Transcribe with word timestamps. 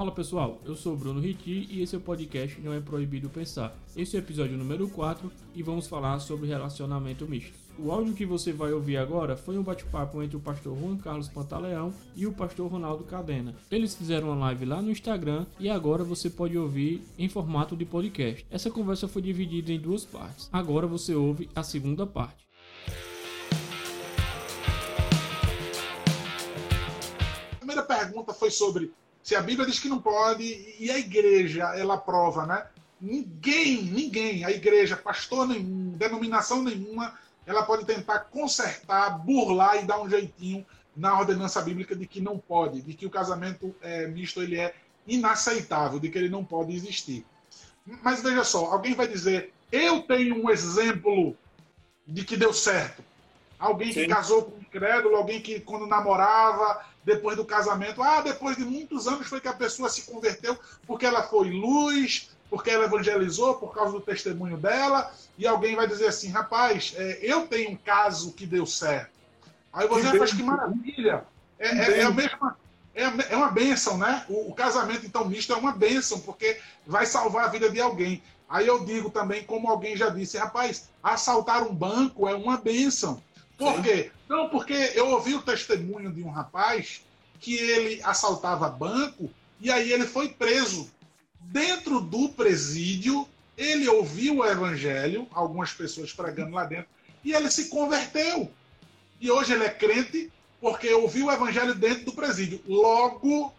Fala 0.00 0.12
pessoal, 0.12 0.58
eu 0.64 0.74
sou 0.74 0.96
Bruno 0.96 1.20
Riti 1.20 1.68
e 1.68 1.82
esse 1.82 1.94
é 1.94 1.98
o 1.98 2.00
podcast 2.00 2.58
Não 2.62 2.72
é 2.72 2.80
Proibido 2.80 3.28
Pensar. 3.28 3.76
Esse 3.94 4.16
é 4.16 4.18
o 4.18 4.22
episódio 4.22 4.56
número 4.56 4.88
4 4.88 5.30
e 5.54 5.62
vamos 5.62 5.86
falar 5.86 6.18
sobre 6.20 6.48
relacionamento 6.48 7.28
misto. 7.28 7.52
O 7.78 7.92
áudio 7.92 8.14
que 8.14 8.24
você 8.24 8.50
vai 8.50 8.72
ouvir 8.72 8.96
agora 8.96 9.36
foi 9.36 9.58
um 9.58 9.62
bate-papo 9.62 10.22
entre 10.22 10.38
o 10.38 10.40
pastor 10.40 10.74
Juan 10.74 10.96
Carlos 10.96 11.28
Pantaleão 11.28 11.92
e 12.16 12.26
o 12.26 12.32
pastor 12.32 12.70
Ronaldo 12.70 13.04
Cadena. 13.04 13.54
Eles 13.70 13.94
fizeram 13.94 14.28
uma 14.28 14.46
live 14.46 14.64
lá 14.64 14.80
no 14.80 14.90
Instagram 14.90 15.44
e 15.58 15.68
agora 15.68 16.02
você 16.02 16.30
pode 16.30 16.56
ouvir 16.56 17.06
em 17.18 17.28
formato 17.28 17.76
de 17.76 17.84
podcast. 17.84 18.46
Essa 18.50 18.70
conversa 18.70 19.06
foi 19.06 19.20
dividida 19.20 19.70
em 19.70 19.78
duas 19.78 20.06
partes. 20.06 20.48
Agora 20.50 20.86
você 20.86 21.14
ouve 21.14 21.50
a 21.54 21.62
segunda 21.62 22.06
parte. 22.06 22.48
A 27.52 27.56
primeira 27.58 27.82
pergunta 27.82 28.32
foi 28.32 28.50
sobre 28.50 28.90
se 29.30 29.36
a 29.36 29.40
Bíblia 29.40 29.64
diz 29.64 29.78
que 29.78 29.88
não 29.88 30.00
pode 30.00 30.74
e 30.76 30.90
a 30.90 30.98
igreja 30.98 31.62
ela 31.76 31.94
aprova, 31.94 32.44
né? 32.46 32.66
Ninguém, 33.00 33.80
ninguém, 33.80 34.44
a 34.44 34.50
igreja, 34.50 34.96
pastor 34.96 35.46
nenhum, 35.46 35.92
denominação 35.96 36.64
nenhuma, 36.64 37.16
ela 37.46 37.62
pode 37.62 37.84
tentar 37.84 38.18
consertar, 38.18 39.20
burlar 39.20 39.76
e 39.76 39.86
dar 39.86 40.02
um 40.02 40.10
jeitinho 40.10 40.66
na 40.96 41.16
ordenança 41.16 41.62
bíblica 41.62 41.94
de 41.94 42.08
que 42.08 42.20
não 42.20 42.40
pode, 42.40 42.82
de 42.82 42.92
que 42.92 43.06
o 43.06 43.10
casamento 43.10 43.72
é, 43.80 44.08
misto 44.08 44.42
ele 44.42 44.58
é 44.58 44.74
inaceitável, 45.06 46.00
de 46.00 46.10
que 46.10 46.18
ele 46.18 46.28
não 46.28 46.44
pode 46.44 46.74
existir. 46.74 47.24
Mas 48.02 48.20
veja 48.20 48.42
só, 48.42 48.64
alguém 48.72 48.96
vai 48.96 49.06
dizer, 49.06 49.52
eu 49.70 50.02
tenho 50.02 50.44
um 50.44 50.50
exemplo 50.50 51.36
de 52.04 52.24
que 52.24 52.36
deu 52.36 52.52
certo. 52.52 53.04
Alguém 53.60 53.92
Sim. 53.92 54.00
que 54.00 54.08
casou 54.08 54.42
com 54.42 54.56
um 54.56 54.60
incrédulo, 54.60 55.14
alguém 55.14 55.40
que 55.40 55.60
quando 55.60 55.86
namorava 55.86 56.84
depois 57.04 57.36
do 57.36 57.44
casamento. 57.44 58.02
Ah, 58.02 58.20
depois 58.20 58.56
de 58.56 58.64
muitos 58.64 59.06
anos 59.06 59.26
foi 59.26 59.40
que 59.40 59.48
a 59.48 59.52
pessoa 59.52 59.88
se 59.88 60.02
converteu 60.02 60.58
porque 60.86 61.06
ela 61.06 61.22
foi 61.22 61.50
luz, 61.50 62.30
porque 62.48 62.70
ela 62.70 62.84
evangelizou 62.84 63.54
por 63.54 63.74
causa 63.74 63.92
do 63.92 64.00
testemunho 64.00 64.56
dela. 64.56 65.12
E 65.38 65.46
alguém 65.46 65.76
vai 65.76 65.86
dizer 65.86 66.08
assim: 66.08 66.28
rapaz, 66.28 66.94
é, 66.96 67.18
eu 67.22 67.46
tenho 67.46 67.70
um 67.70 67.76
caso 67.76 68.32
que 68.32 68.46
deu 68.46 68.66
certo. 68.66 69.10
Aí 69.72 69.86
você 69.86 70.18
faz 70.18 70.32
que 70.32 70.42
maravilha. 70.42 71.24
É, 71.58 71.68
é, 71.68 71.98
é, 72.00 72.02
a 72.02 72.10
mesma. 72.10 72.56
É, 72.92 73.04
é 73.32 73.36
uma 73.36 73.50
benção, 73.50 73.96
né? 73.96 74.24
O, 74.28 74.50
o, 74.50 74.54
casamento, 74.54 75.06
então, 75.06 75.24
misto 75.24 75.52
é 75.52 75.56
uma 75.56 75.72
benção, 75.72 76.18
porque 76.20 76.58
vai 76.84 77.06
salvar 77.06 77.44
a 77.44 77.48
vida 77.48 77.70
de 77.70 77.80
alguém. 77.80 78.20
Aí 78.48 78.66
eu 78.66 78.84
digo 78.84 79.10
também, 79.10 79.44
como 79.44 79.70
alguém 79.70 79.96
já 79.96 80.08
disse, 80.08 80.36
rapaz, 80.36 80.88
assaltar 81.00 81.62
um 81.62 81.72
banco 81.72 82.28
é 82.28 82.34
uma 82.34 82.56
benção. 82.56 83.22
Por 83.60 83.76
Sim. 83.76 83.82
quê? 83.82 84.10
Não, 84.26 84.48
porque 84.48 84.72
eu 84.94 85.10
ouvi 85.10 85.34
o 85.34 85.42
testemunho 85.42 86.10
de 86.10 86.22
um 86.22 86.30
rapaz 86.30 87.02
que 87.38 87.56
ele 87.56 88.00
assaltava 88.02 88.70
banco 88.70 89.30
e 89.60 89.70
aí 89.70 89.92
ele 89.92 90.06
foi 90.06 90.30
preso. 90.30 90.90
Dentro 91.38 92.00
do 92.00 92.30
presídio, 92.30 93.28
ele 93.58 93.86
ouviu 93.86 94.38
o 94.38 94.46
evangelho, 94.46 95.28
algumas 95.30 95.74
pessoas 95.74 96.10
pregando 96.10 96.54
lá 96.54 96.64
dentro, 96.64 96.88
e 97.22 97.34
ele 97.34 97.50
se 97.50 97.68
converteu. 97.68 98.50
E 99.20 99.30
hoje 99.30 99.52
ele 99.52 99.64
é 99.64 99.68
crente 99.68 100.32
porque 100.58 100.90
ouviu 100.94 101.26
o 101.26 101.32
evangelho 101.32 101.74
dentro 101.74 102.06
do 102.06 102.12
presídio. 102.14 102.62
Logo, 102.66 103.52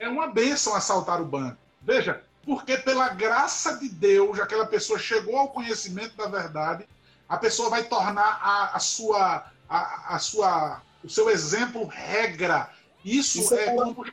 é 0.00 0.08
uma 0.08 0.26
bênção 0.26 0.74
assaltar 0.74 1.22
o 1.22 1.24
banco. 1.24 1.58
Veja, 1.80 2.24
porque 2.44 2.76
pela 2.76 3.08
graça 3.10 3.76
de 3.76 3.88
Deus, 3.88 4.40
aquela 4.40 4.66
pessoa 4.66 4.98
chegou 4.98 5.36
ao 5.36 5.48
conhecimento 5.50 6.16
da 6.16 6.26
verdade 6.26 6.88
a 7.28 7.36
pessoa 7.36 7.70
vai 7.70 7.84
tornar 7.84 8.40
a, 8.42 8.76
a 8.76 8.78
sua, 8.78 9.46
a, 9.68 10.14
a, 10.14 10.18
sua, 10.18 10.82
o 11.02 11.08
seu 11.08 11.30
exemplo 11.30 11.86
regra. 11.86 12.70
Isso, 13.04 13.40
Isso 13.40 13.54
é, 13.54 13.66
é, 13.66 13.74
como, 13.74 14.06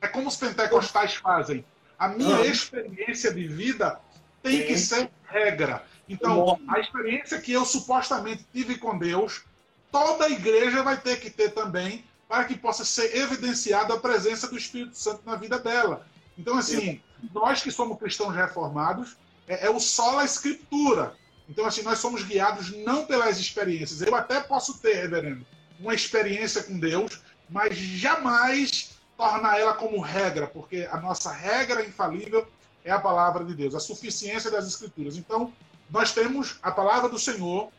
é 0.00 0.08
como 0.08 0.28
os 0.28 0.36
pentecostais 0.36 1.14
fazem. 1.14 1.64
A 1.98 2.08
minha 2.08 2.44
experiência 2.46 3.32
de 3.32 3.46
vida 3.48 4.00
tem 4.42 4.66
que 4.66 4.78
ser 4.78 5.10
regra. 5.24 5.84
Então, 6.08 6.58
a 6.68 6.80
experiência 6.80 7.40
que 7.40 7.52
eu 7.52 7.64
supostamente 7.64 8.46
tive 8.52 8.78
com 8.78 8.96
Deus, 8.96 9.44
toda 9.92 10.24
a 10.24 10.30
igreja 10.30 10.82
vai 10.82 10.96
ter 10.96 11.20
que 11.20 11.28
ter 11.28 11.50
também, 11.50 12.04
para 12.28 12.44
que 12.44 12.56
possa 12.56 12.84
ser 12.84 13.16
evidenciada 13.16 13.94
a 13.94 13.98
presença 13.98 14.46
do 14.48 14.56
Espírito 14.56 14.96
Santo 14.96 15.22
na 15.24 15.36
vida 15.36 15.58
dela. 15.58 16.06
Então, 16.36 16.56
assim, 16.56 17.00
nós 17.34 17.62
que 17.62 17.70
somos 17.70 17.98
cristãos 17.98 18.34
reformados, 18.34 19.16
é, 19.46 19.66
é 19.66 19.70
o 19.70 19.80
só 19.80 20.20
a 20.20 20.24
escritura. 20.24 21.14
Então, 21.48 21.64
assim, 21.64 21.82
nós 21.82 21.98
somos 21.98 22.22
guiados 22.22 22.70
não 22.84 23.06
pelas 23.06 23.38
experiências. 23.38 24.02
Eu 24.02 24.14
até 24.14 24.40
posso 24.40 24.78
ter, 24.78 24.94
reverendo, 24.94 25.46
uma 25.80 25.94
experiência 25.94 26.62
com 26.62 26.78
Deus, 26.78 27.20
mas 27.48 27.76
jamais 27.76 28.90
tornar 29.16 29.58
ela 29.58 29.72
como 29.74 30.00
regra, 30.00 30.46
porque 30.46 30.88
a 30.90 31.00
nossa 31.00 31.32
regra 31.32 31.84
infalível 31.84 32.46
é 32.84 32.90
a 32.90 33.00
palavra 33.00 33.44
de 33.44 33.54
Deus, 33.54 33.74
a 33.74 33.80
suficiência 33.80 34.50
das 34.50 34.66
Escrituras. 34.66 35.16
Então, 35.16 35.52
nós 35.90 36.12
temos 36.12 36.58
a 36.62 36.70
palavra 36.70 37.08
do 37.08 37.18
Senhor 37.18 37.70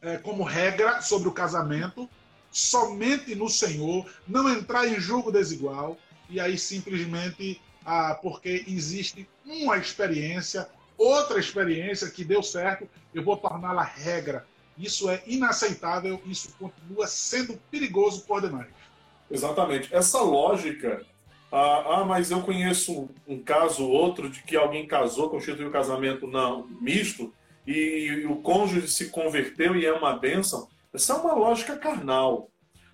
é, 0.00 0.16
como 0.18 0.42
regra 0.42 1.00
sobre 1.02 1.28
o 1.28 1.32
casamento, 1.32 2.08
somente 2.50 3.34
no 3.34 3.48
Senhor, 3.48 4.08
não 4.26 4.48
entrar 4.48 4.86
em 4.86 4.98
julgo 4.98 5.30
desigual, 5.30 5.98
e 6.28 6.40
aí 6.40 6.56
simplesmente 6.56 7.60
ah, 7.84 8.18
porque 8.20 8.64
existe 8.66 9.28
uma 9.44 9.76
experiência 9.76 10.68
outra 10.96 11.38
experiência 11.38 12.10
que 12.10 12.24
deu 12.24 12.42
certo, 12.42 12.88
eu 13.12 13.22
vou 13.22 13.36
torná-la 13.36 13.82
regra. 13.82 14.46
Isso 14.76 15.08
é 15.08 15.22
inaceitável, 15.26 16.20
isso 16.26 16.54
continua 16.58 17.06
sendo 17.06 17.56
perigoso 17.70 18.24
por 18.26 18.40
demais. 18.40 18.68
Exatamente. 19.30 19.94
Essa 19.94 20.20
lógica, 20.20 21.04
ah, 21.52 22.00
ah 22.00 22.04
mas 22.04 22.30
eu 22.30 22.42
conheço 22.42 23.08
um, 23.26 23.40
caso 23.42 23.84
ou 23.84 23.90
outro 23.90 24.28
de 24.28 24.42
que 24.42 24.56
alguém 24.56 24.86
casou, 24.86 25.30
constituiu 25.30 25.68
o 25.68 25.72
casamento 25.72 26.26
não 26.26 26.66
misto, 26.80 27.32
e, 27.66 27.72
e 28.22 28.26
o 28.26 28.36
cônjuge 28.36 28.88
se 28.88 29.08
converteu 29.08 29.74
e 29.74 29.86
é 29.86 29.92
uma 29.92 30.18
bênção. 30.18 30.68
Essa 30.92 31.14
é 31.14 31.16
uma 31.16 31.34
lógica 31.34 31.76
carnal. 31.76 32.50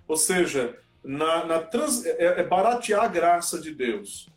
Ou 0.07 0.17
seja, 0.17 0.79
na, 1.03 1.45
na 1.45 1.59
trans, 1.61 2.05
é, 2.05 2.41
é 2.41 2.43
baratear 2.45 3.05
a 3.05 3.09
graça 3.09 3.61
de 3.61 3.75
Deus 3.75 4.29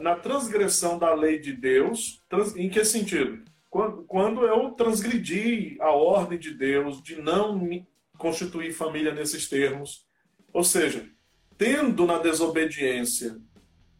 na 0.00 0.16
transgressão 0.16 0.98
da 0.98 1.14
lei 1.14 1.38
de 1.38 1.52
Deus, 1.52 2.22
trans, 2.28 2.56
em 2.56 2.68
que 2.68 2.84
sentido? 2.84 3.44
Quando, 3.70 4.04
quando 4.04 4.46
eu 4.46 4.70
transgredi 4.70 5.76
a 5.80 5.90
ordem 5.90 6.38
de 6.38 6.54
Deus 6.54 7.02
de 7.02 7.20
não 7.20 7.68
constituir 8.18 8.72
família 8.72 9.14
nesses 9.14 9.48
termos, 9.48 10.06
ou 10.52 10.64
seja, 10.64 11.06
tendo 11.58 12.06
na 12.06 12.18
desobediência 12.18 13.36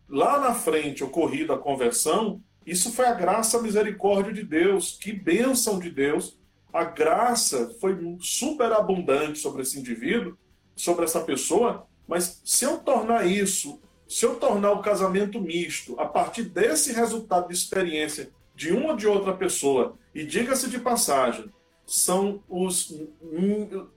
lá 0.08 0.38
na 0.38 0.54
frente 0.54 1.04
ocorrido 1.04 1.52
a 1.52 1.58
conversão, 1.58 2.42
isso 2.64 2.92
foi 2.92 3.06
a 3.06 3.14
graça, 3.14 3.58
a 3.58 3.62
misericórdia 3.62 4.32
de 4.32 4.42
Deus, 4.42 4.98
que 5.00 5.12
bênção 5.12 5.78
de 5.78 5.90
Deus. 5.90 6.38
A 6.72 6.84
graça 6.84 7.74
foi 7.80 7.96
superabundante 8.20 9.38
sobre 9.38 9.62
esse 9.62 9.78
indivíduo, 9.78 10.36
sobre 10.74 11.04
essa 11.04 11.20
pessoa, 11.20 11.86
mas 12.06 12.40
se 12.44 12.64
eu 12.64 12.78
tornar 12.78 13.26
isso 13.26 13.80
se 14.08 14.24
eu 14.24 14.36
tornar 14.36 14.72
o 14.72 14.82
casamento 14.82 15.40
misto 15.40 15.98
a 15.98 16.06
partir 16.06 16.44
desse 16.44 16.92
resultado 16.92 17.48
de 17.48 17.54
experiência 17.54 18.30
de 18.54 18.72
uma 18.72 18.90
ou 18.90 18.96
de 18.96 19.06
outra 19.06 19.34
pessoa, 19.34 19.98
e 20.14 20.24
diga-se 20.24 20.70
de 20.70 20.78
passagem, 20.78 21.52
são 21.84 22.42
os 22.48 22.98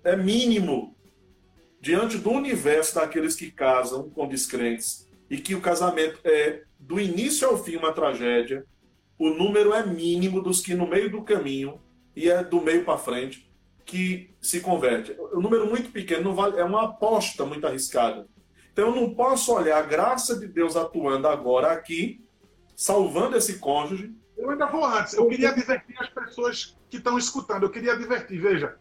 é 0.03 0.15
mínimo 0.15 0.95
diante 1.81 2.17
do 2.17 2.29
universo 2.31 2.95
daqueles 2.95 3.35
que 3.35 3.49
casam 3.49 4.09
com 4.09 4.27
descrentes 4.27 5.07
e 5.29 5.37
que 5.37 5.55
o 5.55 5.61
casamento 5.61 6.19
é 6.23 6.63
do 6.77 6.99
início 6.99 7.47
ao 7.47 7.63
fim 7.63 7.77
uma 7.77 7.93
tragédia, 7.93 8.65
o 9.17 9.29
número 9.29 9.73
é 9.73 9.85
mínimo 9.85 10.41
dos 10.41 10.61
que 10.61 10.73
no 10.73 10.87
meio 10.87 11.09
do 11.09 11.23
caminho 11.23 11.79
e 12.15 12.29
é 12.29 12.43
do 12.43 12.61
meio 12.61 12.83
para 12.83 12.97
frente 12.97 13.49
que 13.85 14.29
se 14.41 14.61
converte. 14.61 15.15
O 15.33 15.41
número 15.41 15.67
muito 15.67 15.89
pequeno 15.91 16.25
não 16.25 16.35
vale, 16.35 16.59
é 16.59 16.63
uma 16.63 16.83
aposta 16.83 17.45
muito 17.45 17.65
arriscada. 17.65 18.27
Então 18.71 18.87
eu 18.87 18.95
não 18.95 19.13
posso 19.13 19.53
olhar 19.53 19.77
a 19.77 19.85
graça 19.85 20.37
de 20.37 20.47
Deus 20.47 20.75
atuando 20.75 21.27
agora 21.27 21.71
aqui, 21.71 22.23
salvando 22.75 23.37
esse 23.37 23.59
cônjuge. 23.59 24.13
Eu 24.37 24.49
ainda 24.49 24.67
vou 24.67 24.85
antes. 24.85 25.13
Eu 25.13 25.27
queria 25.27 25.49
advertir 25.49 25.95
as 25.99 26.09
pessoas 26.09 26.77
que 26.89 26.97
estão 26.97 27.17
escutando. 27.17 27.63
Eu 27.63 27.69
queria 27.69 27.93
advertir, 27.93 28.39
veja. 28.41 28.77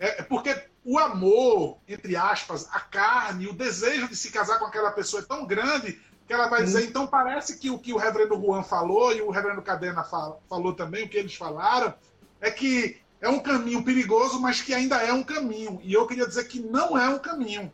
É, 0.00 0.20
é 0.20 0.22
porque 0.22 0.66
o 0.84 0.98
amor, 0.98 1.78
entre 1.86 2.16
aspas, 2.16 2.68
a 2.72 2.80
carne, 2.80 3.46
o 3.46 3.52
desejo 3.52 4.08
de 4.08 4.16
se 4.16 4.32
casar 4.32 4.58
com 4.58 4.66
aquela 4.66 4.90
pessoa 4.90 5.22
é 5.22 5.26
tão 5.26 5.46
grande 5.46 6.00
que 6.26 6.32
ela 6.32 6.48
vai 6.48 6.62
hum. 6.62 6.64
dizer, 6.64 6.84
então 6.84 7.06
parece 7.06 7.58
que 7.58 7.70
o 7.70 7.78
que 7.78 7.92
o 7.92 7.96
reverendo 7.96 8.40
Juan 8.40 8.62
falou 8.62 9.12
e 9.12 9.22
o 9.22 9.30
reverendo 9.30 9.62
Cadena 9.62 10.02
falou 10.02 10.72
também, 10.72 11.04
o 11.04 11.08
que 11.08 11.16
eles 11.16 11.34
falaram, 11.34 11.94
é 12.40 12.50
que 12.50 13.00
é 13.20 13.28
um 13.28 13.38
caminho 13.38 13.84
perigoso, 13.84 14.40
mas 14.40 14.60
que 14.60 14.74
ainda 14.74 14.96
é 14.96 15.12
um 15.12 15.22
caminho. 15.22 15.80
E 15.84 15.92
eu 15.92 16.06
queria 16.06 16.26
dizer 16.26 16.44
que 16.48 16.58
não 16.58 16.98
é 16.98 17.08
um 17.08 17.18
caminho. 17.18 17.72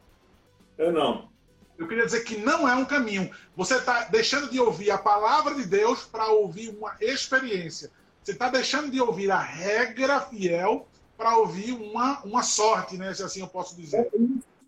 É 0.78 0.92
não. 0.92 1.28
Eu 1.76 1.86
queria 1.86 2.06
dizer 2.06 2.25
que 2.25 2.36
não 2.36 2.69
é 2.69 2.75
um 2.75 2.84
caminho. 2.84 3.30
Você 3.56 3.76
está 3.76 4.04
deixando 4.04 4.50
de 4.50 4.58
ouvir 4.58 4.90
a 4.90 4.98
palavra 4.98 5.54
de 5.54 5.64
Deus 5.64 6.04
para 6.04 6.26
ouvir 6.28 6.70
uma 6.70 6.96
experiência. 7.00 7.90
Você 8.22 8.32
está 8.32 8.48
deixando 8.48 8.90
de 8.90 9.00
ouvir 9.00 9.30
a 9.30 9.40
regra 9.40 10.20
fiel 10.20 10.88
para 11.16 11.36
ouvir 11.36 11.72
uma, 11.72 12.20
uma 12.22 12.42
sorte, 12.42 12.96
né? 12.96 13.12
Se 13.14 13.22
assim 13.22 13.40
eu 13.40 13.48
posso 13.48 13.76
dizer. 13.76 14.08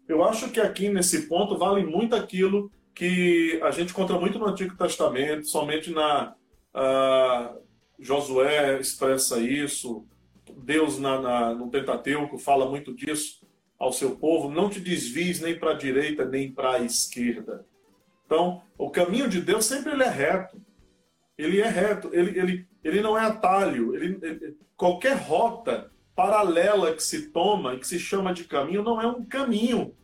Eu 0.08 0.24
acho 0.24 0.50
que 0.50 0.60
aqui 0.60 0.88
nesse 0.88 1.26
ponto 1.26 1.58
vale 1.58 1.84
muito 1.84 2.14
aquilo 2.14 2.70
que 2.94 3.60
a 3.62 3.70
gente 3.70 3.90
encontra 3.90 4.18
muito 4.18 4.38
no 4.38 4.46
Antigo 4.46 4.76
Testamento, 4.76 5.48
somente 5.48 5.90
na 5.90 6.34
uh, 6.74 7.60
Josué 7.98 8.80
expressa 8.80 9.38
isso, 9.38 10.04
Deus 10.56 10.98
na, 10.98 11.20
na, 11.20 11.54
no 11.54 11.70
Pentateuco 11.70 12.38
fala 12.38 12.68
muito 12.68 12.92
disso 12.94 13.40
ao 13.80 13.94
seu 13.94 14.14
povo, 14.14 14.50
não 14.50 14.68
te 14.68 14.78
desvies 14.78 15.40
nem 15.40 15.58
para 15.58 15.70
a 15.70 15.76
direita 15.78 16.26
nem 16.26 16.52
para 16.52 16.72
a 16.72 16.80
esquerda. 16.80 17.64
Então, 18.26 18.62
o 18.76 18.90
caminho 18.90 19.26
de 19.26 19.40
Deus 19.40 19.64
sempre 19.64 19.92
ele 19.92 20.02
é 20.02 20.10
reto. 20.10 20.60
Ele 21.38 21.62
é 21.62 21.68
reto, 21.68 22.10
ele, 22.12 22.38
ele, 22.38 22.68
ele 22.84 23.00
não 23.00 23.16
é 23.16 23.22
atalho. 23.22 23.96
Ele, 23.96 24.18
ele, 24.20 24.56
qualquer 24.76 25.16
rota 25.16 25.90
paralela 26.14 26.94
que 26.94 27.02
se 27.02 27.30
toma 27.30 27.74
e 27.74 27.78
que 27.78 27.86
se 27.86 27.98
chama 27.98 28.34
de 28.34 28.44
caminho 28.44 28.82
não 28.82 29.00
é 29.00 29.06
um 29.06 29.24
caminho, 29.24 29.96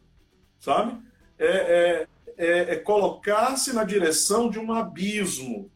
sabe? 0.59 0.99
É, 1.39 1.47
é, 1.47 2.09
é, 2.39 2.59
é 2.73 2.77
colocar-se 2.77 3.75
na 3.75 3.85
direção 3.85 4.49
de 4.49 4.59
um 4.59 4.73
abismo 4.73 5.71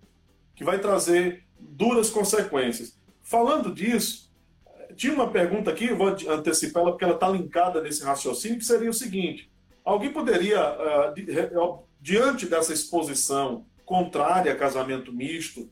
que 0.54 0.64
vai 0.64 0.78
trazer 0.78 1.44
duras 1.58 2.08
consequências. 2.08 2.98
Falando 3.22 3.74
disso, 3.74 4.29
tinha 5.00 5.14
uma 5.14 5.30
pergunta 5.30 5.70
aqui, 5.70 5.94
vou 5.94 6.08
antecipá-la 6.08 6.90
porque 6.90 7.04
ela 7.04 7.14
está 7.14 7.26
linkada 7.26 7.80
nesse 7.80 8.04
raciocínio, 8.04 8.58
que 8.58 8.66
seria 8.66 8.90
o 8.90 8.92
seguinte: 8.92 9.50
alguém 9.82 10.12
poderia, 10.12 10.60
uh, 10.60 11.82
diante 11.98 12.44
dessa 12.44 12.74
exposição 12.74 13.64
contrária 13.86 14.52
a 14.52 14.56
casamento 14.56 15.10
misto, 15.10 15.70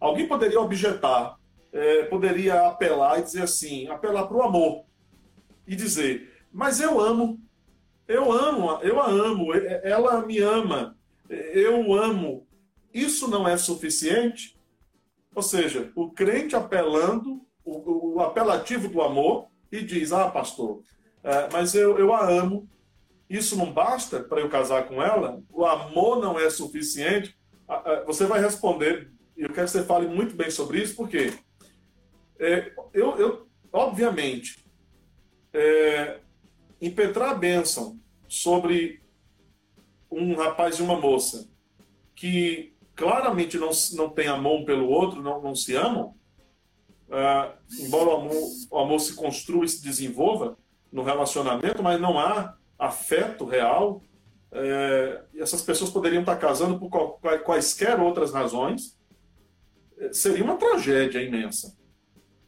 alguém 0.00 0.26
poderia 0.26 0.58
objetar, 0.58 1.36
eh, 1.70 2.04
poderia 2.04 2.66
apelar 2.66 3.20
e 3.20 3.22
dizer 3.22 3.42
assim, 3.42 3.86
apelar 3.88 4.26
para 4.26 4.38
o 4.38 4.42
amor 4.42 4.84
e 5.66 5.76
dizer, 5.76 6.32
mas 6.50 6.80
eu 6.80 6.98
amo, 6.98 7.38
eu 8.08 8.32
amo, 8.32 8.80
eu 8.82 8.98
a 8.98 9.06
amo, 9.06 9.54
ela 9.54 10.26
me 10.26 10.38
ama, 10.38 10.96
eu 11.28 11.92
amo. 11.92 12.46
Isso 12.92 13.28
não 13.28 13.46
é 13.46 13.56
suficiente? 13.56 14.58
Ou 15.34 15.42
seja, 15.42 15.92
o 15.94 16.10
crente 16.10 16.56
apelando 16.56 17.46
o, 17.64 18.14
o 18.14 18.20
apelativo 18.20 18.88
do 18.88 19.02
amor 19.02 19.46
e 19.70 19.82
diz: 19.82 20.12
Ah, 20.12 20.28
pastor, 20.30 20.82
é, 21.22 21.48
mas 21.52 21.74
eu, 21.74 21.98
eu 21.98 22.12
a 22.12 22.28
amo. 22.28 22.68
Isso 23.28 23.56
não 23.56 23.72
basta 23.72 24.20
para 24.20 24.40
eu 24.40 24.50
casar 24.50 24.86
com 24.86 25.02
ela? 25.02 25.42
O 25.50 25.64
amor 25.64 26.20
não 26.20 26.38
é 26.38 26.50
suficiente? 26.50 27.34
Você 28.06 28.26
vai 28.26 28.42
responder, 28.42 29.10
e 29.34 29.42
eu 29.42 29.48
quero 29.48 29.64
que 29.66 29.72
você 29.72 29.82
fale 29.82 30.06
muito 30.06 30.36
bem 30.36 30.50
sobre 30.50 30.82
isso, 30.82 30.94
porque 30.94 31.32
é, 32.38 32.72
eu, 32.92 33.16
eu, 33.16 33.48
obviamente, 33.72 34.62
é, 35.52 36.18
impetrar 36.80 37.30
a 37.30 37.34
bênção 37.34 37.98
sobre 38.28 39.00
um 40.10 40.34
rapaz 40.34 40.78
e 40.78 40.82
uma 40.82 41.00
moça 41.00 41.48
que 42.14 42.74
claramente 42.94 43.56
não, 43.56 43.70
não 43.94 44.10
tem 44.10 44.28
amor 44.28 44.60
um 44.60 44.64
pelo 44.64 44.88
outro, 44.88 45.22
não, 45.22 45.40
não 45.40 45.54
se 45.54 45.74
amam, 45.74 46.14
uh, 47.12 47.52
embora 47.78 48.08
o 48.08 48.16
amor, 48.16 48.48
o 48.70 48.78
amor 48.78 48.98
se 48.98 49.14
construa 49.14 49.64
e 49.64 49.68
se 49.68 49.82
desenvolva 49.82 50.56
no 50.90 51.02
relacionamento, 51.02 51.82
mas 51.82 52.00
não 52.00 52.18
há 52.18 52.56
afeto 52.78 53.44
real. 53.44 54.02
É, 54.54 55.22
essas 55.36 55.62
pessoas 55.62 55.90
poderiam 55.90 56.20
estar 56.20 56.36
casando 56.36 56.78
por 56.78 56.90
quaisquer 57.44 57.98
outras 57.98 58.32
razões. 58.32 58.98
É, 59.98 60.12
seria 60.12 60.44
uma 60.44 60.56
tragédia 60.56 61.22
imensa. 61.22 61.74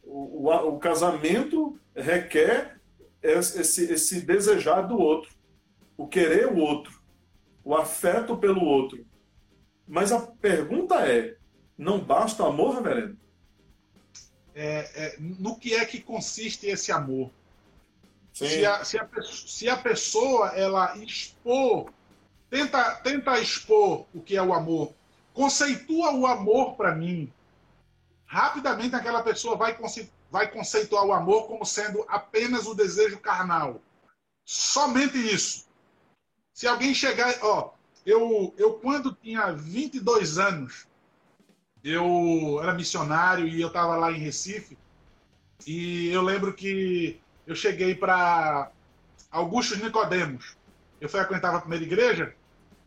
O, 0.03 0.47
o, 0.47 0.75
o 0.75 0.79
casamento 0.79 1.79
requer 1.95 2.79
esse, 3.23 3.91
esse 3.91 4.21
desejar 4.21 4.81
do 4.81 4.99
outro, 4.99 5.31
o 5.97 6.07
querer 6.07 6.47
o 6.47 6.57
outro, 6.57 7.01
o 7.63 7.73
afeto 7.73 8.37
pelo 8.37 8.63
outro. 8.63 9.03
Mas 9.87 10.11
a 10.11 10.19
pergunta 10.19 10.95
é: 11.07 11.35
não 11.75 11.99
basta 11.99 12.45
amor, 12.45 12.75
reverendo? 12.75 13.17
É, 14.55 14.89
é, 14.95 15.15
no 15.19 15.57
que 15.57 15.75
é 15.75 15.85
que 15.85 15.99
consiste 15.99 16.65
esse 16.65 16.91
amor. 16.91 17.29
Se 18.33 18.65
a, 18.65 18.83
se, 18.83 18.97
a, 18.97 19.07
se 19.21 19.69
a, 19.69 19.77
pessoa 19.77 20.49
ela 20.49 20.97
expor, 20.97 21.91
tenta, 22.49 22.95
tenta 22.95 23.39
expor 23.39 24.05
o 24.13 24.21
que 24.21 24.35
é 24.35 24.41
o 24.41 24.53
amor, 24.53 24.93
conceitua 25.33 26.13
o 26.13 26.25
amor 26.25 26.75
para 26.75 26.95
mim, 26.95 27.31
rapidamente 28.25 28.95
aquela 28.95 29.23
pessoa 29.23 29.55
vai, 29.55 29.77
vai 30.31 30.51
conceituar 30.51 31.05
o 31.05 31.13
amor 31.13 31.47
como 31.47 31.65
sendo 31.65 32.05
apenas 32.09 32.65
o 32.65 32.73
desejo 32.73 33.19
carnal. 33.19 33.81
Somente 34.43 35.17
isso. 35.17 35.65
Se 36.53 36.67
alguém 36.67 36.93
chegar, 36.93 37.37
ó, 37.41 37.71
eu, 38.05 38.53
eu 38.57 38.73
quando 38.75 39.13
tinha 39.13 39.51
22 39.51 40.37
anos, 40.37 40.87
eu 41.85 42.59
era 42.63 42.73
missionário 42.73 43.47
e 43.47 43.61
eu 43.61 43.67
estava 43.67 43.95
lá 43.95 44.11
em 44.11 44.17
Recife. 44.17 44.75
E 45.67 46.09
eu 46.09 46.23
lembro 46.23 46.51
que 46.51 47.21
eu 47.45 47.55
cheguei 47.55 47.93
para 47.93 48.71
Augusto 49.29 49.77
Nicodemos. 49.77 50.57
Eu 50.99 51.07
frequentava 51.07 51.57
a 51.57 51.61
primeira 51.61 51.85
igreja 51.85 52.33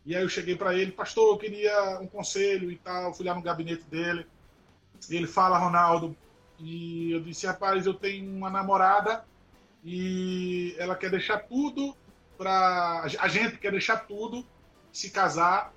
e 0.05 0.13
aí 0.13 0.21
eu 0.21 0.27
cheguei 0.27 0.55
para 0.55 0.75
ele, 0.75 0.91
pastor, 0.91 1.33
eu 1.33 1.37
queria 1.37 1.99
um 2.01 2.07
conselho 2.07 2.69
e 2.69 2.75
tal. 2.75 3.13
Fui 3.13 3.25
lá 3.25 3.33
no 3.33 3.41
gabinete 3.41 3.85
dele. 3.85 4.27
Ele 5.09 5.27
fala, 5.27 5.57
Ronaldo. 5.57 6.13
E 6.59 7.13
eu 7.13 7.21
disse, 7.21 7.47
rapaz, 7.47 7.85
eu 7.85 7.93
tenho 7.93 8.29
uma 8.29 8.49
namorada 8.49 9.23
e 9.81 10.75
ela 10.77 10.95
quer 10.95 11.09
deixar 11.09 11.37
tudo 11.39 11.95
para 12.37 13.01
a 13.19 13.27
gente 13.27 13.57
quer 13.57 13.71
deixar 13.71 13.97
tudo, 14.07 14.45
se 14.91 15.09
casar 15.09 15.73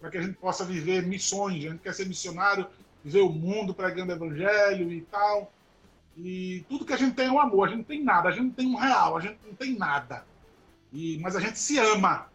para 0.00 0.10
que 0.10 0.18
a 0.18 0.22
gente 0.22 0.34
possa 0.34 0.64
viver 0.64 1.06
missões. 1.06 1.64
A 1.64 1.70
gente 1.70 1.80
quer 1.80 1.94
ser 1.94 2.06
missionário, 2.06 2.66
viver 3.04 3.20
o 3.20 3.30
mundo 3.30 3.74
pregando 3.74 4.12
evangelho 4.12 4.92
e 4.92 5.02
tal. 5.02 5.52
E 6.16 6.64
tudo 6.68 6.84
que 6.84 6.92
a 6.92 6.96
gente 6.96 7.14
tem 7.14 7.26
é 7.26 7.32
o 7.32 7.38
amor. 7.38 7.66
A 7.66 7.68
gente 7.68 7.78
não 7.78 7.84
tem 7.84 8.02
nada, 8.02 8.28
a 8.28 8.32
gente 8.32 8.44
não 8.44 8.50
tem 8.50 8.66
um 8.66 8.76
real, 8.76 9.16
a 9.16 9.20
gente 9.20 9.38
não 9.44 9.54
tem 9.54 9.76
nada. 9.76 10.24
E, 10.92 11.18
mas 11.18 11.36
a 11.36 11.40
gente 11.40 11.58
se 11.58 11.78
ama. 11.78 12.28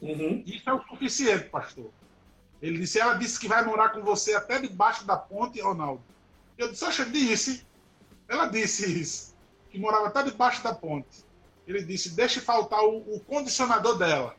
Uhum. 0.00 0.42
Isso 0.46 0.68
é 0.68 0.72
o 0.72 0.82
suficiente, 0.84 1.48
pastor. 1.48 1.90
Ele 2.60 2.78
disse, 2.78 2.98
ela 2.98 3.14
disse 3.14 3.38
que 3.38 3.48
vai 3.48 3.64
morar 3.64 3.90
com 3.90 4.02
você 4.02 4.34
até 4.34 4.60
debaixo 4.60 5.04
da 5.04 5.16
ponte, 5.16 5.60
Ronaldo. 5.60 6.02
Eu 6.56 6.70
disse, 6.70 6.84
oxe, 6.84 7.04
disse. 7.06 7.66
Ela 8.28 8.46
disse 8.46 9.00
isso, 9.00 9.34
que 9.70 9.78
morava 9.78 10.08
até 10.08 10.22
debaixo 10.22 10.62
da 10.62 10.74
ponte. 10.74 11.24
Ele 11.66 11.82
disse, 11.82 12.10
deixe 12.10 12.40
faltar 12.40 12.80
o, 12.84 12.98
o 13.14 13.20
condicionador 13.20 13.96
dela 13.96 14.36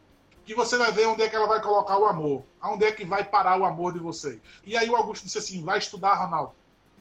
que 0.50 0.56
você 0.56 0.78
vai 0.78 0.92
ver 0.92 1.06
onde 1.06 1.22
é 1.22 1.30
que 1.30 1.36
ela 1.36 1.46
vai 1.46 1.62
colocar 1.62 1.96
o 2.00 2.06
amor, 2.06 2.44
aonde 2.60 2.84
é 2.84 2.92
que 2.92 3.06
vai 3.06 3.24
parar 3.24 3.60
o 3.60 3.66
amor 3.66 3.94
de 3.94 4.00
vocês. 4.00 4.40
E 4.66 4.76
aí 4.76 4.90
o 4.90 4.96
Augusto 4.96 5.26
disse 5.26 5.38
assim: 5.38 5.64
vai 5.64 5.78
estudar, 5.78 6.16
Ronaldo. 6.16 6.54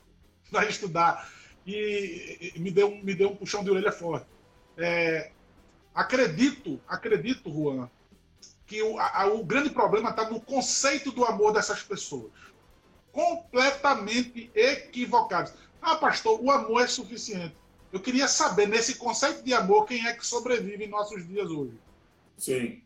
Vai 0.52 0.68
estudar. 0.68 1.30
E, 1.66 2.52
me, 2.56 2.70
deu, 2.70 2.90
me 2.90 3.14
deu 3.14 3.30
um 3.30 3.36
puxão 3.36 3.64
de 3.64 3.70
orelha 3.70 3.92
forte. 3.92 4.26
É, 4.76 5.30
acredito, 5.94 6.80
acredito, 6.86 7.50
Juan, 7.50 7.88
que 8.66 8.82
o, 8.82 8.98
a, 8.98 9.26
o 9.26 9.44
grande 9.44 9.70
problema 9.70 10.10
está 10.10 10.28
no 10.28 10.40
conceito 10.40 11.10
do 11.10 11.24
amor 11.24 11.52
dessas 11.52 11.82
pessoas. 11.82 12.30
Completamente 13.12 14.50
equivocados. 14.54 15.52
Ah, 15.80 15.96
pastor, 15.96 16.38
o 16.42 16.50
amor 16.50 16.82
é 16.82 16.86
suficiente. 16.86 17.56
Eu 17.92 18.00
queria 18.00 18.28
saber, 18.28 18.68
nesse 18.68 18.96
conceito 18.96 19.42
de 19.42 19.54
amor, 19.54 19.86
quem 19.86 20.06
é 20.06 20.12
que 20.12 20.26
sobrevive 20.26 20.84
em 20.84 20.88
nossos 20.88 21.26
dias 21.26 21.50
hoje. 21.50 21.78
Sim. 22.38 22.82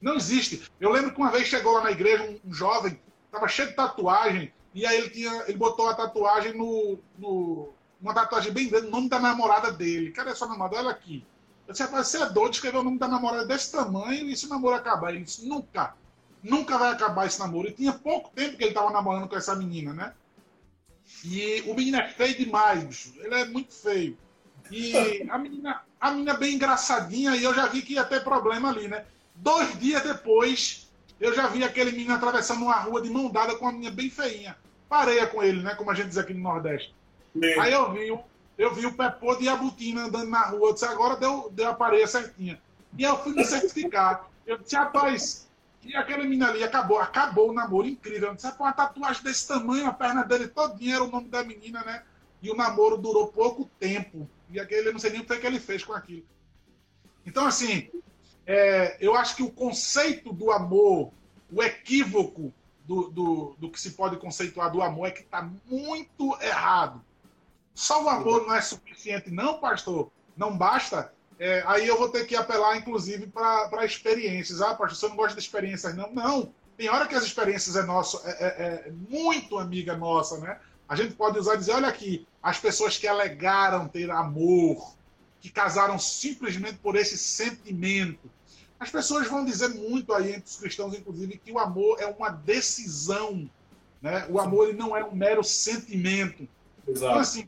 Não 0.00 0.14
existe. 0.14 0.62
Eu 0.80 0.90
lembro 0.90 1.12
que 1.12 1.20
uma 1.20 1.30
vez 1.30 1.46
chegou 1.46 1.74
lá 1.74 1.84
na 1.84 1.90
igreja 1.90 2.24
um, 2.24 2.48
um 2.48 2.54
jovem, 2.54 2.98
estava 3.26 3.46
cheio 3.48 3.68
de 3.68 3.74
tatuagem, 3.74 4.52
e 4.74 4.86
aí 4.86 4.98
ele, 4.98 5.10
tinha, 5.10 5.44
ele 5.46 5.58
botou 5.58 5.88
a 5.88 5.94
tatuagem 5.94 6.56
no, 6.56 6.98
no 7.18 7.72
uma 8.00 8.14
tatuagem 8.14 8.52
bem 8.52 8.68
grande, 8.68 8.86
o 8.86 8.90
nome 8.90 9.08
da 9.08 9.18
namorada 9.18 9.70
dele. 9.70 10.10
Cadê 10.12 10.34
sua 10.34 10.48
namorada? 10.48 10.76
Ela 10.76 10.90
aqui. 10.90 11.24
Eu 11.66 11.72
disse, 11.72 11.82
rapaz, 11.82 12.08
você 12.08 12.22
é 12.22 12.30
doido 12.30 12.50
de 12.50 12.56
escrever 12.56 12.78
o 12.78 12.82
nome 12.82 12.98
da 12.98 13.06
namorada 13.06 13.46
desse 13.46 13.70
tamanho 13.70 14.26
e 14.26 14.32
esse 14.32 14.48
namoro 14.48 14.74
acabar. 14.74 15.14
Ele 15.14 15.24
disse, 15.24 15.46
nunca. 15.46 15.94
Nunca 16.42 16.78
vai 16.78 16.92
acabar 16.92 17.26
esse 17.26 17.38
namoro. 17.38 17.68
E 17.68 17.72
tinha 17.72 17.92
pouco 17.92 18.30
tempo 18.30 18.56
que 18.56 18.64
ele 18.64 18.70
estava 18.70 18.90
namorando 18.90 19.28
com 19.28 19.36
essa 19.36 19.54
menina, 19.54 19.92
né? 19.92 20.14
E 21.24 21.62
o 21.66 21.74
menino 21.74 21.98
é 21.98 22.08
feio 22.08 22.36
demais, 22.38 22.82
bicho. 22.82 23.12
Ele 23.16 23.34
é 23.34 23.44
muito 23.44 23.74
feio. 23.74 24.16
E 24.70 25.28
a 25.28 25.36
menina, 25.36 25.82
a 26.00 26.10
menina 26.12 26.32
é 26.32 26.36
bem 26.36 26.54
engraçadinha, 26.54 27.36
e 27.36 27.44
eu 27.44 27.52
já 27.52 27.66
vi 27.66 27.82
que 27.82 27.94
ia 27.94 28.04
ter 28.04 28.24
problema 28.24 28.70
ali, 28.70 28.88
né? 28.88 29.04
Dois 29.40 29.78
dias 29.78 30.02
depois, 30.02 30.88
eu 31.18 31.34
já 31.34 31.46
vi 31.46 31.64
aquele 31.64 31.92
menino 31.92 32.14
atravessando 32.14 32.62
uma 32.62 32.74
rua 32.74 33.00
de 33.00 33.08
mão 33.08 33.30
dada 33.30 33.56
com 33.56 33.64
uma 33.64 33.72
menina 33.72 33.90
bem 33.90 34.10
feinha. 34.10 34.56
Pareia 34.88 35.26
com 35.26 35.42
ele, 35.42 35.62
né? 35.62 35.74
Como 35.74 35.90
a 35.90 35.94
gente 35.94 36.08
diz 36.08 36.18
aqui 36.18 36.34
no 36.34 36.40
Nordeste. 36.40 36.94
Sim. 37.32 37.58
Aí 37.58 37.72
eu 37.72 37.90
vi, 37.92 38.08
eu 38.58 38.74
vi 38.74 38.84
o 38.84 38.92
Pepô 38.92 39.36
de 39.36 39.48
Abutina 39.48 40.04
andando 40.04 40.28
na 40.28 40.42
rua. 40.46 40.68
Eu 40.68 40.72
disse, 40.74 40.84
agora 40.84 41.16
deu, 41.16 41.48
deu 41.52 41.68
a 41.68 41.74
pareia 41.74 42.06
certinha. 42.06 42.60
E 42.98 43.02
eu 43.02 43.16
fui 43.22 43.32
me 43.32 43.42
certificar. 43.44 44.28
Eu 44.46 44.58
disse, 44.58 44.76
rapaz, 44.76 45.48
e 45.82 45.96
aquele 45.96 46.24
menino 46.24 46.46
ali 46.46 46.62
acabou, 46.62 46.98
acabou 46.98 47.48
o 47.48 47.54
namoro 47.54 47.86
incrível. 47.86 48.28
Eu 48.28 48.34
disse, 48.34 48.52
uma 48.58 48.72
tatuagem 48.72 49.22
desse 49.22 49.48
tamanho, 49.48 49.86
a 49.86 49.92
perna 49.92 50.22
dele 50.22 50.48
todinha 50.48 50.96
era 50.96 51.04
o 51.04 51.10
nome 51.10 51.28
da 51.28 51.42
menina, 51.42 51.82
né? 51.82 52.02
E 52.42 52.50
o 52.50 52.56
namoro 52.56 52.98
durou 52.98 53.28
pouco 53.28 53.70
tempo. 53.78 54.28
E 54.50 54.60
aquele, 54.60 54.88
eu 54.88 54.92
não 54.92 55.00
sei 55.00 55.12
nem 55.12 55.20
o 55.20 55.24
que, 55.24 55.32
é 55.32 55.38
que 55.38 55.46
ele 55.46 55.60
fez 55.60 55.82
com 55.82 55.94
aquilo. 55.94 56.26
Então, 57.24 57.46
assim, 57.46 57.88
é, 58.52 58.96
eu 59.00 59.14
acho 59.14 59.36
que 59.36 59.42
o 59.44 59.50
conceito 59.50 60.32
do 60.32 60.50
amor 60.50 61.12
o 61.52 61.62
equívoco 61.62 62.52
do, 62.84 63.08
do, 63.10 63.56
do 63.58 63.70
que 63.70 63.80
se 63.80 63.90
pode 63.90 64.16
conceituar 64.16 64.70
do 64.70 64.82
amor 64.82 65.06
é 65.06 65.10
que 65.12 65.22
está 65.22 65.48
muito 65.66 66.36
errado. 66.40 67.00
Só 67.74 68.02
o 68.02 68.08
amor 68.08 68.46
não 68.46 68.54
é 68.54 68.60
suficiente, 68.60 69.30
não, 69.30 69.58
pastor? 69.58 70.10
Não 70.36 70.56
basta? 70.56 71.12
É, 71.38 71.62
aí 71.64 71.86
eu 71.86 71.96
vou 71.96 72.08
ter 72.08 72.26
que 72.26 72.34
apelar, 72.34 72.76
inclusive, 72.76 73.28
para 73.28 73.84
experiências. 73.84 74.60
Ah, 74.60 74.74
pastor, 74.74 74.96
você 74.96 75.08
não 75.08 75.16
gosta 75.16 75.34
de 75.34 75.42
experiências, 75.42 75.94
não? 75.94 76.12
Não. 76.12 76.52
Tem 76.76 76.88
hora 76.88 77.06
que 77.06 77.14
as 77.14 77.24
experiências 77.24 77.76
é 77.76 77.82
nosso, 77.82 78.20
é, 78.24 78.30
é, 78.30 78.88
é 78.88 78.92
muito 79.08 79.58
amiga 79.58 79.96
nossa, 79.96 80.38
né? 80.38 80.58
A 80.88 80.96
gente 80.96 81.14
pode 81.14 81.38
usar 81.38 81.54
e 81.54 81.58
dizer, 81.58 81.72
olha 81.72 81.88
aqui, 81.88 82.26
as 82.42 82.58
pessoas 82.58 82.96
que 82.96 83.06
alegaram 83.06 83.86
ter 83.86 84.10
amor, 84.10 84.94
que 85.40 85.50
casaram 85.50 85.98
simplesmente 85.98 86.78
por 86.78 86.96
esse 86.96 87.16
sentimento. 87.16 88.30
As 88.80 88.90
pessoas 88.90 89.28
vão 89.28 89.44
dizer 89.44 89.68
muito 89.68 90.14
aí 90.14 90.32
entre 90.32 90.48
os 90.48 90.56
cristãos, 90.56 90.94
inclusive, 90.94 91.38
que 91.38 91.52
o 91.52 91.58
amor 91.58 92.00
é 92.00 92.06
uma 92.06 92.30
decisão. 92.30 93.48
Né? 94.00 94.26
O 94.30 94.40
amor 94.40 94.68
ele 94.68 94.78
não 94.78 94.96
é 94.96 95.04
um 95.04 95.14
mero 95.14 95.44
sentimento. 95.44 96.48
Exato. 96.88 97.12
Então, 97.12 97.18
assim, 97.18 97.46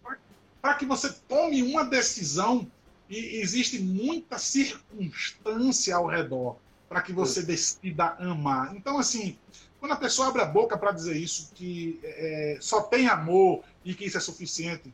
para 0.60 0.74
que 0.74 0.84
você 0.84 1.10
tome 1.26 1.62
uma 1.62 1.84
decisão, 1.84 2.70
e 3.08 3.40
existe 3.40 3.78
muita 3.78 4.38
circunstância 4.38 5.96
ao 5.96 6.06
redor 6.06 6.56
para 6.88 7.02
que 7.02 7.12
você 7.12 7.42
decida 7.42 8.14
amar. 8.18 8.74
Então, 8.76 8.98
assim, 8.98 9.38
quando 9.80 9.92
a 9.92 9.96
pessoa 9.96 10.28
abre 10.28 10.42
a 10.42 10.46
boca 10.46 10.78
para 10.78 10.92
dizer 10.92 11.16
isso, 11.16 11.50
que 11.54 11.98
é, 12.02 12.58
só 12.60 12.82
tem 12.82 13.08
amor 13.08 13.64
e 13.84 13.94
que 13.94 14.04
isso 14.04 14.16
é 14.16 14.20
suficiente, 14.20 14.92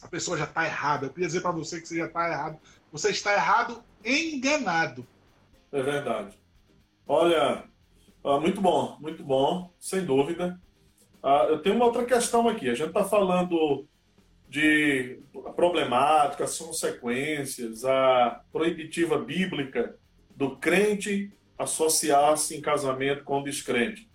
a 0.00 0.08
pessoa 0.08 0.38
já 0.38 0.44
está 0.44 0.64
errada. 0.64 1.06
Eu 1.06 1.10
queria 1.10 1.26
dizer 1.26 1.40
para 1.40 1.50
você 1.50 1.80
que 1.80 1.88
você 1.88 1.98
já 1.98 2.06
está 2.06 2.28
errado. 2.28 2.58
Você 2.92 3.10
está 3.10 3.32
errado, 3.32 3.82
enganado. 4.04 5.06
É 5.76 5.82
verdade. 5.82 6.38
Olha, 7.06 7.64
ah, 8.24 8.40
muito 8.40 8.62
bom, 8.62 8.96
muito 8.98 9.22
bom, 9.22 9.74
sem 9.78 10.06
dúvida. 10.06 10.58
Ah, 11.22 11.48
eu 11.50 11.58
tenho 11.60 11.76
uma 11.76 11.84
outra 11.84 12.06
questão 12.06 12.48
aqui. 12.48 12.70
A 12.70 12.74
gente 12.74 12.88
está 12.88 13.04
falando 13.04 13.86
de 14.48 15.20
problemática, 15.54 16.44
as 16.44 16.56
consequências, 16.56 17.84
a 17.84 18.42
proibitiva 18.50 19.18
bíblica 19.18 19.98
do 20.34 20.56
crente 20.56 21.30
associar-se 21.58 22.56
em 22.56 22.62
casamento 22.62 23.22
com 23.22 23.40
o 23.40 23.44
descrente. 23.44 24.10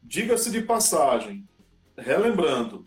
Diga-se 0.00 0.48
de 0.52 0.62
passagem, 0.62 1.44
relembrando, 1.98 2.86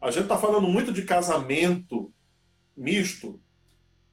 a 0.00 0.10
gente 0.10 0.24
está 0.24 0.36
falando 0.36 0.66
muito 0.66 0.92
de 0.92 1.02
casamento 1.02 2.12
misto, 2.76 3.40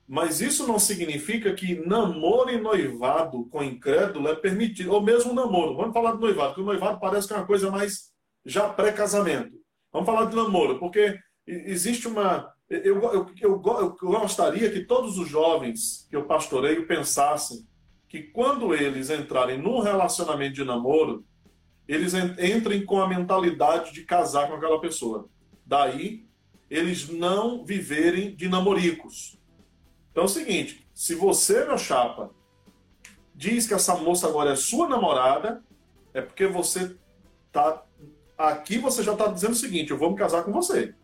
mas 0.07 0.39
isso 0.39 0.67
não 0.67 0.77
significa 0.77 1.53
que 1.53 1.75
namoro 1.87 2.51
e 2.51 2.61
noivado 2.61 3.45
com 3.45 3.63
incrédulo 3.63 4.27
é 4.27 4.35
permitido, 4.35 4.91
ou 4.91 5.01
mesmo 5.01 5.33
namoro. 5.33 5.75
Vamos 5.75 5.93
falar 5.93 6.13
de 6.13 6.21
noivado, 6.21 6.49
porque 6.49 6.61
o 6.61 6.65
noivado 6.65 6.99
parece 6.99 7.27
que 7.27 7.33
é 7.33 7.37
uma 7.37 7.47
coisa 7.47 7.71
mais 7.71 8.11
já 8.45 8.69
pré-casamento. 8.69 9.57
Vamos 9.91 10.05
falar 10.05 10.25
de 10.25 10.35
namoro, 10.35 10.77
porque 10.77 11.17
existe 11.47 12.07
uma. 12.07 12.53
Eu, 12.69 13.01
eu, 13.01 13.31
eu, 13.41 13.61
eu, 13.61 13.95
gostaria 13.99 14.69
que 14.71 14.81
todos 14.81 15.17
os 15.17 15.27
jovens 15.27 16.07
que 16.09 16.15
eu 16.15 16.25
pastoreio 16.25 16.87
pensassem 16.87 17.65
que 18.07 18.23
quando 18.23 18.73
eles 18.73 19.09
entrarem 19.09 19.57
num 19.57 19.79
relacionamento 19.79 20.53
de 20.53 20.63
namoro, 20.63 21.25
eles 21.87 22.13
entrem 22.13 22.85
com 22.85 22.99
a 23.01 23.07
mentalidade 23.07 23.93
de 23.93 24.03
casar 24.03 24.47
com 24.47 24.55
aquela 24.55 24.79
pessoa. 24.79 25.29
Daí, 25.65 26.25
eles 26.69 27.09
não 27.09 27.63
viverem 27.63 28.35
de 28.35 28.47
namoricos. 28.47 29.37
Então 30.15 30.23
é 30.23 30.27
o 30.27 30.29
seguinte: 30.29 30.87
se 30.93 31.13
você, 31.13 31.65
meu 31.65 31.77
chapa, 31.77 32.31
diz 33.35 33.67
que 33.67 33.73
essa 33.73 33.95
moça 33.95 34.25
agora 34.29 34.51
é 34.51 34.55
sua 34.55 34.87
namorada, 34.87 35.61
é 36.13 36.21
porque 36.21 36.47
você 36.47 36.95
tá. 37.51 37.83
Aqui 38.37 38.77
você 38.77 39.03
já 39.03 39.11
está 39.11 39.27
dizendo 39.27 39.51
o 39.51 39.57
seguinte: 39.57 39.91
eu 39.91 39.97
vou 39.97 40.11
me 40.11 40.17
casar 40.17 40.43
com 40.43 40.53
você. 40.53 40.95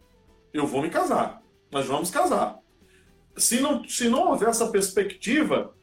Eu 0.53 0.65
vou 0.65 0.82
me 0.82 0.89
casar. 0.89 1.41
Nós 1.70 1.86
vamos 1.88 2.10
casar. 2.10 2.58
Se 3.36 3.60
não, 3.60 3.84
se 3.84 4.08
não 4.08 4.30
houver 4.30 4.48
essa 4.48 4.68
perspectiva, 4.70 5.75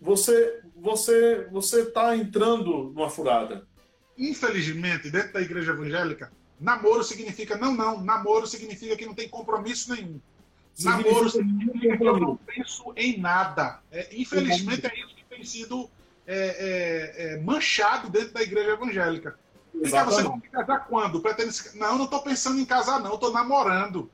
você 0.00 0.62
você 0.74 1.46
você 1.52 1.82
está 1.82 2.16
entrando 2.16 2.92
numa 2.92 3.08
furada. 3.08 3.68
Infelizmente, 4.18 5.10
dentro 5.10 5.32
da 5.32 5.40
igreja 5.40 5.70
evangélica, 5.70 6.32
namoro 6.58 7.04
significa 7.04 7.56
não, 7.56 7.72
não. 7.72 8.02
Namoro 8.02 8.48
significa 8.48 8.96
que 8.96 9.06
não 9.06 9.14
tem 9.14 9.28
compromisso 9.28 9.94
nenhum. 9.94 10.20
Namoro 10.80 11.28
significa 11.30 11.96
que 11.96 12.04
eu 12.04 12.18
não 12.18 12.36
penso 12.36 12.92
em 12.96 13.18
nada. 13.18 13.80
É, 13.90 14.08
infelizmente, 14.12 14.86
é 14.86 15.00
isso 15.00 15.14
que 15.14 15.24
tem 15.24 15.44
sido 15.44 15.90
é, 16.26 16.36
é, 16.36 17.34
é 17.34 17.40
manchado 17.40 18.08
dentro 18.08 18.32
da 18.32 18.42
igreja 18.42 18.72
evangélica. 18.72 19.38
Ficar, 19.84 20.04
você 20.04 20.22
vai 20.22 20.40
casar 20.40 20.86
quando? 20.86 21.20
Pretende... 21.20 21.54
Não, 21.74 21.88
eu 21.88 21.98
não 21.98 22.04
estou 22.04 22.22
pensando 22.22 22.58
em 22.58 22.64
casar, 22.64 23.00
não. 23.00 23.10
Eu 23.10 23.14
estou 23.14 23.32
namorando. 23.32 24.10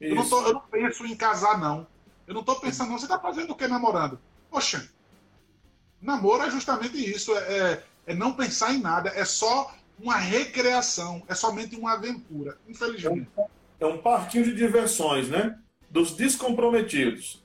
Eu 0.00 0.14
não, 0.14 0.28
tô, 0.28 0.46
eu 0.46 0.54
não, 0.54 0.60
penso 0.60 1.04
em 1.04 1.14
casar, 1.14 1.58
não. 1.58 1.86
Eu 2.26 2.34
não 2.34 2.40
estou 2.40 2.58
pensando, 2.58 2.90
não. 2.90 2.98
Você 2.98 3.04
está 3.04 3.18
fazendo 3.18 3.50
o 3.50 3.56
que 3.56 3.66
namorando? 3.66 4.20
Poxa, 4.50 4.88
Namoro 6.00 6.42
é 6.42 6.50
justamente 6.50 6.96
isso, 6.98 7.36
é, 7.36 7.58
é, 7.58 7.82
é 8.06 8.14
não 8.14 8.32
pensar 8.32 8.72
em 8.72 8.80
nada, 8.80 9.10
é 9.10 9.24
só 9.24 9.74
uma 9.98 10.16
recreação, 10.16 11.22
é 11.28 11.34
somente 11.34 11.76
uma 11.76 11.92
aventura, 11.92 12.56
infelizmente. 12.66 13.28
É 13.78 13.86
um 13.86 13.98
parquinho 13.98 14.44
de 14.44 14.54
diversões, 14.54 15.28
né? 15.28 15.58
Dos 15.90 16.12
descomprometidos. 16.12 17.44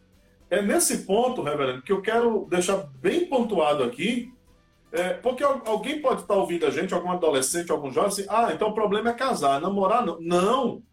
É 0.49 0.61
nesse 0.61 0.99
ponto, 0.99 1.41
reverendo, 1.41 1.81
que 1.81 1.91
eu 1.91 2.01
quero 2.01 2.45
deixar 2.49 2.77
bem 3.01 3.25
pontuado 3.25 3.83
aqui, 3.83 4.31
é, 4.91 5.13
porque 5.13 5.43
alguém 5.43 6.01
pode 6.01 6.21
estar 6.21 6.35
ouvindo 6.35 6.65
a 6.65 6.69
gente, 6.69 6.93
algum 6.93 7.11
adolescente, 7.11 7.71
algum 7.71 7.91
jovem, 7.91 8.09
assim, 8.09 8.25
ah, 8.29 8.51
então 8.53 8.69
o 8.69 8.73
problema 8.73 9.09
é 9.09 9.13
casar, 9.13 9.59
namorar 9.59 10.05
não. 10.05 10.21
Não! 10.21 10.83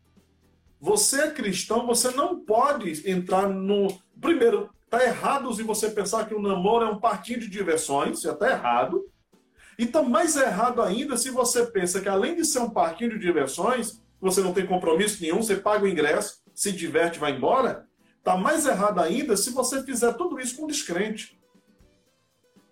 Você 0.81 1.21
é 1.21 1.31
cristão, 1.31 1.87
você 1.87 2.11
não 2.11 2.41
pode 2.41 3.09
entrar 3.09 3.49
no. 3.49 3.87
Primeiro, 4.21 4.71
Está 4.93 5.07
errado 5.07 5.55
se 5.55 5.63
você 5.63 5.89
pensar 5.89 6.29
que 6.29 6.35
o 6.35 6.43
namoro 6.43 6.85
é 6.85 6.89
um 6.89 7.01
parquinho 7.01 7.41
de 7.41 7.49
diversões, 7.49 8.21
já 8.21 8.33
está 8.33 8.51
errado. 8.51 9.03
E 9.79 9.85
está 9.85 10.03
mais 10.03 10.37
errado 10.37 10.83
ainda 10.83 11.17
se 11.17 11.31
você 11.31 11.65
pensa 11.65 11.99
que 12.03 12.11
além 12.11 12.37
de 12.37 12.45
ser 12.45 12.59
um 12.59 12.69
parquinho 12.69 13.13
de 13.13 13.19
diversões, 13.19 14.03
você 14.21 14.43
não 14.43 14.53
tem 14.53 14.67
compromisso 14.67 15.23
nenhum, 15.23 15.43
você 15.43 15.57
paga 15.57 15.87
o 15.87 15.89
ingresso, 15.89 16.42
se 16.55 16.73
diverte, 16.73 17.19
vai 17.19 17.33
embora. 17.33 17.87
Está 18.19 18.37
mais 18.37 18.67
errado 18.67 19.01
ainda 19.01 19.37
se 19.37 19.51
você 19.51 19.83
fizer 19.83 20.13
tudo 20.15 20.39
isso 20.39 20.57
com 20.57 20.67
descrente. 20.67 21.39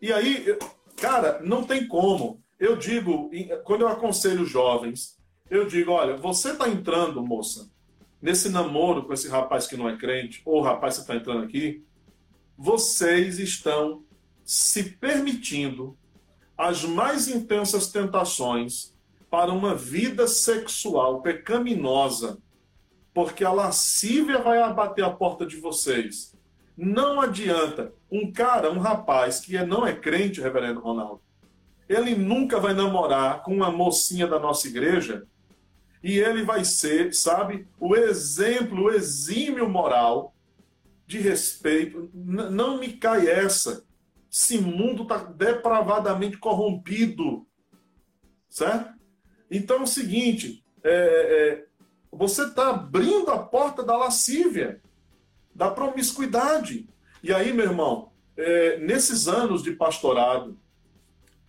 E 0.01 0.13
aí, 0.13 0.57
cara, 0.97 1.41
não 1.43 1.65
tem 1.65 1.87
como. 1.87 2.43
Eu 2.59 2.77
digo, 2.77 3.31
quando 3.65 3.83
eu 3.83 3.89
aconselho 3.89 4.45
jovens, 4.45 5.19
eu 5.51 5.67
digo, 5.67 5.93
olha, 5.93 6.17
você 6.17 6.53
está 6.53 6.69
entrando, 6.69 7.25
moça, 7.25 7.71
nesse 8.21 8.49
namoro 8.49 9.05
com 9.05 9.13
esse 9.13 9.29
rapaz 9.29 9.67
que 9.67 9.77
não 9.77 9.89
é 9.89 9.97
crente, 9.97 10.43
ou 10.45 10.63
rapaz 10.63 10.97
que 10.97 11.01
está 11.03 11.17
entrando 11.17 11.45
aqui, 11.45 11.85
vocês 12.57 13.39
estão 13.39 14.05
se 14.45 14.83
permitindo 14.83 15.97
as 16.57 16.85
mais 16.85 17.29
intensas 17.29 17.91
tentações 17.91 18.95
para 19.31 19.53
uma 19.53 19.75
vida 19.75 20.27
sexual 20.27 21.23
pecaminosa, 21.23 22.39
porque 23.13 23.45
a 23.45 23.53
lascívia 23.53 24.39
vai 24.39 24.61
abater 24.61 25.05
a 25.05 25.11
porta 25.11 25.45
de 25.45 25.57
vocês. 25.57 26.35
Não 26.77 27.21
adianta. 27.21 27.93
Um 28.11 28.33
cara, 28.33 28.71
um 28.71 28.79
rapaz 28.79 29.41
que 29.41 29.57
é, 29.57 29.65
não 29.65 29.87
é 29.87 29.95
crente, 29.95 30.41
reverendo 30.41 30.81
Ronaldo, 30.81 31.23
ele 31.89 32.15
nunca 32.15 32.59
vai 32.59 32.73
namorar 32.73 33.43
com 33.43 33.55
uma 33.55 33.71
mocinha 33.71 34.27
da 34.27 34.39
nossa 34.39 34.69
igreja 34.69 35.27
e 36.03 36.19
ele 36.19 36.43
vai 36.45 36.65
ser, 36.65 37.13
sabe, 37.15 37.69
o 37.79 37.95
exemplo, 37.95 38.85
o 38.85 38.91
exímio 38.91 39.69
moral 39.69 40.35
de 41.07 41.19
respeito. 41.19 42.11
Não 42.15 42.79
me 42.79 42.93
cai 42.93 43.29
essa. 43.29 43.85
Esse 44.33 44.59
mundo 44.59 45.03
está 45.03 45.19
depravadamente 45.19 46.39
corrompido. 46.39 47.47
Certo? 48.49 48.95
Então 49.51 49.79
é 49.79 49.83
o 49.83 49.87
seguinte: 49.87 50.65
é, 50.83 50.93
é, 50.93 51.67
você 52.13 52.45
está 52.45 52.71
abrindo 52.71 53.31
a 53.31 53.39
porta 53.39 53.83
da 53.83 53.97
lascívia, 53.97 54.81
da 55.55 55.71
promiscuidade. 55.71 56.89
E 57.23 57.33
aí, 57.33 57.53
meu 57.53 57.67
irmão, 57.67 58.11
é, 58.37 58.79
nesses 58.79 59.29
anos 59.29 59.63
de 59.63 59.73
pastorado, 59.73 60.59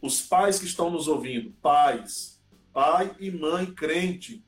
os 0.02 0.22
pais 0.22 0.60
que 0.60 0.66
estão 0.66 0.90
nos 0.90 1.08
ouvindo, 1.08 1.52
pais, 1.62 2.42
pai 2.74 3.16
e 3.20 3.32
mãe 3.32 3.66
crente, 3.66 4.44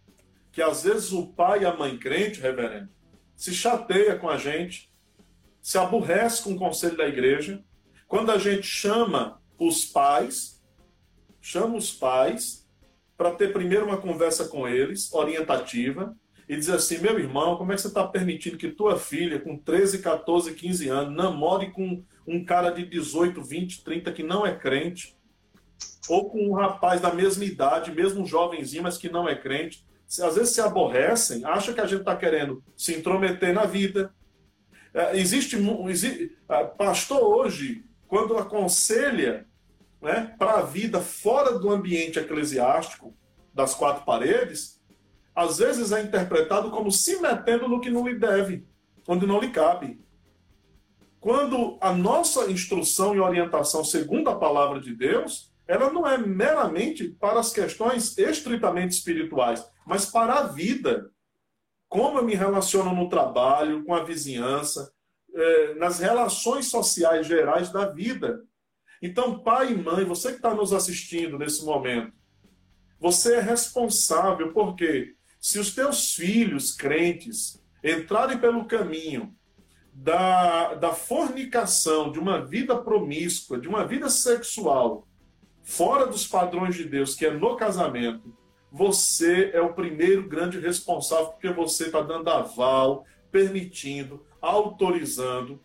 que 0.52 0.62
às 0.62 0.84
vezes 0.84 1.12
o 1.12 1.28
pai 1.28 1.64
e 1.64 1.66
a 1.66 1.76
mãe 1.76 1.98
crente, 1.98 2.40
reverendo, 2.40 2.90
se 3.36 3.54
chateia 3.54 4.18
com 4.18 4.30
a 4.30 4.38
gente, 4.38 4.92
se 5.62 5.78
aborrece 5.78 6.44
com 6.44 6.54
o 6.54 6.60
conselho 6.60 6.98
da 6.98 7.08
igreja. 7.08 7.64
Quando 8.08 8.32
a 8.32 8.38
gente 8.38 8.68
chama 8.68 9.42
os 9.58 9.86
pais, 9.86 10.62
chama 11.42 11.76
os 11.76 11.92
pais 11.92 12.63
para 13.24 13.36
ter 13.36 13.54
primeiro 13.54 13.86
uma 13.86 13.96
conversa 13.96 14.50
com 14.50 14.68
eles, 14.68 15.14
orientativa, 15.14 16.14
e 16.50 16.58
dizer 16.58 16.76
assim: 16.76 16.98
meu 16.98 17.18
irmão, 17.18 17.56
como 17.56 17.72
é 17.72 17.76
que 17.76 17.82
você 17.82 17.88
está 17.88 18.06
permitindo 18.06 18.58
que 18.58 18.68
tua 18.68 19.00
filha, 19.00 19.40
com 19.40 19.58
13, 19.58 20.00
14, 20.00 20.54
15 20.54 20.90
anos, 20.90 21.16
namore 21.16 21.72
com 21.72 22.04
um 22.28 22.44
cara 22.44 22.70
de 22.70 22.86
18, 22.86 23.42
20, 23.42 23.82
30 23.82 24.12
que 24.12 24.24
não 24.24 24.46
é 24.46 24.54
crente? 24.54 25.16
ou 26.10 26.30
com 26.30 26.50
um 26.50 26.54
rapaz 26.54 27.00
da 27.00 27.14
mesma 27.14 27.46
idade, 27.46 27.94
mesmo 27.94 28.26
jovenzinho, 28.26 28.84
mas 28.84 28.98
que 28.98 29.10
não 29.10 29.28
é 29.28 29.36
crente, 29.36 29.86
às 30.22 30.36
vezes 30.36 30.50
se 30.54 30.60
aborrecem, 30.60 31.46
acham 31.46 31.74
que 31.74 31.80
a 31.80 31.86
gente 31.86 32.02
está 32.02 32.14
querendo 32.14 32.62
se 32.76 32.94
intrometer 32.94 33.54
na 33.54 33.64
vida. 33.64 34.14
É, 34.94 35.18
existe, 35.18 35.56
existe 35.88 36.38
pastor 36.78 37.24
hoje, 37.24 37.86
quando 38.06 38.38
aconselha 38.38 39.48
né, 40.04 40.36
para 40.38 40.60
a 40.60 40.62
vida 40.62 41.00
fora 41.00 41.58
do 41.58 41.72
ambiente 41.72 42.20
eclesiástico, 42.20 43.16
das 43.54 43.74
quatro 43.74 44.04
paredes, 44.04 44.82
às 45.34 45.58
vezes 45.58 45.92
é 45.92 46.02
interpretado 46.02 46.70
como 46.70 46.92
se 46.92 47.20
metendo 47.20 47.68
no 47.68 47.80
que 47.80 47.90
não 47.90 48.06
lhe 48.06 48.20
deve, 48.20 48.68
onde 49.08 49.26
não 49.26 49.40
lhe 49.40 49.50
cabe. 49.50 50.04
Quando 51.20 51.78
a 51.80 51.94
nossa 51.94 52.52
instrução 52.52 53.16
e 53.16 53.20
orientação, 53.20 53.84
segundo 53.84 54.30
a 54.30 54.38
palavra 54.38 54.82
de 54.82 54.94
Deus, 54.94 55.52
ela 55.66 55.90
não 55.90 56.06
é 56.06 56.18
meramente 56.18 57.08
para 57.08 57.40
as 57.40 57.54
questões 57.54 58.18
estritamente 58.18 58.96
espirituais, 58.96 59.66
mas 59.88 60.06
para 60.06 60.34
a 60.34 60.48
vida. 60.48 61.10
Como 61.88 62.18
eu 62.18 62.26
me 62.26 62.36
relaciono 62.36 62.94
no 62.94 63.08
trabalho, 63.08 63.86
com 63.86 63.94
a 63.94 64.04
vizinhança, 64.04 64.92
eh, 65.34 65.76
nas 65.76 66.00
relações 66.00 66.70
sociais 66.70 67.26
gerais 67.26 67.72
da 67.72 67.86
vida. 67.86 68.44
Então, 69.06 69.38
pai 69.38 69.74
e 69.74 69.76
mãe, 69.76 70.06
você 70.06 70.30
que 70.30 70.38
está 70.38 70.54
nos 70.54 70.72
assistindo 70.72 71.38
nesse 71.38 71.66
momento, 71.66 72.14
você 72.98 73.36
é 73.36 73.42
responsável, 73.42 74.54
porque 74.54 75.14
se 75.42 75.60
os 75.60 75.76
teus 75.76 76.16
filhos 76.16 76.72
crentes 76.72 77.62
entrarem 77.84 78.38
pelo 78.38 78.64
caminho 78.64 79.36
da, 79.92 80.76
da 80.76 80.94
fornicação, 80.94 82.14
de 82.14 82.18
uma 82.18 82.46
vida 82.46 82.78
promíscua, 82.78 83.60
de 83.60 83.68
uma 83.68 83.86
vida 83.86 84.10
sexual, 84.10 85.06
fora 85.62 86.08
dos 86.08 86.26
padrões 86.26 86.74
de 86.74 86.86
Deus, 86.86 87.14
que 87.14 87.26
é 87.26 87.32
no 87.32 87.58
casamento, 87.58 88.34
você 88.72 89.52
é 89.54 89.60
o 89.60 89.74
primeiro 89.74 90.30
grande 90.30 90.62
responsável, 90.62 91.26
porque 91.26 91.50
você 91.50 91.88
está 91.88 92.00
dando 92.00 92.30
aval, 92.30 93.06
permitindo, 93.30 94.26
autorizando. 94.42 95.60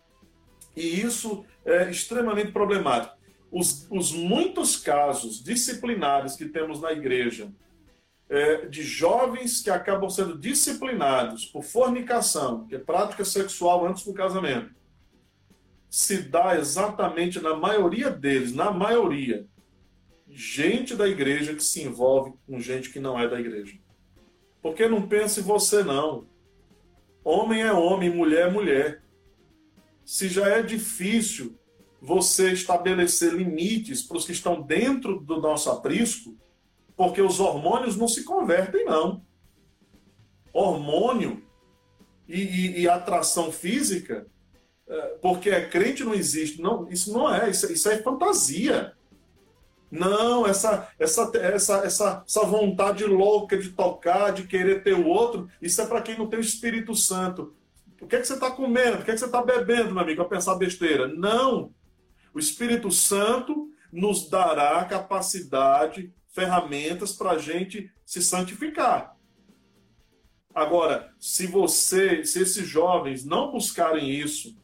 E 0.75 1.01
isso 1.01 1.45
é 1.65 1.89
extremamente 1.89 2.51
problemático. 2.51 3.18
Os, 3.51 3.87
os 3.91 4.13
muitos 4.13 4.77
casos 4.77 5.43
disciplinares 5.43 6.37
que 6.37 6.47
temos 6.47 6.81
na 6.81 6.93
igreja, 6.93 7.51
é, 8.29 8.67
de 8.67 8.83
jovens 8.83 9.63
que 9.63 9.71
acabam 9.71 10.11
sendo 10.11 10.39
disciplinados 10.39 11.47
por 11.47 11.63
fornicação, 11.63 12.67
que 12.67 12.75
é 12.75 12.79
prática 12.79 13.25
sexual 13.25 13.87
antes 13.87 14.05
do 14.05 14.13
casamento, 14.13 14.75
se 15.89 16.23
dá 16.23 16.57
exatamente 16.57 17.41
na 17.41 17.57
maioria 17.57 18.11
deles, 18.11 18.55
na 18.55 18.71
maioria, 18.71 19.47
gente 20.29 20.95
da 20.95 21.09
igreja 21.09 21.55
que 21.55 21.65
se 21.65 21.83
envolve 21.83 22.35
com 22.47 22.61
gente 22.61 22.91
que 22.91 23.01
não 23.01 23.19
é 23.19 23.27
da 23.27 23.41
igreja. 23.41 23.79
Porque 24.61 24.87
não 24.87 25.09
pense 25.09 25.41
você 25.41 25.83
não. 25.83 26.27
Homem 27.25 27.63
é 27.63 27.73
homem, 27.73 28.11
mulher 28.11 28.49
é 28.49 28.51
mulher. 28.51 29.03
Se 30.05 30.29
já 30.29 30.49
é 30.49 30.63
difícil 30.63 31.58
você 32.01 32.53
estabelecer 32.53 33.33
limites 33.33 34.03
para 34.03 34.17
os 34.17 34.25
que 34.25 34.33
estão 34.33 34.63
dentro 34.63 35.21
do 35.21 35.41
nosso 35.41 35.71
aprisco, 35.71 36.37
porque 36.97 37.21
os 37.21 37.41
hormônios 37.41 37.97
não 37.97 38.09
se 38.09 38.25
convertem, 38.25 38.85
não. 38.85 39.23
Hormônio 40.53 41.43
e, 42.29 42.41
e, 42.41 42.81
e 42.81 42.89
atração 42.89 43.51
física, 43.51 44.27
é, 44.89 45.01
porque 45.21 45.51
é 45.51 45.69
crente 45.69 46.05
não 46.05 46.15
existe. 46.15 46.61
Não, 46.61 46.89
isso 46.91 47.13
não 47.13 47.33
é, 47.33 47.51
isso, 47.51 47.71
isso 47.73 47.89
é 47.89 47.99
fantasia. 47.99 48.93
Não, 49.91 50.47
essa, 50.47 50.89
essa, 50.99 51.31
essa, 51.35 51.79
essa, 51.79 52.23
essa 52.27 52.45
vontade 52.45 53.05
louca 53.05 53.57
de 53.57 53.71
tocar, 53.71 54.33
de 54.33 54.47
querer 54.47 54.83
ter 54.83 54.95
o 54.95 55.07
outro, 55.07 55.49
isso 55.63 55.81
é 55.81 55.87
para 55.87 56.03
quem 56.03 56.19
não 56.19 56.29
tem 56.29 56.39
o 56.39 56.43
Espírito 56.43 56.95
Santo. 56.95 57.55
O 58.01 58.07
que, 58.07 58.17
é 58.17 58.21
que 58.21 58.27
você 58.27 58.35
está 58.35 58.51
comendo? 58.51 58.99
O 58.99 59.05
que, 59.05 59.11
é 59.11 59.15
que 59.15 59.19
você 59.19 59.27
está 59.27 59.43
bebendo, 59.43 59.93
meu 59.93 60.03
amigo, 60.03 60.23
a 60.23 60.29
pensar 60.29 60.55
besteira? 60.57 61.09
Não. 61.09 61.73
O 62.39 62.41
Espírito 62.41 62.89
Santo 62.93 63.69
nos 63.93 64.31
dará 64.31 64.85
capacidade, 64.85 66.15
ferramentas 66.29 67.13
para 67.13 67.33
a 67.33 67.39
gente 67.39 67.91
se 68.07 68.23
santificar. 68.23 69.17
Agora, 70.55 71.13
se 71.19 71.49
você, 71.49 72.25
se 72.25 72.41
esses 72.41 72.65
jovens 72.65 73.25
não 73.25 73.51
buscarem 73.51 74.09
isso, 74.09 74.57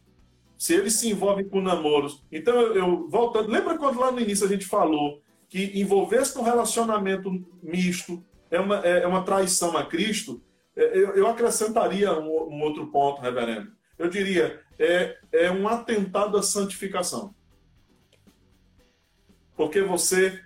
se 0.57 0.73
eles 0.73 0.93
se 0.95 1.11
envolvem 1.11 1.49
com 1.49 1.61
namoros. 1.61 2.23
Então, 2.31 2.55
eu, 2.55 2.77
eu 2.77 3.09
voltando, 3.11 3.51
lembra 3.51 3.77
quando 3.77 3.99
lá 3.99 4.13
no 4.13 4.21
início 4.21 4.47
a 4.47 4.49
gente 4.49 4.67
falou 4.67 5.21
que 5.49 5.73
envolver-se 5.75 6.37
num 6.37 6.45
relacionamento 6.45 7.45
misto 7.61 8.25
é 8.53 8.61
uma, 8.61 8.87
é, 8.87 9.03
é 9.03 9.07
uma 9.09 9.25
traição 9.25 9.77
a 9.77 9.85
Cristo? 9.85 10.41
É, 10.77 10.97
eu, 10.97 11.17
eu 11.17 11.27
acrescentaria 11.27 12.13
um, 12.13 12.55
um, 12.55 12.63
outro 12.63 12.87
ponto, 12.87 13.21
reverendo. 13.21 13.73
Eu 13.99 14.09
diria, 14.09 14.63
é, 14.79 15.19
é 15.33 15.51
um 15.51 15.67
atentado 15.67 16.39
à 16.39 16.43
santificação. 16.43 17.35
Porque 19.57 19.81
você, 19.83 20.43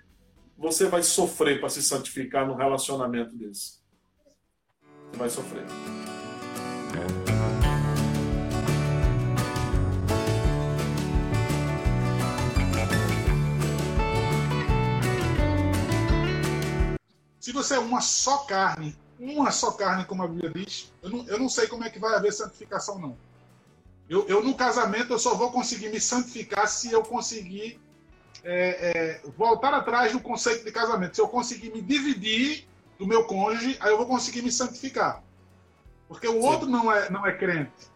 você 0.57 0.87
vai 0.87 1.03
sofrer 1.03 1.61
para 1.61 1.71
se 1.71 1.83
santificar 1.83 2.47
num 2.47 2.55
relacionamento 2.55 3.35
desse. 3.35 3.79
Você 5.11 5.19
vai 5.19 5.31
sofrer. 5.31 5.65
Se 17.41 17.53
você 17.53 17.77
é 17.77 17.79
uma 17.79 18.03
só 18.03 18.39
carne, 18.45 18.95
uma 19.19 19.51
só 19.51 19.71
carne, 19.71 20.05
como 20.05 20.23
a 20.23 20.29
Bíblia 20.29 20.51
diz, 20.51 20.93
eu 21.03 21.09
não, 21.09 21.27
eu 21.29 21.39
não 21.39 21.49
sei 21.49 21.67
como 21.67 21.83
é 21.83 21.89
que 21.89 21.99
vai 21.99 22.15
haver 22.15 22.31
santificação, 22.31 22.99
não. 22.99 23.17
Eu, 24.07 24.27
eu, 24.29 24.45
no 24.45 24.55
casamento, 24.55 25.15
eu 25.15 25.19
só 25.19 25.35
vou 25.35 25.51
conseguir 25.51 25.89
me 25.89 25.99
santificar 25.99 26.69
se 26.69 26.93
eu 26.93 27.03
conseguir 27.03 27.81
é, 28.45 29.21
é, 29.25 29.31
voltar 29.37 29.75
atrás 29.75 30.13
do 30.13 30.21
conceito 30.21 30.65
de 30.65 30.73
casamento. 30.73 31.15
Se 31.15 31.21
eu 31.21 31.29
conseguir 31.29 31.71
me 31.71 31.81
dividir 31.81 32.67
do 32.99 33.07
meu 33.07 33.25
cônjuge, 33.25 33.77
aí 33.81 33.91
eu 33.91 33.97
vou 33.97 34.07
conseguir 34.07 34.43
me 34.43 34.51
santificar. 34.51 35.23
Porque 36.09 36.27
o 36.27 36.41
Sim. 36.41 36.49
outro 36.49 36.69
não 36.69 36.91
é, 36.91 37.11
não 37.11 37.27
é 37.27 37.33
crente. 37.33 37.89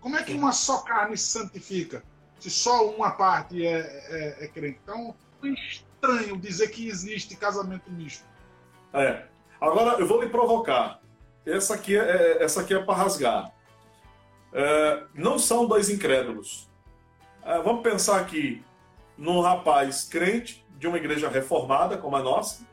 Como 0.00 0.16
é 0.16 0.22
que 0.22 0.34
uma 0.34 0.52
só 0.52 0.82
carne 0.82 1.16
se 1.16 1.28
santifica? 1.28 2.02
Se 2.38 2.50
só 2.50 2.88
uma 2.90 3.12
parte 3.12 3.64
é, 3.64 3.78
é, 3.78 4.44
é 4.44 4.48
crente. 4.48 4.80
Então, 4.82 5.14
é 5.44 5.48
estranho 5.48 6.36
dizer 6.36 6.68
que 6.68 6.88
existe 6.88 7.36
casamento 7.36 7.90
misto. 7.90 8.24
É. 8.92 9.26
Agora 9.60 9.98
eu 10.00 10.06
vou 10.06 10.20
lhe 10.20 10.28
provocar. 10.28 11.00
Essa 11.46 11.74
aqui 11.74 11.96
é, 11.96 12.00
é 12.00 12.42
essa 12.42 12.60
aqui 12.60 12.74
é 12.74 12.82
para 12.82 12.94
rasgar. 12.94 13.52
É, 14.52 15.04
não 15.14 15.38
são 15.38 15.66
dois 15.66 15.88
incrédulos. 15.88 16.68
É, 17.44 17.60
vamos 17.62 17.82
pensar 17.82 18.20
aqui 18.20 18.62
num 19.22 19.40
rapaz 19.40 20.02
crente 20.02 20.66
de 20.80 20.88
uma 20.88 20.96
igreja 20.96 21.28
reformada 21.28 21.96
como 21.96 22.16
a 22.16 22.22
nossa 22.22 22.66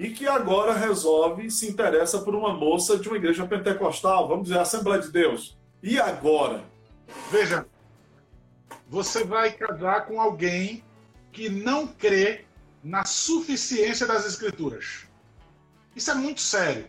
e 0.00 0.10
que 0.10 0.26
agora 0.26 0.74
resolve 0.74 1.48
se 1.48 1.70
interessa 1.70 2.18
por 2.18 2.34
uma 2.34 2.52
moça 2.52 2.98
de 2.98 3.06
uma 3.08 3.16
igreja 3.16 3.46
pentecostal, 3.46 4.26
vamos 4.26 4.48
dizer, 4.48 4.58
Assembleia 4.58 5.00
de 5.00 5.12
Deus. 5.12 5.56
E 5.80 6.00
agora? 6.00 6.64
Veja, 7.30 7.64
você 8.88 9.22
vai 9.22 9.52
casar 9.52 10.06
com 10.06 10.20
alguém 10.20 10.82
que 11.30 11.48
não 11.48 11.86
crê 11.86 12.44
na 12.82 13.04
suficiência 13.04 14.08
das 14.08 14.26
escrituras. 14.26 15.06
Isso 15.94 16.10
é 16.10 16.14
muito 16.14 16.40
sério. 16.40 16.88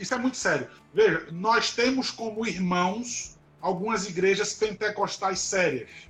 Isso 0.00 0.14
é 0.14 0.18
muito 0.18 0.38
sério. 0.38 0.66
Veja, 0.94 1.28
nós 1.30 1.72
temos 1.72 2.10
como 2.10 2.46
irmãos 2.46 3.38
algumas 3.60 4.08
igrejas 4.08 4.54
pentecostais 4.54 5.40
sérias. 5.40 6.07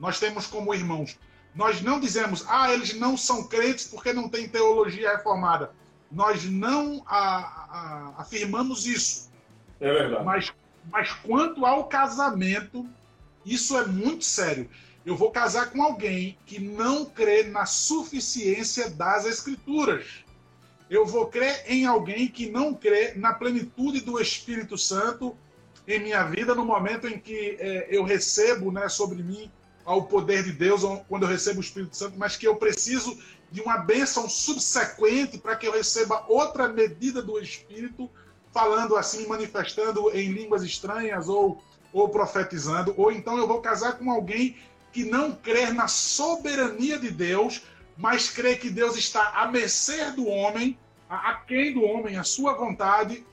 Nós 0.00 0.18
temos 0.18 0.46
como 0.46 0.74
irmãos. 0.74 1.16
Nós 1.54 1.80
não 1.80 2.00
dizemos, 2.00 2.44
ah, 2.48 2.72
eles 2.72 2.94
não 2.94 3.16
são 3.16 3.46
crentes 3.46 3.86
porque 3.86 4.12
não 4.12 4.28
têm 4.28 4.48
teologia 4.48 5.16
reformada. 5.16 5.72
Nós 6.10 6.44
não 6.44 7.04
a, 7.06 7.18
a, 7.18 8.14
afirmamos 8.18 8.86
isso. 8.86 9.30
É 9.78 9.92
verdade. 9.92 10.24
Mas, 10.24 10.52
mas 10.90 11.12
quanto 11.12 11.64
ao 11.64 11.84
casamento, 11.84 12.88
isso 13.44 13.78
é 13.78 13.86
muito 13.86 14.24
sério. 14.24 14.68
Eu 15.06 15.16
vou 15.16 15.30
casar 15.30 15.70
com 15.70 15.82
alguém 15.82 16.38
que 16.46 16.58
não 16.58 17.04
crê 17.04 17.44
na 17.44 17.66
suficiência 17.66 18.90
das 18.90 19.24
escrituras 19.26 20.24
eu 20.90 21.06
vou 21.06 21.28
crer 21.28 21.62
em 21.66 21.86
alguém 21.86 22.26
que 22.26 22.50
não 22.50 22.74
crê 22.74 23.14
na 23.14 23.32
plenitude 23.32 24.00
do 24.00 24.20
Espírito 24.20 24.76
Santo 24.76 25.36
em 25.86 26.00
minha 26.00 26.24
vida 26.24 26.52
no 26.52 26.64
momento 26.64 27.06
em 27.06 27.16
que 27.16 27.56
é, 27.60 27.86
eu 27.88 28.02
recebo 28.02 28.72
né, 28.72 28.88
sobre 28.88 29.22
mim 29.22 29.48
ao 29.84 30.04
poder 30.04 30.44
de 30.44 30.52
Deus, 30.52 30.82
quando 31.08 31.22
eu 31.22 31.28
recebo 31.28 31.58
o 31.58 31.62
Espírito 31.62 31.96
Santo, 31.96 32.18
mas 32.18 32.36
que 32.36 32.46
eu 32.46 32.56
preciso 32.56 33.18
de 33.50 33.60
uma 33.60 33.78
bênção 33.78 34.28
subsequente 34.28 35.38
para 35.38 35.56
que 35.56 35.66
eu 35.66 35.72
receba 35.72 36.24
outra 36.28 36.68
medida 36.68 37.20
do 37.20 37.38
Espírito, 37.40 38.08
falando 38.52 38.96
assim, 38.96 39.26
manifestando 39.26 40.10
em 40.10 40.32
línguas 40.32 40.62
estranhas 40.62 41.28
ou, 41.28 41.62
ou 41.92 42.08
profetizando, 42.08 42.94
ou 42.96 43.10
então 43.10 43.36
eu 43.38 43.46
vou 43.46 43.60
casar 43.60 43.98
com 43.98 44.10
alguém 44.10 44.56
que 44.92 45.04
não 45.04 45.32
crê 45.32 45.72
na 45.72 45.88
soberania 45.88 46.98
de 46.98 47.10
Deus 47.10 47.62
mas 48.00 48.30
crê 48.30 48.56
que 48.56 48.70
Deus 48.70 48.96
está 48.96 49.28
a 49.34 49.46
mercê 49.46 50.10
do 50.12 50.26
homem, 50.26 50.78
a, 51.08 51.34
quem 51.34 51.74
do 51.74 51.84
homem, 51.84 52.16
a 52.16 52.24
sua 52.24 52.54
vontade. 52.54 53.26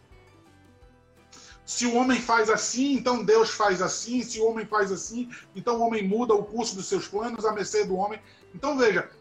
Se 1.68 1.86
o 1.86 1.96
homem 1.96 2.22
faz 2.22 2.50
assim, 2.50 2.94
então 2.94 3.26
Deus 3.26 3.50
faz 3.50 3.82
assim. 3.82 4.24
Se 4.24 4.40
o 4.40 4.46
homem 4.46 4.66
faz 4.66 4.90
assim, 4.90 5.30
então 5.54 5.76
o 5.76 5.82
homem 5.82 6.08
muda 6.08 6.34
o 6.34 6.46
curso 6.46 6.74
dos 6.78 6.86
seus 6.86 7.10
planos 7.10 7.44
a 7.44 7.52
mercê 7.52 7.84
do 7.84 7.98
homem. 7.98 8.22
Então 8.56 8.78
veja, 8.78 9.12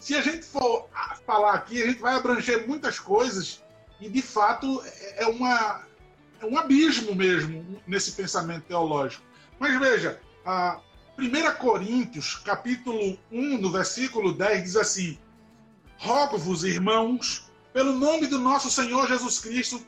se 0.00 0.16
a 0.16 0.20
gente 0.20 0.44
for 0.44 0.88
falar 1.24 1.54
aqui, 1.54 1.80
a 1.80 1.86
gente 1.86 2.00
vai 2.00 2.16
abranger 2.16 2.66
muitas 2.66 2.98
coisas 2.98 3.62
e 4.00 4.08
de 4.08 4.20
fato 4.20 4.82
é, 5.14 5.28
uma, 5.28 5.84
é 6.40 6.44
um 6.44 6.58
abismo 6.58 7.14
mesmo 7.14 7.80
nesse 7.86 8.10
pensamento 8.10 8.64
teológico. 8.64 9.22
Mas 9.60 9.78
veja, 9.78 10.20
a 10.44 10.80
1 11.16 11.54
Coríntios, 11.56 12.34
capítulo 12.34 13.16
1, 13.30 13.58
no 13.58 13.70
versículo 13.70 14.32
10, 14.32 14.64
diz 14.64 14.76
assim: 14.76 15.16
Rogo-vos, 15.98 16.64
irmãos, 16.64 17.48
pelo 17.72 17.92
nome 17.92 18.26
do 18.26 18.40
nosso 18.40 18.68
Senhor 18.68 19.06
Jesus 19.06 19.38
Cristo, 19.38 19.86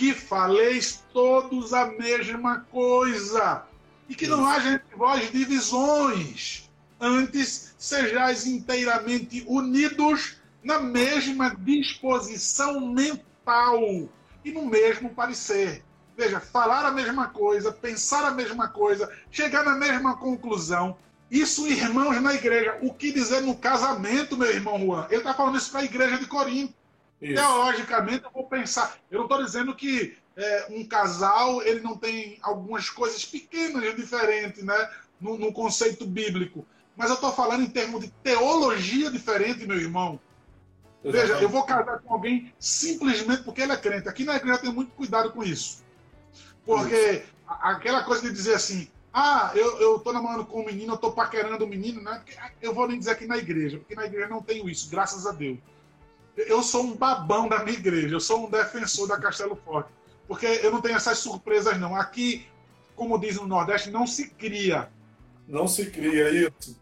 que 0.00 0.14
faleis 0.14 1.04
todos 1.12 1.74
a 1.74 1.84
mesma 1.84 2.60
coisa, 2.70 3.64
e 4.08 4.14
que 4.14 4.26
não 4.26 4.46
haja 4.46 4.70
entre 4.70 4.96
vós 4.96 5.30
divisões. 5.30 6.70
Antes, 6.98 7.74
sejais 7.76 8.46
inteiramente 8.46 9.44
unidos 9.46 10.36
na 10.64 10.80
mesma 10.80 11.54
disposição 11.54 12.80
mental 12.80 14.08
e 14.42 14.50
no 14.50 14.64
mesmo 14.64 15.10
parecer. 15.10 15.84
Veja, 16.16 16.40
falar 16.40 16.86
a 16.86 16.90
mesma 16.90 17.28
coisa, 17.28 17.70
pensar 17.70 18.24
a 18.24 18.30
mesma 18.30 18.68
coisa, 18.68 19.14
chegar 19.30 19.66
na 19.66 19.76
mesma 19.76 20.16
conclusão. 20.16 20.96
Isso, 21.30 21.68
irmãos 21.68 22.18
na 22.22 22.32
igreja. 22.32 22.78
O 22.80 22.94
que 22.94 23.12
dizer 23.12 23.42
no 23.42 23.54
casamento, 23.54 24.34
meu 24.34 24.50
irmão 24.50 24.80
Juan? 24.80 25.06
Ele 25.10 25.18
está 25.18 25.34
falando 25.34 25.58
isso 25.58 25.70
para 25.70 25.80
a 25.80 25.84
igreja 25.84 26.16
de 26.16 26.24
Corinto. 26.24 26.79
Isso. 27.20 27.34
Teologicamente, 27.34 28.24
eu 28.24 28.30
vou 28.30 28.46
pensar. 28.46 28.96
Eu 29.10 29.18
não 29.18 29.26
estou 29.26 29.44
dizendo 29.44 29.74
que 29.74 30.16
é, 30.36 30.66
um 30.70 30.84
casal 30.84 31.62
ele 31.62 31.80
não 31.80 31.96
tem 31.96 32.38
algumas 32.42 32.88
coisas 32.88 33.24
pequenas 33.24 33.94
diferentes 33.94 34.62
né, 34.62 34.90
no, 35.20 35.36
no 35.36 35.52
conceito 35.52 36.06
bíblico. 36.06 36.66
Mas 36.96 37.08
eu 37.08 37.14
estou 37.14 37.32
falando 37.32 37.62
em 37.62 37.70
termos 37.70 38.00
de 38.00 38.10
teologia 38.22 39.10
diferente, 39.10 39.66
meu 39.66 39.78
irmão. 39.78 40.18
Exatamente. 41.02 41.32
Veja, 41.32 41.42
eu 41.42 41.48
vou 41.48 41.62
casar 41.64 41.98
com 42.00 42.12
alguém 42.12 42.52
simplesmente 42.58 43.42
porque 43.42 43.62
ele 43.62 43.72
é 43.72 43.76
crente. 43.76 44.08
Aqui 44.08 44.24
na 44.24 44.36
igreja 44.36 44.58
tem 44.58 44.72
muito 44.72 44.92
cuidado 44.92 45.30
com 45.30 45.42
isso. 45.42 45.82
Porque 46.64 47.22
aquela 47.46 48.04
coisa 48.04 48.22
de 48.22 48.32
dizer 48.32 48.54
assim, 48.54 48.88
ah, 49.12 49.50
eu, 49.54 49.80
eu 49.80 49.98
tô 49.98 50.12
namorando 50.12 50.44
com 50.44 50.60
um 50.60 50.64
menino, 50.64 50.92
eu 50.92 50.98
tô 50.98 51.10
paquerando 51.12 51.64
o 51.64 51.66
um 51.66 51.70
menino, 51.70 52.02
né? 52.02 52.22
Eu 52.60 52.74
vou 52.74 52.86
nem 52.86 52.98
dizer 52.98 53.12
aqui 53.12 53.26
na 53.26 53.38
igreja, 53.38 53.78
porque 53.78 53.94
na 53.94 54.04
igreja 54.04 54.28
não 54.28 54.42
tenho 54.42 54.68
isso, 54.68 54.90
graças 54.90 55.26
a 55.26 55.32
Deus. 55.32 55.58
Eu 56.36 56.62
sou 56.62 56.84
um 56.84 56.96
babão 56.96 57.48
da 57.48 57.64
minha 57.64 57.76
igreja, 57.76 58.14
eu 58.14 58.20
sou 58.20 58.46
um 58.46 58.50
defensor 58.50 59.08
da 59.08 59.18
Castelo 59.18 59.56
Forte. 59.56 59.90
Porque 60.26 60.46
eu 60.46 60.70
não 60.70 60.80
tenho 60.80 60.96
essas 60.96 61.18
surpresas, 61.18 61.78
não. 61.78 61.94
Aqui, 61.94 62.46
como 62.94 63.18
diz 63.18 63.36
no 63.36 63.46
Nordeste, 63.46 63.90
não 63.90 64.06
se 64.06 64.30
cria. 64.30 64.88
Não 65.46 65.66
se 65.66 65.90
cria 65.90 66.30
isso. 66.30 66.80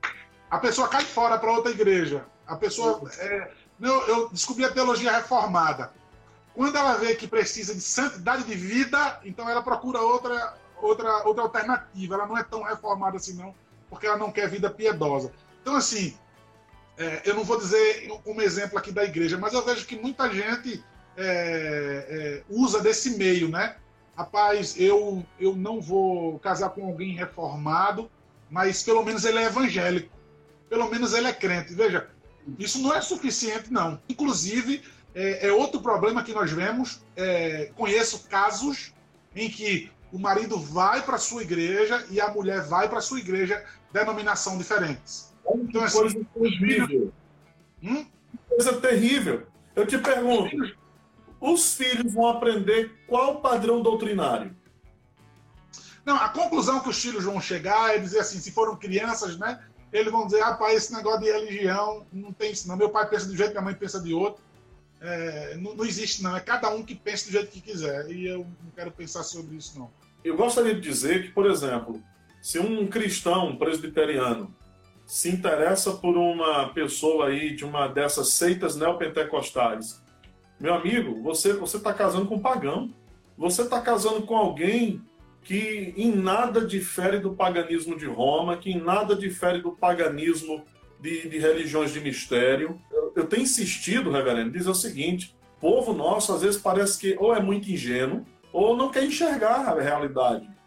A 0.51 0.59
pessoa 0.59 0.89
cai 0.89 1.03
fora 1.03 1.39
para 1.39 1.53
outra 1.53 1.71
igreja. 1.71 2.27
A 2.47 2.57
pessoa. 2.57 3.11
É... 3.19 3.51
Não, 3.79 4.03
eu 4.07 4.29
descobri 4.29 4.65
a 4.65 4.73
teologia 4.73 5.13
reformada. 5.13 5.93
Quando 6.55 6.77
ela 6.77 6.95
vê 6.95 7.15
que 7.15 7.29
precisa 7.29 7.75
de 7.75 7.81
santidade 7.81 8.43
de 8.45 8.55
vida, 8.55 9.21
então 9.25 9.49
ela 9.49 9.63
procura 9.63 10.01
outra, 10.01 10.55
outra, 10.83 11.25
outra 11.27 11.45
alternativa. 11.45 12.17
Ela 12.17 12.27
não 12.27 12.37
é 12.37 12.43
tão 12.43 12.63
reformada 12.63 13.17
assim, 13.17 13.35
não, 13.35 13.55
porque 13.89 14.07
ela 14.07 14.17
não 14.17 14.33
quer 14.33 14.49
vida 14.49 14.69
piedosa. 14.69 15.33
Então, 15.63 15.77
assim, 15.77 16.19
é, 16.99 17.23
eu 17.25 17.35
não 17.35 17.45
vou 17.45 17.59
dizer 17.59 18.09
como 18.25 18.43
exemplo 18.43 18.77
aqui 18.77 18.91
da 18.91 19.05
igreja, 19.05 19.39
mas 19.39 19.55
eu 19.55 19.65
vejo 19.65 19.87
que 19.87 19.97
muita 19.97 20.29
gente 20.33 20.85
é, 21.17 21.25
é, 22.09 22.43
usa 22.49 22.81
desse 22.81 23.17
meio, 23.17 23.49
né? 23.49 23.77
Rapaz, 24.17 24.75
eu, 24.77 25.25
eu 25.39 25.55
não 25.55 25.81
vou 25.81 26.41
casar 26.41 26.71
com 26.71 26.85
alguém 26.85 27.15
reformado, 27.15 28.11
mas 28.51 28.83
pelo 28.83 29.05
menos 29.05 29.25
ele 29.25 29.39
é 29.39 29.45
evangélico. 29.45 30.13
Pelo 30.69 30.91
menos 30.91 31.15
ele 31.15 31.29
é 31.29 31.33
crente. 31.33 31.73
Veja, 31.73 32.11
isso 32.59 32.81
não 32.81 32.93
é 32.93 33.01
suficiente, 33.01 33.73
não. 33.73 34.01
Inclusive, 34.09 34.83
é, 35.15 35.47
é 35.47 35.53
outro 35.53 35.81
problema 35.81 36.25
que 36.25 36.35
nós 36.35 36.51
vemos. 36.51 37.01
É, 37.17 37.71
conheço 37.77 38.25
casos 38.29 38.93
em 39.37 39.49
que 39.49 39.91
o 40.13 40.19
marido 40.19 40.59
vai 40.59 41.03
para 41.03 41.17
sua 41.17 41.43
igreja 41.43 42.05
e 42.11 42.21
a 42.21 42.29
mulher 42.29 42.63
vai 42.63 42.89
para 42.89 43.01
sua 43.01 43.21
igreja, 43.21 43.65
denominação 43.93 44.59
diferentes. 44.59 45.33
Então, 45.55 45.83
assim, 45.83 46.25
coisa 46.25 46.59
terrível. 46.59 47.13
Hum? 47.83 48.07
Coisa 48.49 48.81
terrível. 48.81 49.47
Eu 49.75 49.87
te 49.87 49.99
pergunto, 49.99 50.57
os 51.41 51.75
filhos 51.75 52.13
vão 52.13 52.29
aprender 52.29 52.93
qual 53.07 53.41
padrão 53.41 53.83
doutrinário? 53.83 54.57
Não, 56.05 56.17
a 56.17 56.29
conclusão 56.31 56.81
que 56.81 56.89
os 56.89 57.01
filhos 57.01 57.25
vão 57.25 57.41
chegar 57.41 57.95
é 57.95 57.99
dizer 57.99 58.21
assim, 58.21 58.39
se 58.39 58.51
foram 58.51 58.77
crianças, 58.77 59.39
né? 59.39 59.63
Eles 59.93 60.11
vão 60.11 60.27
dizer, 60.27 60.41
rapaz, 60.41 60.75
esse 60.77 60.93
negócio 60.93 61.21
de 61.21 61.31
religião 61.31 62.07
não 62.13 62.33
tem 62.33 62.53
isso, 62.53 62.67
não. 62.67 62.77
Meu 62.77 62.91
pai 62.91 63.09
pensa 63.09 63.27
de 63.27 63.35
um 63.35 63.37
jeito, 63.37 63.53
minha 63.53 63.63
mãe 63.63 63.75
pensa 63.75 64.01
de 64.01 64.13
outro. 64.13 64.43
É, 65.01 65.57
não, 65.57 65.75
não, 65.75 65.85
existe, 65.85 66.23
não. 66.23 66.37
É 66.37 66.41
cada 66.41 66.71
um 66.71 66.83
que 66.83 66.95
pensa 66.95 67.27
do 67.27 67.33
jeito 67.33 67.51
que 67.51 67.61
quiser. 67.61 68.11
E 68.11 68.27
eu 68.27 68.39
não 68.39 68.71
quero 68.75 68.91
pensar 68.91 69.23
sobre 69.23 69.57
isso, 69.57 69.79
não. 69.79 69.91
Eu 70.25 70.37
gostaria 70.37 70.75
de 70.75 70.81
dizer 70.81 71.23
que, 71.23 71.29
por 71.31 71.47
exemplo, 71.47 72.03
se 72.43 72.59
um 72.59 72.87
cristão 72.87 73.57
presbiteriano 73.57 74.55
se 75.09 75.31
interessa 75.31 75.93
por 75.93 76.19
uma 76.19 76.69
pessoa 76.69 77.29
aí 77.29 77.57
de 77.57 77.65
uma 77.65 77.89
dessas 77.89 78.35
seitas 78.35 78.77
neopentecostais, 78.77 80.05
meu 80.61 80.75
amigo, 80.75 81.23
você 81.23 81.55
você 81.55 81.79
está 81.79 81.95
casando 81.95 82.27
com 82.27 82.35
um 82.35 82.41
pagão. 82.41 82.93
Você 83.39 83.63
está 83.63 83.81
casando 83.81 84.23
com 84.23 84.37
alguém 84.37 85.01
que 85.43 85.95
em 85.97 86.15
nada 86.15 86.61
difere 86.61 87.19
do 87.19 87.33
paganismo 87.33 87.97
de 87.97 88.05
Roma, 88.05 88.59
que 88.59 88.71
em 88.71 88.79
nada 88.79 89.17
difere 89.17 89.63
do 89.63 89.73
paganismo 89.73 90.63
de, 91.01 91.27
de 91.27 91.39
religiões 91.39 91.91
de 91.91 92.01
mistério. 92.01 92.79
Eu, 92.93 93.13
eu 93.17 93.27
tenho 93.27 93.45
insistido, 93.45 94.11
reverendo, 94.11 94.51
dizer 94.51 94.69
o 94.69 94.75
seguinte: 94.75 95.35
povo 95.59 95.95
nosso 95.95 96.35
às 96.35 96.43
vezes 96.43 96.61
parece 96.61 96.99
que 96.99 97.17
ou 97.19 97.35
é 97.35 97.41
muito 97.41 97.71
ingênuo 97.71 98.27
ou 98.53 98.77
não 98.77 98.91
quer 98.91 99.05
enxergar 99.05 99.69
a 99.69 99.81
realidade. 99.81 100.58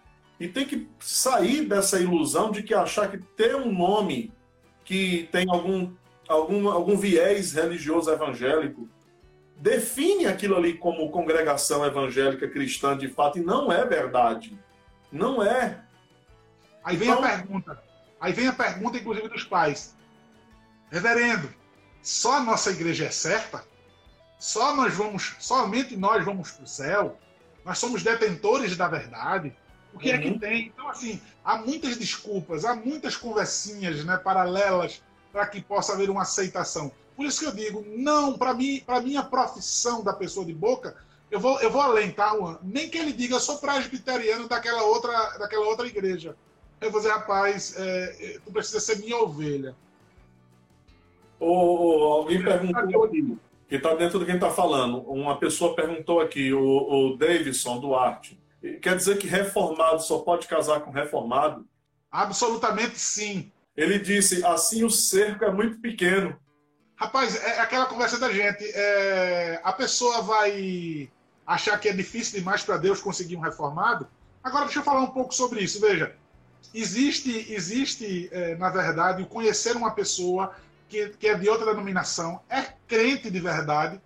E 0.41 0.47
tem 0.47 0.65
que 0.65 0.89
sair 0.99 1.67
dessa 1.67 1.99
ilusão 1.99 2.49
de 2.49 2.63
que 2.63 2.73
achar 2.73 3.11
que 3.11 3.19
ter 3.19 3.55
um 3.55 3.71
nome 3.71 4.33
que 4.83 5.29
tem 5.31 5.47
algum, 5.47 5.93
algum, 6.27 6.67
algum 6.67 6.97
viés 6.97 7.53
religioso 7.53 8.09
evangélico 8.09 8.89
define 9.55 10.25
aquilo 10.25 10.55
ali 10.57 10.73
como 10.73 11.11
congregação 11.11 11.85
evangélica 11.85 12.49
cristã 12.49 12.97
de 12.97 13.07
fato, 13.07 13.37
e 13.37 13.43
não 13.43 13.71
é 13.71 13.85
verdade. 13.85 14.57
Não 15.11 15.43
é. 15.43 15.79
Aí 16.83 16.97
vem 16.97 17.09
então... 17.09 17.23
a 17.23 17.29
pergunta. 17.29 17.83
Aí 18.19 18.33
vem 18.33 18.47
a 18.47 18.53
pergunta, 18.53 18.97
inclusive, 18.97 19.29
dos 19.29 19.43
pais. 19.43 19.95
Reverendo, 20.89 21.53
só 22.01 22.37
a 22.37 22.43
nossa 22.43 22.71
igreja 22.71 23.05
é 23.05 23.11
certa? 23.11 23.63
Só 24.39 24.75
nós 24.75 24.91
vamos, 24.95 25.35
somente 25.37 25.95
nós 25.95 26.25
vamos 26.25 26.49
para 26.49 26.63
o 26.63 26.67
céu? 26.67 27.19
Nós 27.63 27.77
somos 27.77 28.01
detentores 28.01 28.75
da 28.75 28.87
verdade? 28.87 29.55
O 29.93 29.99
que 29.99 30.09
uhum. 30.09 30.15
é 30.15 30.17
que 30.17 30.27
uhum. 30.29 30.39
tem? 30.39 30.67
Então, 30.67 30.87
assim, 30.89 31.21
há 31.43 31.57
muitas 31.57 31.97
desculpas, 31.97 32.65
há 32.65 32.75
muitas 32.75 33.15
conversinhas 33.15 34.03
né, 34.05 34.17
paralelas 34.17 35.01
para 35.31 35.47
que 35.47 35.61
possa 35.61 35.93
haver 35.93 36.09
uma 36.09 36.21
aceitação. 36.21 36.91
Por 37.15 37.25
isso 37.25 37.39
que 37.39 37.45
eu 37.45 37.55
digo, 37.55 37.85
não, 37.87 38.37
para 38.37 38.53
mim, 38.53 38.81
para 38.85 39.01
minha 39.01 39.23
profissão 39.23 40.03
da 40.03 40.13
pessoa 40.13 40.45
de 40.45 40.53
boca, 40.53 40.95
eu 41.29 41.39
vou, 41.39 41.59
eu 41.61 41.71
vou 41.71 41.81
além, 41.81 42.11
tá, 42.11 42.35
Juan? 42.35 42.59
Nem 42.61 42.89
que 42.89 42.97
ele 42.97 43.13
diga, 43.13 43.35
eu 43.35 43.39
sou 43.39 43.57
presbiteriano 43.57 44.47
daquela 44.47 44.83
outra, 44.83 45.37
daquela 45.37 45.65
outra 45.65 45.87
igreja. 45.87 46.35
Eu 46.81 46.91
vou 46.91 46.99
dizer, 46.99 47.13
rapaz, 47.13 47.75
é, 47.77 48.39
tu 48.43 48.51
precisa 48.51 48.79
ser 48.79 48.97
minha 48.99 49.17
ovelha. 49.17 49.75
Ou, 51.39 52.03
alguém 52.03 52.43
perguntou 52.43 53.05
aqui, 53.05 53.37
que 53.69 53.75
está 53.75 53.95
dentro 53.95 54.19
do 54.19 54.25
que 54.25 54.31
a 54.31 54.33
gente 54.33 54.43
está 54.43 54.53
falando. 54.53 54.99
Uma 55.09 55.37
pessoa 55.37 55.75
perguntou 55.75 56.19
aqui, 56.19 56.51
o, 56.51 56.59
o 56.59 57.17
Davidson 57.17 57.79
Duarte. 57.79 58.40
Quer 58.81 58.95
dizer 58.95 59.17
que 59.17 59.27
reformado 59.27 60.01
só 60.01 60.19
pode 60.19 60.47
casar 60.47 60.81
com 60.81 60.91
reformado? 60.91 61.67
Absolutamente 62.11 62.99
sim. 62.99 63.51
Ele 63.75 63.97
disse, 63.97 64.45
assim 64.45 64.83
o 64.83 64.89
cerco 64.89 65.43
é 65.43 65.51
muito 65.51 65.79
pequeno. 65.79 66.37
Rapaz, 66.95 67.35
é 67.43 67.59
aquela 67.59 67.87
conversa 67.87 68.19
da 68.19 68.31
gente. 68.31 68.63
É, 68.75 69.59
a 69.63 69.73
pessoa 69.73 70.21
vai 70.21 71.09
achar 71.47 71.79
que 71.79 71.89
é 71.89 71.93
difícil 71.93 72.39
demais 72.39 72.63
para 72.63 72.77
Deus 72.77 73.01
conseguir 73.01 73.35
um 73.35 73.39
reformado. 73.39 74.07
Agora, 74.43 74.65
deixa 74.65 74.79
eu 74.79 74.83
falar 74.83 75.01
um 75.01 75.11
pouco 75.11 75.33
sobre 75.33 75.61
isso. 75.61 75.81
Veja, 75.81 76.15
existe, 76.73 77.51
existe 77.51 78.29
é, 78.31 78.55
na 78.55 78.69
verdade, 78.69 79.23
o 79.23 79.25
conhecer 79.25 79.75
uma 79.75 79.91
pessoa 79.91 80.53
que, 80.87 81.09
que 81.09 81.27
é 81.27 81.35
de 81.35 81.49
outra 81.49 81.65
denominação, 81.65 82.41
é 82.49 82.61
crente 82.87 83.31
de 83.31 83.39
verdade, 83.39 83.99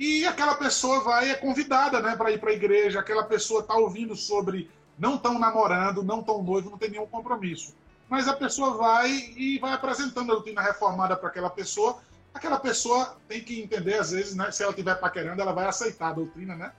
e 0.00 0.26
aquela 0.26 0.54
pessoa 0.54 1.00
vai, 1.00 1.30
é 1.30 1.34
convidada 1.34 2.00
né, 2.00 2.16
para 2.16 2.30
ir 2.32 2.40
para 2.40 2.48
a 2.48 2.54
igreja, 2.54 2.98
aquela 2.98 3.22
pessoa 3.22 3.60
está 3.60 3.74
ouvindo 3.74 4.16
sobre 4.16 4.70
não 4.98 5.16
estão 5.16 5.38
namorando, 5.38 6.02
não 6.02 6.20
estão 6.20 6.42
noivo, 6.42 6.70
não 6.70 6.78
tem 6.78 6.88
nenhum 6.88 7.06
compromisso. 7.06 7.74
mas 8.08 8.26
a 8.26 8.32
pessoa 8.32 8.78
vai 8.78 9.10
e 9.36 9.58
vai 9.58 9.74
apresentando 9.74 10.32
a 10.32 10.34
doutrina 10.34 10.62
reformada 10.62 11.14
para 11.16 11.28
aquela 11.28 11.50
pessoa. 11.50 11.98
Aquela 12.32 12.58
pessoa 12.58 13.18
tem 13.28 13.44
que 13.44 13.60
entender, 13.60 13.98
às 13.98 14.10
vezes, 14.10 14.34
né, 14.34 14.50
se 14.50 14.62
ela 14.62 14.72
estiver 14.72 14.94
paquerando, 14.94 15.42
ela 15.42 15.52
vai 15.52 15.66
aceitar 15.66 16.08
a 16.08 16.14
doutrina, 16.14 16.56
né? 16.56 16.72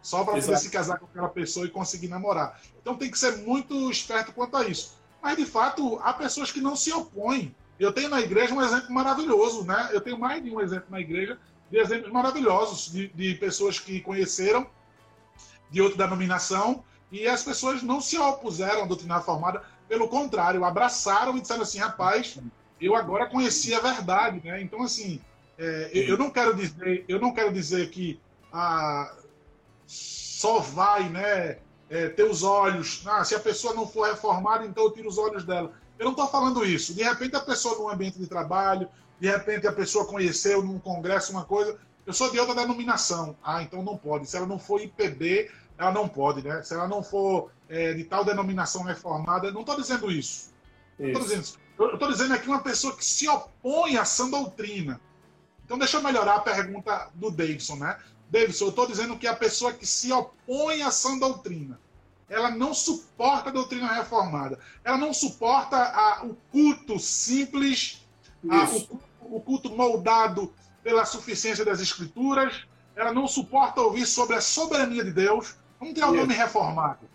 Só 0.00 0.22
para 0.22 0.40
poder 0.40 0.56
se 0.56 0.70
casar 0.70 0.98
com 1.00 1.06
aquela 1.06 1.28
pessoa 1.28 1.66
e 1.66 1.70
conseguir 1.70 2.06
namorar. 2.06 2.60
Então 2.80 2.96
tem 2.96 3.10
que 3.10 3.18
ser 3.18 3.38
muito 3.38 3.90
esperto 3.90 4.32
quanto 4.32 4.56
a 4.56 4.66
isso. 4.66 4.96
Mas, 5.20 5.36
de 5.36 5.44
fato, 5.44 5.98
há 6.02 6.12
pessoas 6.12 6.52
que 6.52 6.60
não 6.60 6.76
se 6.76 6.92
opõem. 6.92 7.54
Eu 7.78 7.92
tenho 7.92 8.08
na 8.08 8.20
igreja 8.20 8.54
um 8.54 8.62
exemplo 8.62 8.92
maravilhoso, 8.92 9.64
né? 9.64 9.90
Eu 9.92 10.00
tenho 10.00 10.18
mais 10.18 10.42
de 10.42 10.50
um 10.50 10.60
exemplo 10.60 10.86
na 10.90 11.00
igreja 11.00 11.38
de 11.70 11.78
exemplos 11.78 12.12
maravilhosos 12.12 12.90
de, 12.90 13.08
de 13.08 13.34
pessoas 13.34 13.78
que 13.78 14.00
conheceram 14.00 14.66
de 15.70 15.80
outra 15.80 16.04
denominação 16.04 16.84
e 17.10 17.26
as 17.26 17.42
pessoas 17.42 17.82
não 17.82 18.00
se 18.00 18.18
opuseram 18.18 18.82
à 18.82 18.86
doutrina 18.86 19.18
reformada, 19.18 19.62
pelo 19.88 20.08
contrário, 20.08 20.64
abraçaram 20.64 21.36
e 21.36 21.40
disseram 21.40 21.62
assim, 21.62 21.78
rapaz, 21.78 22.38
eu 22.80 22.94
agora 22.94 23.26
conheci 23.26 23.74
a 23.74 23.80
verdade, 23.80 24.40
né? 24.44 24.60
Então, 24.60 24.82
assim, 24.82 25.20
é, 25.58 25.90
eu 25.92 26.18
não 26.18 26.30
quero 26.30 26.54
dizer, 26.54 27.04
eu 27.08 27.18
não 27.18 27.32
quero 27.32 27.52
dizer 27.52 27.90
que 27.90 28.20
ah, 28.52 29.14
só 29.86 30.60
vai, 30.60 31.08
né, 31.08 31.58
é, 31.90 32.08
ter 32.08 32.24
os 32.24 32.42
olhos. 32.42 33.02
Ah, 33.06 33.24
se 33.24 33.34
a 33.34 33.40
pessoa 33.40 33.74
não 33.74 33.86
for 33.86 34.06
reformada, 34.06 34.64
então 34.66 34.84
eu 34.84 34.92
tiro 34.92 35.08
os 35.08 35.18
olhos 35.18 35.44
dela. 35.44 35.72
Eu 35.98 36.04
não 36.04 36.12
estou 36.12 36.28
falando 36.28 36.64
isso. 36.64 36.94
De 36.94 37.02
repente 37.02 37.34
a 37.34 37.40
pessoa 37.40 37.76
num 37.78 37.88
ambiente 37.88 38.18
de 38.18 38.26
trabalho, 38.26 38.88
de 39.20 39.28
repente 39.28 39.66
a 39.66 39.72
pessoa 39.72 40.06
conheceu 40.06 40.62
num 40.62 40.78
congresso 40.78 41.32
uma 41.32 41.44
coisa. 41.44 41.78
Eu 42.06 42.12
sou 42.12 42.30
de 42.30 42.38
outra 42.38 42.54
denominação. 42.54 43.36
Ah, 43.42 43.62
então 43.62 43.82
não 43.82 43.96
pode. 43.96 44.26
Se 44.26 44.36
ela 44.36 44.46
não 44.46 44.58
for 44.58 44.80
IPB, 44.80 45.50
ela 45.76 45.92
não 45.92 46.08
pode, 46.08 46.42
né? 46.42 46.62
Se 46.62 46.74
ela 46.74 46.88
não 46.88 47.02
for 47.02 47.50
é, 47.68 47.92
de 47.94 48.04
tal 48.04 48.24
denominação 48.24 48.82
reformada, 48.82 49.52
não 49.52 49.60
estou 49.60 49.76
dizendo 49.76 50.10
isso. 50.10 50.52
isso. 50.98 51.58
Eu 51.78 51.94
estou 51.94 52.10
dizendo 52.10 52.34
aqui 52.34 52.48
uma 52.48 52.62
pessoa 52.62 52.96
que 52.96 53.04
se 53.04 53.28
opõe 53.28 53.96
à 53.96 54.04
sã 54.04 54.28
doutrina. 54.28 55.00
Então 55.64 55.78
deixa 55.78 55.98
eu 55.98 56.02
melhorar 56.02 56.36
a 56.36 56.40
pergunta 56.40 57.10
do 57.14 57.30
Davidson, 57.30 57.76
né? 57.76 57.98
Davidson, 58.30 58.66
eu 58.66 58.70
estou 58.70 58.86
dizendo 58.86 59.16
que 59.16 59.26
a 59.26 59.36
pessoa 59.36 59.72
que 59.72 59.86
se 59.86 60.12
opõe 60.12 60.82
à 60.82 60.90
sã 60.90 61.16
doutrina, 61.18 61.78
ela 62.28 62.50
não 62.50 62.74
suporta 62.74 63.50
a 63.50 63.52
doutrina 63.52 63.92
reformada. 63.92 64.58
Ela 64.84 64.98
não 64.98 65.14
suporta 65.14 65.76
a, 65.76 66.24
o 66.24 66.34
culto 66.50 66.98
simples, 66.98 68.06
a, 68.48 68.64
o, 68.64 69.00
o, 69.30 69.40
culto 69.40 69.70
moldado 69.70 70.52
pela 70.82 71.04
suficiência 71.04 71.64
das 71.64 71.80
escrituras. 71.80 72.66
Ela 72.96 73.12
não 73.12 73.28
suporta 73.28 73.80
ouvir 73.80 74.06
sobre 74.06 74.36
a 74.36 74.40
soberania 74.40 75.04
de 75.04 75.12
Deus. 75.12 75.56
Vamos 75.78 75.94
ter 75.94 76.04
o 76.04 76.12
nome 76.12 76.34
reformado. 76.34 77.08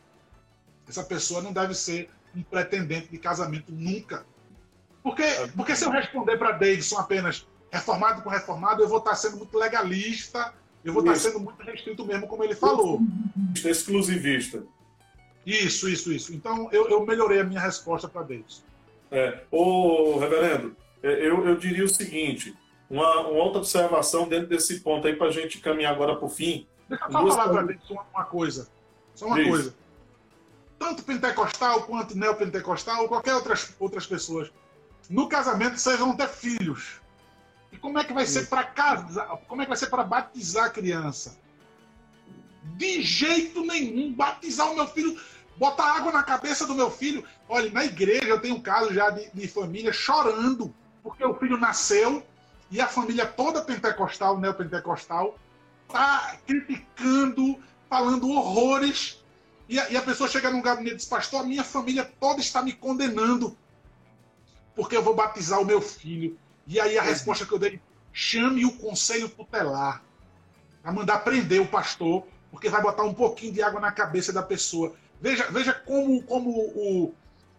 Essa 0.87 1.03
pessoa 1.03 1.41
não 1.41 1.51
deve 1.51 1.73
ser 1.73 2.09
um 2.35 2.41
pretendente 2.41 3.09
de 3.09 3.17
casamento 3.17 3.71
nunca. 3.71 4.25
Porque, 5.01 5.23
porque 5.55 5.75
se 5.75 5.85
eu 5.85 5.91
responder 5.91 6.37
para 6.37 6.53
Davidson 6.53 6.97
apenas 6.97 7.45
reformado 7.71 8.21
com 8.21 8.29
reformado, 8.29 8.81
eu 8.81 8.87
vou 8.87 8.99
estar 8.99 9.15
sendo 9.15 9.37
muito 9.37 9.57
legalista, 9.57 10.53
eu 10.83 10.93
vou 10.93 11.01
estar 11.01 11.15
sendo 11.15 11.39
muito 11.39 11.61
restrito 11.63 12.05
mesmo, 12.05 12.27
como 12.27 12.43
ele 12.43 12.55
falou. 12.55 13.01
Exclusivista. 13.65 14.63
Isso, 15.45 15.89
isso, 15.89 16.11
isso. 16.11 16.33
Então 16.33 16.69
eu, 16.71 16.87
eu 16.87 17.05
melhorei 17.05 17.41
a 17.41 17.43
minha 17.43 17.59
resposta 17.59 18.07
para 18.07 18.21
Davidson. 18.21 18.63
É. 19.11 19.43
Ô, 19.51 20.17
reverendo, 20.17 20.75
eu, 21.03 21.45
eu 21.47 21.55
diria 21.57 21.83
o 21.83 21.89
seguinte: 21.89 22.55
uma, 22.89 23.21
uma 23.21 23.43
outra 23.43 23.59
observação 23.59 24.27
dentro 24.27 24.47
desse 24.47 24.79
ponto 24.79 25.07
aí 25.07 25.15
para 25.15 25.27
a 25.27 25.31
gente 25.31 25.59
caminhar 25.59 25.93
agora 25.93 26.15
para 26.15 26.25
o 26.25 26.29
fim. 26.29 26.67
Deixa 26.87 27.05
eu 27.05 27.11
só 27.11 27.27
falar 27.27 27.49
para 27.49 27.61
Davidson 27.61 28.05
uma 28.13 28.25
coisa. 28.25 28.69
Só 29.13 29.27
uma 29.27 29.35
Diz. 29.35 29.47
coisa. 29.47 29.75
Tanto 30.79 31.03
pentecostal 31.03 31.83
quanto 31.83 32.17
neopentecostal, 32.17 33.03
ou 33.03 33.07
qualquer 33.07 33.35
outras, 33.35 33.75
outras 33.79 34.05
pessoas, 34.05 34.51
no 35.09 35.27
casamento 35.27 35.77
vocês 35.77 35.99
vão 35.99 36.15
ter 36.15 36.27
filhos. 36.27 37.01
E 37.71 37.77
como 37.77 37.97
é 37.99 38.03
que 38.03 38.13
vai 38.13 38.25
ser 38.25 38.47
para 38.47 38.63
casar? 38.63 39.27
Como 39.47 39.61
é 39.61 39.65
que 39.65 39.69
vai 39.69 39.77
ser 39.77 39.87
para 39.87 40.03
batizar 40.03 40.65
a 40.65 40.69
criança? 40.69 41.37
De 42.63 43.01
jeito 43.01 43.65
nenhum. 43.65 44.13
Batizar 44.13 44.71
o 44.71 44.75
meu 44.75 44.87
filho, 44.87 45.19
botar 45.57 45.95
água 45.95 46.11
na 46.11 46.23
cabeça 46.23 46.67
do 46.67 46.75
meu 46.75 46.91
filho. 46.91 47.25
Olha, 47.49 47.71
na 47.71 47.83
igreja 47.83 48.27
eu 48.27 48.39
tenho 48.39 48.55
um 48.55 48.61
caso 48.61 48.93
já 48.93 49.09
de, 49.09 49.29
de 49.31 49.47
família 49.47 49.91
chorando, 49.91 50.73
porque 51.03 51.23
o 51.23 51.35
filho 51.35 51.57
nasceu 51.57 52.25
e 52.71 52.79
a 52.79 52.87
família 52.87 53.25
toda 53.25 53.61
pentecostal, 53.61 54.39
neopentecostal, 54.39 55.37
tá 55.87 56.37
criticando, 56.47 57.59
falando 57.89 58.31
horrores. 58.31 59.23
E 59.67 59.79
a, 59.79 59.89
e 59.89 59.97
a 59.97 60.01
pessoa 60.01 60.29
chega 60.29 60.49
num 60.49 60.61
gabinete 60.61 60.93
e 60.93 60.97
diz, 60.97 61.05
pastor, 61.05 61.41
a 61.41 61.43
minha 61.43 61.63
família 61.63 62.09
toda 62.19 62.39
está 62.39 62.61
me 62.61 62.73
condenando 62.73 63.55
porque 64.75 64.97
eu 64.97 65.03
vou 65.03 65.15
batizar 65.15 65.61
o 65.61 65.65
meu 65.65 65.81
filho. 65.81 66.37
E 66.65 66.79
aí 66.79 66.97
a 66.97 67.01
resposta 67.01 67.45
que 67.45 67.51
eu 67.51 67.59
dei, 67.59 67.79
chame 68.11 68.65
o 68.65 68.73
conselho 68.77 69.29
tutelar 69.29 70.03
a 70.83 70.91
mandar 70.91 71.19
prender 71.19 71.61
o 71.61 71.67
pastor, 71.67 72.25
porque 72.51 72.69
vai 72.69 72.81
botar 72.81 73.03
um 73.03 73.13
pouquinho 73.13 73.53
de 73.53 73.61
água 73.61 73.79
na 73.79 73.91
cabeça 73.91 74.33
da 74.33 74.43
pessoa. 74.43 74.93
Veja, 75.21 75.49
veja 75.49 75.73
como, 75.73 76.21
como 76.23 76.49
o, 76.49 77.13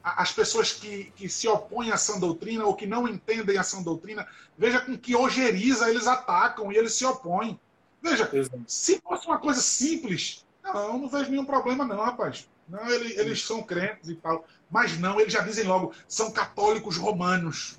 as 0.04 0.30
pessoas 0.30 0.70
que, 0.70 1.10
que 1.16 1.30
se 1.30 1.48
opõem 1.48 1.90
à 1.90 1.96
sã 1.96 2.18
doutrina 2.18 2.66
ou 2.66 2.74
que 2.74 2.86
não 2.86 3.08
entendem 3.08 3.56
a 3.56 3.62
sã 3.62 3.82
doutrina, 3.82 4.28
veja 4.56 4.78
com 4.78 4.98
que 4.98 5.16
ojeriza 5.16 5.88
eles 5.88 6.06
atacam 6.06 6.70
e 6.70 6.76
eles 6.76 6.92
se 6.92 7.06
opõem. 7.06 7.58
Veja, 8.02 8.30
se 8.66 9.00
fosse 9.00 9.26
uma 9.26 9.38
coisa 9.38 9.62
simples, 9.62 10.44
não, 10.62 10.98
não 10.98 11.08
vejo 11.08 11.30
nenhum 11.30 11.46
problema 11.46 11.86
não, 11.86 11.96
rapaz. 11.96 12.46
Não, 12.68 12.86
eles, 12.90 13.16
eles 13.16 13.42
são 13.42 13.62
crentes 13.62 14.10
e 14.10 14.14
tal. 14.14 14.46
Mas 14.70 14.98
não, 14.98 15.18
eles 15.18 15.32
já 15.32 15.40
dizem 15.40 15.64
logo, 15.64 15.94
são 16.06 16.30
católicos 16.30 16.98
romanos. 16.98 17.78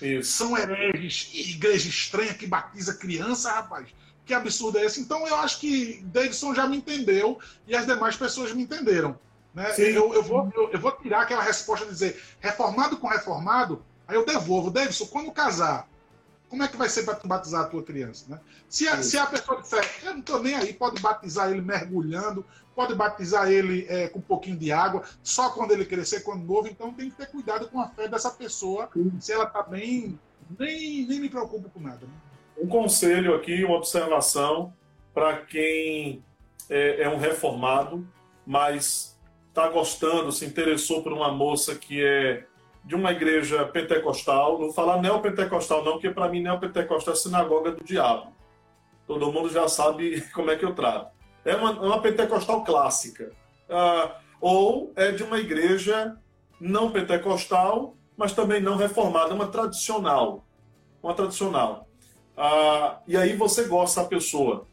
Isso. 0.00 0.32
São 0.32 0.56
hereges, 0.56 1.30
igreja 1.34 1.88
estranha 1.88 2.34
que 2.34 2.46
batiza 2.46 2.94
criança, 2.94 3.50
rapaz. 3.50 3.88
Que 4.24 4.34
absurdo 4.34 4.78
é 4.78 4.84
esse? 4.84 5.00
Então 5.00 5.26
eu 5.26 5.34
acho 5.36 5.58
que 5.58 6.00
Davidson 6.04 6.54
já 6.54 6.66
me 6.66 6.76
entendeu 6.76 7.40
e 7.66 7.74
as 7.74 7.86
demais 7.86 8.16
pessoas 8.16 8.52
me 8.52 8.62
entenderam. 8.62 9.18
Né? 9.56 9.72
Eu, 9.78 10.12
eu, 10.12 10.22
vou, 10.22 10.52
eu, 10.54 10.70
eu, 10.70 10.78
vou 10.78 10.92
tirar 10.92 11.22
aquela 11.22 11.42
resposta 11.42 11.86
de 11.86 11.92
dizer 11.92 12.22
reformado 12.40 12.98
com 12.98 13.06
reformado, 13.06 13.82
aí 14.06 14.14
eu 14.14 14.26
devolvo. 14.26 14.70
Davidson, 14.70 15.06
quando 15.06 15.32
casar, 15.32 15.88
como 16.50 16.62
é 16.62 16.68
que 16.68 16.76
vai 16.76 16.90
ser 16.90 17.04
para 17.04 17.18
batizar 17.24 17.62
a 17.62 17.66
tua 17.66 17.82
criança? 17.82 18.26
Né? 18.28 18.38
Se, 18.68 18.86
a, 18.86 19.02
se 19.02 19.16
a 19.16 19.24
pessoa 19.24 19.62
disser, 19.62 19.82
eu 20.04 20.12
não 20.12 20.20
estou 20.20 20.42
nem 20.42 20.54
aí, 20.54 20.74
pode 20.74 21.00
batizar 21.00 21.50
ele 21.50 21.62
mergulhando, 21.62 22.44
pode 22.74 22.94
batizar 22.94 23.50
ele 23.50 23.86
é, 23.88 24.08
com 24.08 24.18
um 24.18 24.22
pouquinho 24.22 24.58
de 24.58 24.70
água, 24.70 25.02
só 25.22 25.48
quando 25.48 25.70
ele 25.70 25.86
crescer, 25.86 26.20
quando 26.20 26.44
novo. 26.44 26.68
Então 26.68 26.92
tem 26.92 27.08
que 27.08 27.16
ter 27.16 27.30
cuidado 27.30 27.66
com 27.70 27.80
a 27.80 27.88
fé 27.88 28.06
dessa 28.06 28.30
pessoa, 28.30 28.90
se 29.18 29.32
ela 29.32 29.44
está 29.44 29.62
bem, 29.62 30.20
nem, 30.58 31.06
nem 31.06 31.18
me 31.18 31.30
preocupo 31.30 31.70
com 31.70 31.80
nada. 31.80 32.04
Né? 32.04 32.12
Um 32.58 32.68
conselho 32.68 33.34
aqui, 33.34 33.64
uma 33.64 33.78
observação 33.78 34.74
para 35.14 35.38
quem 35.38 36.22
é, 36.68 37.04
é 37.04 37.08
um 37.08 37.16
reformado, 37.16 38.06
mas 38.46 39.15
está 39.56 39.68
gostando, 39.70 40.30
se 40.30 40.44
interessou 40.44 41.02
por 41.02 41.14
uma 41.14 41.32
moça 41.32 41.74
que 41.74 42.04
é 42.04 42.44
de 42.84 42.94
uma 42.94 43.10
igreja 43.10 43.64
pentecostal, 43.64 44.52
não 44.52 44.66
vou 44.66 44.72
falar 44.72 45.00
neopentecostal 45.00 45.82
não, 45.82 45.92
porque 45.92 46.10
para 46.10 46.28
mim 46.28 46.42
neopentecostal 46.42 47.14
é 47.14 47.16
sinagoga 47.16 47.72
do 47.72 47.82
diabo. 47.82 48.32
Todo 49.06 49.32
mundo 49.32 49.48
já 49.48 49.66
sabe 49.66 50.20
como 50.34 50.50
é 50.50 50.56
que 50.56 50.64
eu 50.64 50.74
trato. 50.74 51.10
É 51.42 51.56
uma, 51.56 51.70
uma 51.70 52.02
pentecostal 52.02 52.64
clássica. 52.64 53.32
Ah, 53.68 54.16
ou 54.40 54.92
é 54.94 55.10
de 55.10 55.22
uma 55.22 55.38
igreja 55.38 56.16
não 56.60 56.90
pentecostal, 56.90 57.96
mas 58.14 58.32
também 58.32 58.60
não 58.60 58.76
reformada, 58.76 59.34
uma 59.34 59.46
tradicional. 59.46 60.44
Uma 61.02 61.14
tradicional. 61.14 61.88
Ah, 62.36 62.98
e 63.06 63.16
aí 63.16 63.34
você 63.34 63.64
gosta 63.64 64.02
da 64.02 64.08
pessoa. 64.08 64.66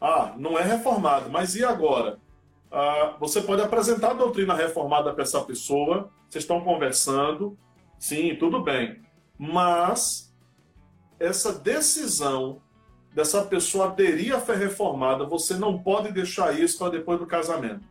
Ah, 0.00 0.32
não 0.38 0.58
é 0.58 0.62
reformado, 0.62 1.28
mas 1.28 1.54
e 1.54 1.62
agora? 1.62 2.18
Ah, 2.70 3.16
você 3.18 3.40
pode 3.40 3.62
apresentar 3.62 4.12
a 4.12 4.14
doutrina 4.14 4.54
reformada 4.54 5.12
para 5.12 5.22
essa 5.22 5.40
pessoa, 5.40 6.10
vocês 6.28 6.44
estão 6.44 6.60
conversando, 6.60 7.58
sim, 7.98 8.36
tudo 8.36 8.62
bem. 8.62 9.02
Mas 9.36 10.32
essa 11.18 11.52
decisão 11.52 12.62
dessa 13.12 13.42
pessoa 13.42 13.86
aderir 13.86 14.34
à 14.34 14.40
fé 14.40 14.54
reformada, 14.54 15.24
você 15.24 15.54
não 15.54 15.78
pode 15.78 16.12
deixar 16.12 16.58
isso 16.58 16.78
para 16.78 16.92
depois 16.92 17.18
do 17.18 17.26
casamento. 17.26 17.84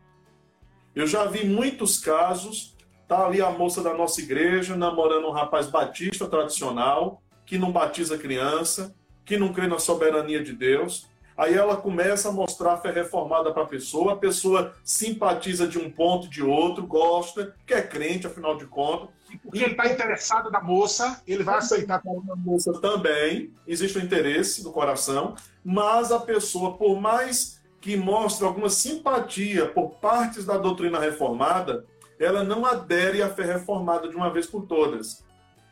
Eu 0.96 1.06
já 1.06 1.26
vi 1.26 1.46
muitos 1.46 2.00
casos, 2.00 2.76
tá 3.08 3.26
ali 3.26 3.42
a 3.42 3.52
moça 3.52 3.84
da 3.84 3.94
nossa 3.94 4.22
igreja 4.22 4.76
namorando 4.76 5.28
um 5.28 5.32
rapaz 5.32 5.68
batista 5.68 6.28
tradicional, 6.28 7.22
que 7.46 7.58
não 7.58 7.72
batiza 7.72 8.18
criança, 8.18 8.96
que 9.26 9.38
não 9.38 9.54
crê 9.54 9.68
na 9.68 9.78
soberania 9.78 10.44
de 10.44 10.54
Deus, 10.54 11.08
Aí 11.39 11.54
ela 11.54 11.78
começa 11.78 12.28
a 12.28 12.34
mostrar 12.34 12.73
a 12.73 12.78
fé 12.78 12.91
reformada 12.91 13.54
para 13.54 13.63
a 13.63 13.65
pessoa, 13.65 14.12
a 14.12 14.17
pessoa 14.17 14.73
simpatiza 14.84 15.65
de 15.65 15.80
um 15.80 15.89
ponto, 15.89 16.28
de 16.28 16.43
outro, 16.43 16.86
gosta, 16.86 17.56
que 17.65 17.73
é 17.73 17.82
crente, 17.82 18.28
afinal 18.28 18.58
de 18.58 18.65
contas. 18.65 19.08
Porque 19.41 19.60
ele 19.60 19.71
está 19.71 19.88
interessado 19.88 20.52
na 20.52 20.60
moça, 20.60 21.23
ele 21.25 21.41
vai 21.41 21.60
aceitar 21.60 22.02
como 22.02 22.19
uma 22.19 22.36
moça 22.36 22.73
também, 22.82 23.54
existe 23.65 23.97
o 23.97 24.02
um 24.02 24.04
interesse 24.04 24.62
do 24.62 24.69
coração, 24.69 25.34
mas 25.63 26.12
a 26.12 26.19
pessoa, 26.19 26.75
por 26.75 26.99
mais 26.99 27.62
que 27.80 27.95
mostre 27.95 28.45
alguma 28.45 28.69
simpatia 28.69 29.65
por 29.65 29.91
partes 29.91 30.43
da 30.43 30.58
doutrina 30.58 30.99
reformada, 30.99 31.86
ela 32.19 32.43
não 32.43 32.65
adere 32.65 33.21
à 33.21 33.30
fé 33.30 33.45
reformada 33.45 34.10
de 34.10 34.15
uma 34.17 34.30
vez 34.30 34.45
por 34.45 34.63
todas. 34.63 35.23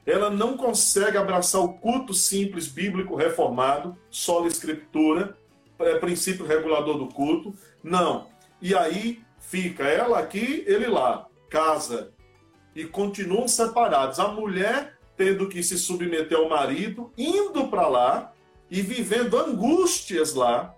Ela 0.06 0.30
não 0.30 0.56
consegue 0.56 1.17
abraçar 1.17 1.60
o 1.60 1.73
culto 1.73 2.13
simples 2.13 2.69
bíblico 2.69 3.17
reformado, 3.17 3.97
sola 4.10 4.47
escritura, 4.47 5.36
é, 5.79 5.97
princípio 5.99 6.45
regulador 6.45 6.97
do 6.97 7.07
culto. 7.07 7.53
Não. 7.83 8.27
E 8.61 8.75
aí 8.75 9.21
fica 9.39 9.83
ela 9.83 10.19
aqui, 10.19 10.63
ele 10.67 10.87
lá, 10.87 11.27
casa. 11.49 12.11
E 12.75 12.85
continuam 12.85 13.47
separados. 13.47 14.19
A 14.19 14.27
mulher 14.27 14.97
tendo 15.15 15.49
que 15.49 15.63
se 15.63 15.77
submeter 15.77 16.37
ao 16.37 16.47
marido, 16.47 17.11
indo 17.17 17.67
para 17.67 17.87
lá 17.87 18.33
e 18.69 18.81
vivendo 18.81 19.37
angústias 19.37 20.35
lá, 20.35 20.75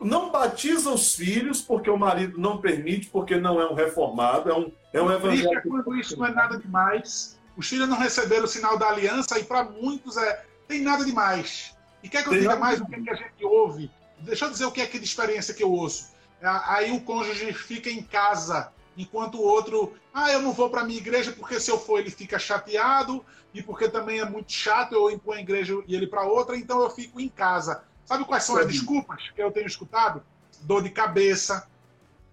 não 0.00 0.30
batiza 0.30 0.90
os 0.90 1.14
filhos 1.14 1.60
porque 1.60 1.90
o 1.90 1.98
marido 1.98 2.38
não 2.38 2.58
permite, 2.58 3.08
porque 3.10 3.36
não 3.36 3.60
é 3.60 3.68
um 3.68 3.74
reformado, 3.74 4.50
é 4.50 4.54
um, 4.54 4.72
é 4.92 5.02
um 5.02 5.12
evangelho. 5.12 5.58
É 5.58 5.60
quando 5.60 5.94
isso 5.96 6.18
não 6.18 6.26
é 6.26 6.32
nada 6.32 6.58
demais. 6.58 7.38
Os 7.56 7.68
filhos 7.68 7.88
não 7.88 7.98
receberam 7.98 8.44
o 8.44 8.48
sinal 8.48 8.78
da 8.78 8.88
aliança 8.88 9.38
e 9.38 9.44
para 9.44 9.64
muitos 9.64 10.16
é 10.16 10.44
tem 10.66 10.80
nada 10.80 11.04
demais. 11.04 11.76
E 12.02 12.08
quer 12.08 12.22
que 12.22 12.30
eu 12.30 12.32
diga 12.32 12.56
mais 12.56 12.80
o 12.80 12.86
que 12.86 13.10
a 13.10 13.14
gente 13.14 13.44
ouve? 13.44 13.90
Deixa 14.22 14.46
eu 14.46 14.50
dizer 14.50 14.64
o 14.64 14.72
que 14.72 14.80
é 14.80 14.86
que 14.86 14.98
de 14.98 15.04
experiência 15.04 15.54
que 15.54 15.62
eu 15.62 15.70
ouço. 15.70 16.12
É, 16.40 16.46
aí 16.46 16.90
o 16.92 17.00
cônjuge 17.00 17.52
fica 17.52 17.90
em 17.90 18.02
casa, 18.02 18.72
enquanto 18.96 19.36
o 19.36 19.42
outro, 19.42 19.94
ah, 20.12 20.32
eu 20.32 20.40
não 20.40 20.52
vou 20.52 20.70
para 20.70 20.84
minha 20.84 20.98
igreja 20.98 21.32
porque 21.32 21.60
se 21.60 21.70
eu 21.70 21.78
for 21.78 21.98
ele 21.98 22.10
fica 22.10 22.38
chateado 22.38 23.24
e 23.54 23.62
porque 23.62 23.88
também 23.88 24.20
é 24.20 24.24
muito 24.24 24.52
chato 24.52 24.92
eu 24.92 25.10
ir 25.10 25.18
para 25.18 25.32
uma 25.32 25.40
igreja 25.40 25.82
e 25.86 25.94
ele 25.94 26.06
para 26.06 26.24
outra, 26.24 26.56
então 26.56 26.80
eu 26.82 26.90
fico 26.90 27.20
em 27.20 27.28
casa. 27.28 27.84
Sabe 28.04 28.24
quais 28.24 28.44
são 28.44 28.56
as 28.56 28.66
desculpas 28.66 29.30
que 29.34 29.42
eu 29.42 29.50
tenho 29.50 29.66
escutado? 29.66 30.22
Dor 30.62 30.82
de 30.82 30.90
cabeça. 30.90 31.68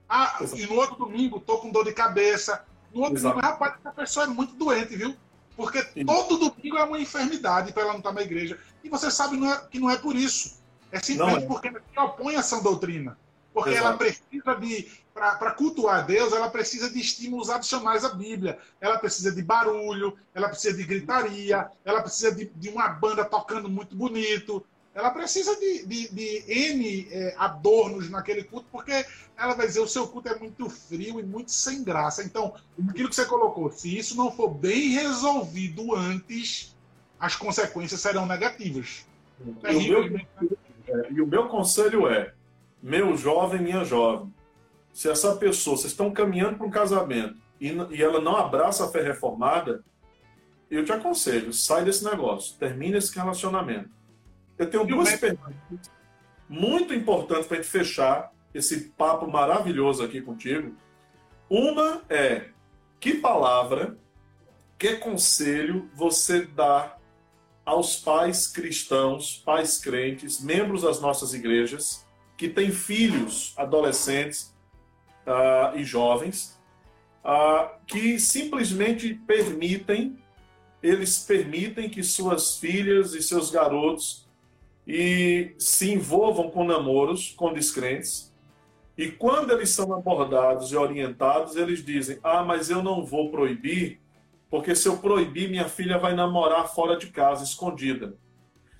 Ah, 0.07 0.37
Exato. 0.41 0.59
e 0.59 0.65
no 0.65 0.75
outro 0.75 0.95
domingo 0.95 1.39
tô 1.39 1.59
com 1.59 1.71
dor 1.71 1.85
de 1.85 1.93
cabeça. 1.93 2.65
No 2.93 3.01
outro 3.01 3.17
Exato. 3.17 3.35
domingo, 3.35 3.53
rapaz, 3.53 3.75
essa 3.79 3.91
pessoa 3.91 4.25
é 4.25 4.29
muito 4.29 4.53
doente, 4.55 4.95
viu? 4.95 5.15
Porque 5.55 5.81
Sim. 5.93 6.05
todo 6.05 6.49
domingo 6.49 6.77
é 6.77 6.83
uma 6.83 6.99
enfermidade 6.99 7.71
para 7.71 7.83
ela 7.83 7.91
não 7.91 7.99
estar 7.99 8.13
na 8.13 8.21
igreja. 8.21 8.57
E 8.83 8.89
você 8.89 9.11
sabe 9.11 9.37
não 9.37 9.51
é, 9.51 9.57
que 9.69 9.79
não 9.79 9.89
é 9.89 9.97
por 9.97 10.15
isso. 10.15 10.58
É 10.91 10.99
simplesmente 10.99 11.43
é. 11.43 11.47
porque 11.47 11.67
ela 11.67 11.79
se 11.79 11.99
opõe 11.99 12.35
a 12.35 12.39
essa 12.39 12.61
doutrina. 12.61 13.17
Porque 13.53 13.71
Exato. 13.71 13.87
ela 13.87 13.97
precisa 13.97 14.55
de, 14.55 14.91
para 15.13 15.51
cultuar 15.51 16.05
Deus, 16.05 16.31
ela 16.33 16.49
precisa 16.49 16.89
de 16.89 16.99
estímulos 16.99 17.49
adicionais 17.49 18.05
à 18.05 18.09
Bíblia. 18.09 18.59
Ela 18.79 18.97
precisa 18.99 19.31
de 19.31 19.41
barulho, 19.41 20.17
ela 20.33 20.47
precisa 20.47 20.77
de 20.77 20.83
gritaria, 20.83 21.69
ela 21.83 22.01
precisa 22.01 22.33
de, 22.33 22.45
de 22.45 22.69
uma 22.69 22.87
banda 22.87 23.25
tocando 23.25 23.69
muito 23.69 23.95
bonito, 23.95 24.65
ela 24.93 25.11
precisa 25.11 25.55
de, 25.55 25.85
de, 25.85 26.09
de 26.09 26.43
N 26.47 27.07
é, 27.11 27.35
adornos 27.37 28.09
naquele 28.09 28.43
culto, 28.43 28.67
porque 28.71 29.05
ela 29.37 29.53
vai 29.53 29.67
dizer 29.67 29.79
o 29.79 29.87
seu 29.87 30.07
culto 30.07 30.27
é 30.27 30.37
muito 30.37 30.69
frio 30.69 31.19
e 31.19 31.23
muito 31.23 31.51
sem 31.51 31.83
graça. 31.83 32.23
Então, 32.23 32.53
aquilo 32.89 33.09
que 33.09 33.15
você 33.15 33.25
colocou, 33.25 33.71
se 33.71 33.97
isso 33.97 34.15
não 34.17 34.31
for 34.31 34.49
bem 34.49 34.89
resolvido 34.89 35.95
antes, 35.95 36.75
as 37.19 37.35
consequências 37.35 38.01
serão 38.01 38.25
negativas. 38.25 39.05
E, 39.69 39.75
o, 39.75 40.09
meu, 40.09 40.17
é, 40.17 40.25
e 41.09 41.21
o 41.21 41.27
meu 41.27 41.47
conselho 41.47 42.07
é, 42.07 42.33
meu 42.81 43.15
jovem, 43.17 43.61
minha 43.61 43.83
jovem, 43.83 44.33
se 44.93 45.09
essa 45.09 45.35
pessoa, 45.35 45.77
vocês 45.77 45.91
estão 45.91 46.11
caminhando 46.11 46.57
para 46.57 46.67
um 46.67 46.71
casamento 46.71 47.37
e, 47.59 47.69
e 47.91 48.01
ela 48.01 48.19
não 48.19 48.35
abraça 48.35 48.85
a 48.85 48.89
fé 48.89 49.01
reformada, 49.01 49.83
eu 50.69 50.85
te 50.85 50.91
aconselho, 50.91 51.51
sai 51.51 51.83
desse 51.83 52.03
negócio, 52.05 52.57
termina 52.57 52.97
esse 52.97 53.15
relacionamento 53.15 53.89
eu 54.59 54.69
tenho 54.69 54.85
duas 54.85 55.15
perguntas 55.15 55.89
muito 56.49 56.93
importantes 56.93 57.47
para 57.47 57.57
a 57.57 57.61
gente 57.61 57.71
fechar 57.71 58.33
esse 58.53 58.89
papo 58.89 59.25
maravilhoso 59.25 60.03
aqui 60.03 60.21
contigo. 60.21 60.75
Uma 61.49 62.01
é: 62.09 62.49
que 62.99 63.15
palavra, 63.15 63.97
que 64.77 64.97
conselho 64.97 65.89
você 65.95 66.45
dá 66.45 66.97
aos 67.69 67.97
pais 67.97 68.47
cristãos, 68.47 69.43
pais 69.45 69.77
crentes, 69.77 70.41
membros 70.41 70.81
das 70.81 70.99
nossas 70.99 71.35
igrejas, 71.35 72.03
que 72.35 72.49
têm 72.49 72.71
filhos 72.71 73.53
adolescentes 73.55 74.55
uh, 75.27 75.77
e 75.77 75.83
jovens, 75.83 76.59
uh, 77.23 77.69
que 77.85 78.19
simplesmente 78.19 79.13
permitem, 79.13 80.17
eles 80.81 81.19
permitem 81.19 81.87
que 81.87 82.01
suas 82.01 82.57
filhas 82.57 83.13
e 83.13 83.21
seus 83.21 83.51
garotos 83.51 84.27
e 84.87 85.53
se 85.59 85.91
envolvam 85.91 86.49
com 86.49 86.63
namoros 86.63 87.35
com 87.37 87.53
descrentes. 87.53 88.33
E 88.97 89.11
quando 89.11 89.51
eles 89.51 89.69
são 89.69 89.93
abordados 89.93 90.71
e 90.71 90.75
orientados, 90.75 91.55
eles 91.55 91.85
dizem: 91.85 92.17
Ah, 92.23 92.43
mas 92.43 92.71
eu 92.71 92.81
não 92.81 93.05
vou 93.05 93.29
proibir, 93.29 94.01
porque 94.49 94.75
se 94.75 94.87
eu 94.87 94.97
proibir, 94.97 95.49
minha 95.49 95.69
filha 95.69 95.97
vai 95.97 96.13
namorar 96.13 96.67
fora 96.67 96.97
de 96.97 97.07
casa, 97.07 97.43
escondida. 97.43 98.15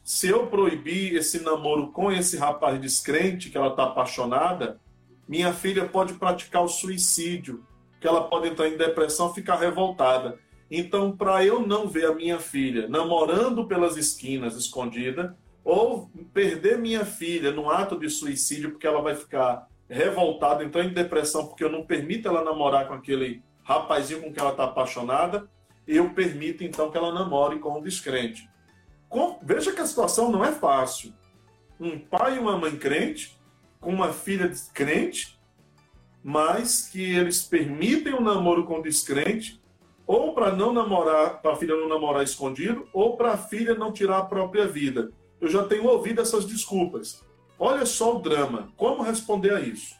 Se 0.03 0.27
eu 0.27 0.47
proibir 0.47 1.15
esse 1.15 1.43
namoro 1.43 1.91
com 1.91 2.11
esse 2.11 2.37
rapaz 2.37 2.81
descrente, 2.81 3.49
que 3.49 3.57
ela 3.57 3.67
está 3.67 3.83
apaixonada, 3.83 4.79
minha 5.27 5.53
filha 5.53 5.87
pode 5.87 6.15
praticar 6.15 6.63
o 6.63 6.67
suicídio, 6.67 7.63
que 8.01 8.07
ela 8.07 8.23
pode 8.23 8.47
entrar 8.47 8.67
em 8.67 8.77
depressão, 8.77 9.33
ficar 9.33 9.57
revoltada. 9.57 10.39
Então, 10.71 11.15
para 11.15 11.45
eu 11.45 11.65
não 11.65 11.87
ver 11.87 12.05
a 12.05 12.15
minha 12.15 12.39
filha 12.39 12.87
namorando 12.87 13.67
pelas 13.67 13.97
esquinas, 13.97 14.55
escondida, 14.55 15.37
ou 15.63 16.09
perder 16.33 16.79
minha 16.79 17.05
filha 17.05 17.51
num 17.51 17.69
ato 17.69 17.99
de 17.99 18.09
suicídio 18.09 18.71
porque 18.71 18.87
ela 18.87 19.01
vai 19.01 19.15
ficar 19.15 19.67
revoltada, 19.87 20.63
entrar 20.63 20.83
em 20.85 20.93
depressão 20.93 21.45
porque 21.45 21.63
eu 21.63 21.71
não 21.71 21.83
permito 21.83 22.27
ela 22.27 22.43
namorar 22.43 22.87
com 22.87 22.93
aquele 22.93 23.43
rapazinho 23.63 24.21
com 24.21 24.33
que 24.33 24.39
ela 24.39 24.51
está 24.51 24.63
apaixonada, 24.63 25.47
eu 25.95 26.09
permito 26.11 26.63
então 26.63 26.91
que 26.91 26.97
ela 26.97 27.13
namore 27.13 27.59
com 27.59 27.77
um 27.77 27.81
descrente. 27.81 28.49
Com... 29.07 29.39
Veja 29.41 29.71
que 29.71 29.81
a 29.81 29.85
situação 29.85 30.31
não 30.31 30.43
é 30.43 30.51
fácil. 30.51 31.13
Um 31.79 31.97
pai 31.99 32.35
e 32.35 32.39
uma 32.39 32.57
mãe 32.57 32.75
crente, 32.75 33.39
com 33.79 33.91
uma 33.91 34.11
filha 34.11 34.47
descrente, 34.47 35.39
mas 36.23 36.87
que 36.87 37.01
eles 37.01 37.43
permitem 37.43 38.13
o 38.13 38.17
um 38.17 38.23
namoro 38.23 38.65
com 38.65 38.81
descrente, 38.81 39.61
ou 40.05 40.33
para 40.33 40.55
não 40.55 40.73
namorar, 40.73 41.41
para 41.41 41.53
a 41.53 41.55
filha 41.55 41.75
não 41.75 41.87
namorar 41.87 42.23
escondido, 42.23 42.87
ou 42.91 43.15
para 43.15 43.33
a 43.33 43.37
filha 43.37 43.73
não 43.75 43.93
tirar 43.93 44.17
a 44.17 44.25
própria 44.25 44.67
vida 44.67 45.11
eu 45.39 45.47
já 45.47 45.63
tenho 45.65 45.85
ouvido 45.85 46.21
essas 46.21 46.45
desculpas. 46.45 47.23
Olha 47.57 47.85
só 47.85 48.17
o 48.17 48.21
drama. 48.21 48.71
Como 48.75 49.03
responder 49.03 49.53
a 49.53 49.59
isso? 49.59 49.95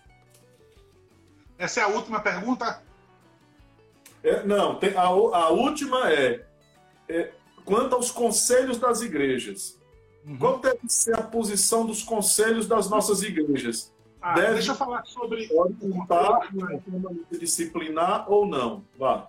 Essa 1.58 1.82
é 1.82 1.84
a 1.84 1.88
última 1.88 2.22
pergunta? 2.22 2.84
É, 4.24 4.44
não, 4.46 4.76
tem, 4.76 4.96
a, 4.96 5.04
a 5.04 5.50
última 5.50 6.12
é, 6.12 6.46
é, 7.08 7.32
quanto 7.64 7.96
aos 7.96 8.12
conselhos 8.12 8.78
das 8.78 9.02
igrejas. 9.02 9.80
Uhum. 10.26 10.38
Qual 10.38 10.60
deve 10.60 10.80
ser 10.88 11.16
a 11.16 11.22
posição 11.22 11.86
dos 11.86 12.04
conselhos 12.04 12.68
das 12.68 12.90
nossas 12.90 13.24
igrejas? 13.24 13.94
Ah, 14.22 14.36
deve, 14.36 14.54
deixa 14.56 14.72
eu 14.72 14.76
falar 14.76 15.06
sobre. 15.06 15.50
Orientar, 15.54 16.50
disciplinar 17.32 18.30
ou 18.30 18.46
não? 18.46 18.84
Vá. 18.98 19.28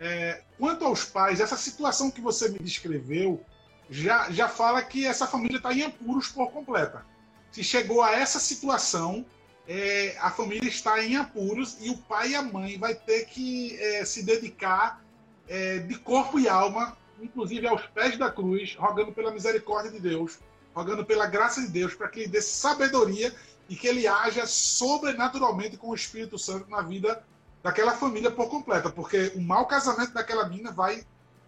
É, 0.00 0.42
quanto 0.58 0.84
aos 0.84 1.04
pais, 1.04 1.38
essa 1.38 1.56
situação 1.56 2.10
que 2.10 2.20
você 2.20 2.48
me 2.48 2.58
descreveu 2.58 3.40
já, 3.88 4.28
já 4.30 4.48
fala 4.48 4.82
que 4.82 5.06
essa 5.06 5.28
família 5.28 5.58
está 5.58 5.72
em 5.72 5.84
apuros 5.84 6.26
por 6.26 6.50
completa. 6.50 7.06
Se 7.52 7.62
chegou 7.62 8.02
a 8.02 8.12
essa 8.12 8.40
situação, 8.40 9.24
é, 9.66 10.16
a 10.20 10.30
família 10.30 10.68
está 10.68 11.02
em 11.02 11.16
apuros 11.16 11.76
e 11.80 11.90
o 11.90 11.96
pai 11.96 12.30
e 12.30 12.34
a 12.34 12.42
mãe 12.42 12.78
vai 12.78 12.94
ter 12.94 13.26
que 13.26 13.78
é, 13.80 14.04
se 14.04 14.22
dedicar 14.22 15.02
é, 15.48 15.78
de 15.78 15.96
corpo 15.98 16.38
e 16.38 16.48
alma, 16.48 16.96
inclusive 17.20 17.66
aos 17.66 17.86
pés 17.88 18.18
da 18.18 18.30
cruz, 18.30 18.74
rogando 18.76 19.12
pela 19.12 19.30
misericórdia 19.30 19.92
de 19.92 20.00
Deus, 20.00 20.38
rogando 20.74 21.04
pela 21.04 21.26
graça 21.26 21.60
de 21.60 21.68
Deus, 21.68 21.94
para 21.94 22.08
que 22.08 22.20
ele 22.20 22.28
dê 22.28 22.42
sabedoria 22.42 23.32
e 23.68 23.76
que 23.76 23.86
ele 23.86 24.06
haja 24.06 24.46
sobrenaturalmente 24.46 25.76
com 25.76 25.90
o 25.90 25.94
Espírito 25.94 26.38
Santo 26.38 26.68
na 26.68 26.82
vida 26.82 27.24
daquela 27.62 27.92
família 27.92 28.30
por 28.30 28.48
completa, 28.48 28.90
porque 28.90 29.32
o 29.36 29.40
mau 29.40 29.66
casamento 29.66 30.12
daquela 30.12 30.48
mina 30.48 30.72
vai 30.72 31.04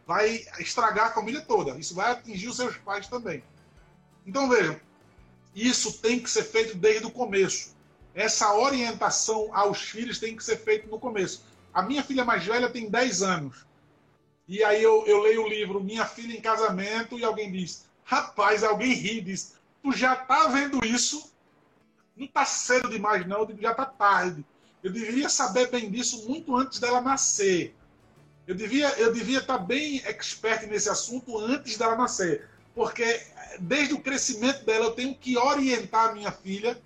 vai 0.07 0.45
estragar 0.59 1.07
a 1.07 1.11
família 1.12 1.41
toda. 1.41 1.78
Isso 1.78 1.95
vai 1.95 2.12
atingir 2.12 2.49
os 2.49 2.57
seus 2.57 2.76
pais 2.76 3.09
também. 3.09 3.43
Então 4.26 4.49
vejam, 4.49 4.78
isso 5.55 5.99
tem 6.01 6.20
que 6.20 6.30
ser 6.30 6.45
feito 6.45 6.76
desde 6.76 7.07
o 7.07 7.11
começo. 7.11 7.74
Essa 8.15 8.55
orientação 8.55 9.51
aos 9.53 9.83
filhos 9.83 10.19
tem 10.19 10.37
que 10.37 10.45
ser 10.45 10.59
feita 10.59 10.87
no 10.87 10.99
começo. 10.99 11.45
A 11.73 11.83
minha 11.83 12.03
filha 12.05 12.25
mais 12.25 12.45
velha 12.45 12.71
tem 12.71 12.89
10 12.89 13.23
anos. 13.23 13.67
E 14.47 14.62
aí 14.62 14.83
eu, 14.83 15.05
eu 15.07 15.21
leio 15.23 15.45
o 15.45 15.49
livro 15.49 15.83
Minha 15.83 16.07
Filha 16.07 16.37
em 16.37 16.41
Casamento 16.41 17.19
e 17.19 17.25
alguém 17.25 17.51
diz: 17.51 17.87
Rapaz, 18.05 18.62
alguém 18.62 18.93
ri 18.93 19.21
diz: 19.21 19.55
Tu 19.83 19.93
já 19.93 20.15
tá 20.15 20.47
vendo 20.49 20.85
isso? 20.85 21.33
Não 22.17 22.29
tá 22.29 22.45
cedo 22.45 22.89
demais, 22.89 23.27
não. 23.27 23.49
Já 23.59 23.75
tá 23.75 23.87
tarde. 23.87 24.45
Eu 24.83 24.93
deveria 24.93 25.29
saber 25.29 25.71
bem 25.71 25.91
disso 25.91 26.29
muito 26.29 26.55
antes 26.55 26.79
dela 26.79 27.01
nascer. 27.01 27.75
Eu 28.47 28.55
devia, 28.55 28.89
eu 28.99 29.12
devia 29.12 29.39
estar 29.39 29.59
bem 29.59 30.03
expert 30.05 30.67
nesse 30.67 30.91
assunto 30.91 31.39
antes 31.39 31.79
dela 31.79 31.97
nascer, 31.97 32.47
porque 32.75 33.23
desde 33.59 33.95
o 33.95 34.01
crescimento 34.01 34.65
dela 34.67 34.85
eu 34.87 34.93
tenho 34.93 35.15
que 35.15 35.39
orientar 35.39 36.11
a 36.11 36.12
minha 36.12 36.31
filha 36.31 36.79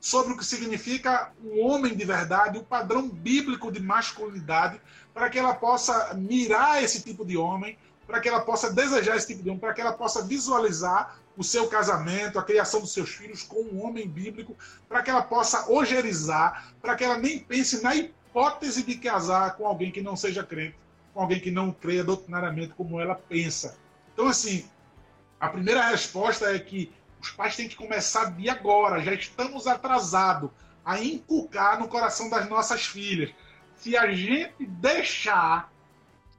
sobre 0.00 0.32
o 0.32 0.36
que 0.36 0.44
significa 0.44 1.30
um 1.44 1.60
homem 1.64 1.94
de 1.94 2.04
verdade, 2.04 2.58
o 2.58 2.64
padrão 2.64 3.06
bíblico 3.06 3.70
de 3.70 3.80
masculinidade, 3.80 4.80
para 5.12 5.28
que 5.28 5.38
ela 5.38 5.54
possa 5.54 6.14
mirar 6.14 6.82
esse 6.82 7.02
tipo 7.02 7.24
de 7.24 7.36
homem, 7.36 7.76
para 8.06 8.18
que 8.18 8.28
ela 8.28 8.40
possa 8.40 8.72
desejar 8.72 9.16
esse 9.16 9.26
tipo 9.26 9.42
de 9.42 9.50
homem, 9.50 9.60
para 9.60 9.74
que 9.74 9.80
ela 9.80 9.92
possa 9.92 10.24
visualizar 10.24 11.20
o 11.36 11.44
seu 11.44 11.68
casamento, 11.68 12.38
a 12.38 12.42
criação 12.42 12.80
dos 12.80 12.92
seus 12.92 13.10
filhos 13.10 13.42
com 13.42 13.60
um 13.60 13.84
homem 13.84 14.08
bíblico, 14.08 14.56
para 14.88 15.02
que 15.02 15.10
ela 15.10 15.22
possa 15.22 15.70
ogerizar, 15.70 16.72
para 16.80 16.96
que 16.96 17.04
ela 17.04 17.18
nem 17.18 17.38
pense 17.38 17.82
na 17.82 17.94
hipótese 17.94 18.82
de 18.82 18.96
casar 18.96 19.56
com 19.56 19.66
alguém 19.66 19.92
que 19.92 20.00
não 20.00 20.16
seja 20.16 20.42
crente, 20.42 20.76
com 21.12 21.20
alguém 21.20 21.40
que 21.40 21.50
não 21.50 21.72
creia 21.72 22.02
doutrinariamente 22.02 22.72
como 22.74 23.00
ela 23.00 23.14
pensa. 23.14 23.78
Então, 24.12 24.26
assim, 24.26 24.64
a 25.38 25.48
primeira 25.48 25.88
resposta 25.88 26.54
é 26.54 26.58
que 26.58 26.92
os 27.20 27.30
pais 27.30 27.56
têm 27.56 27.68
que 27.68 27.76
começar 27.76 28.32
de 28.32 28.48
agora, 28.48 29.02
já 29.02 29.12
estamos 29.12 29.66
atrasados, 29.66 30.50
a 30.84 30.98
inculcar 30.98 31.78
no 31.78 31.88
coração 31.88 32.30
das 32.30 32.48
nossas 32.48 32.86
filhas. 32.86 33.30
Se 33.76 33.96
a 33.96 34.10
gente 34.10 34.66
deixar 34.66 35.70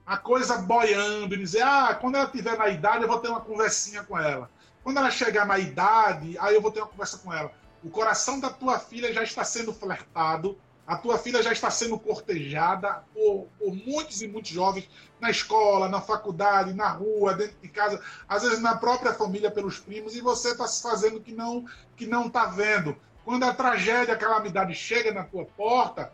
a 0.05 0.17
coisa 0.17 0.57
boiando 0.57 1.35
e 1.35 1.37
dizer, 1.37 1.61
ah, 1.61 1.97
quando 1.99 2.15
ela 2.15 2.25
estiver 2.25 2.57
na 2.57 2.67
idade, 2.67 3.03
eu 3.03 3.07
vou 3.07 3.19
ter 3.19 3.29
uma 3.29 3.41
conversinha 3.41 4.03
com 4.03 4.17
ela. 4.17 4.49
Quando 4.83 4.97
ela 4.97 5.11
chegar 5.11 5.45
na 5.45 5.59
idade, 5.59 6.37
aí 6.39 6.55
eu 6.55 6.61
vou 6.61 6.71
ter 6.71 6.81
uma 6.81 6.87
conversa 6.87 7.19
com 7.19 7.31
ela. 7.31 7.51
O 7.83 7.89
coração 7.89 8.39
da 8.39 8.49
tua 8.49 8.79
filha 8.79 9.13
já 9.13 9.23
está 9.23 9.43
sendo 9.43 9.73
flertado, 9.73 10.57
a 10.91 10.97
tua 10.97 11.17
filha 11.17 11.41
já 11.41 11.53
está 11.53 11.71
sendo 11.71 11.97
cortejada 11.97 13.05
por, 13.13 13.47
por, 13.57 13.73
muitos 13.73 14.21
e 14.21 14.27
muitos 14.27 14.51
jovens 14.51 14.89
na 15.21 15.31
escola, 15.31 15.87
na 15.87 16.01
faculdade, 16.01 16.73
na 16.73 16.89
rua, 16.89 17.33
dentro 17.33 17.55
de 17.61 17.69
casa, 17.69 18.01
às 18.27 18.43
vezes 18.43 18.59
na 18.59 18.75
própria 18.75 19.13
família 19.13 19.49
pelos 19.49 19.79
primos, 19.79 20.17
e 20.17 20.19
você 20.19 20.49
está 20.49 20.67
se 20.67 20.83
fazendo 20.83 21.21
que 21.21 21.31
não 21.31 21.65
que 21.95 22.05
não 22.05 22.27
está 22.27 22.47
vendo. 22.47 22.93
Quando 23.23 23.45
a 23.45 23.53
tragédia, 23.53 24.13
a 24.13 24.17
calamidade 24.17 24.75
chega 24.75 25.13
na 25.13 25.23
tua 25.23 25.45
porta, 25.45 26.11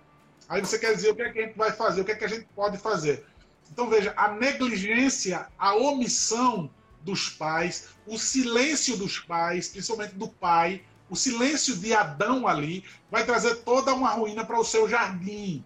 aí 0.47 0.61
você 0.61 0.77
quer 0.77 0.93
dizer 0.93 1.09
o 1.09 1.15
que 1.15 1.23
é 1.23 1.31
que 1.31 1.39
a 1.39 1.45
gente 1.47 1.57
vai 1.57 1.71
fazer, 1.71 2.01
o 2.01 2.05
que 2.05 2.11
é 2.11 2.15
que 2.15 2.25
a 2.25 2.29
gente 2.29 2.47
pode 2.55 2.77
fazer. 2.77 3.25
Então 3.71 3.89
veja, 3.89 4.13
a 4.15 4.27
negligência, 4.27 5.47
a 5.57 5.73
omissão 5.73 6.69
dos 7.01 7.29
pais, 7.29 7.87
o 8.05 8.15
silêncio 8.19 8.95
dos 8.95 9.17
pais, 9.17 9.69
principalmente 9.69 10.13
do 10.13 10.27
pai, 10.27 10.83
o 11.09 11.15
silêncio 11.15 11.77
de 11.77 11.93
Adão 11.93 12.47
ali 12.47 12.83
vai 13.09 13.25
trazer 13.25 13.55
toda 13.57 13.93
uma 13.93 14.09
ruína 14.09 14.45
para 14.45 14.59
o 14.59 14.63
seu 14.63 14.87
jardim. 14.87 15.63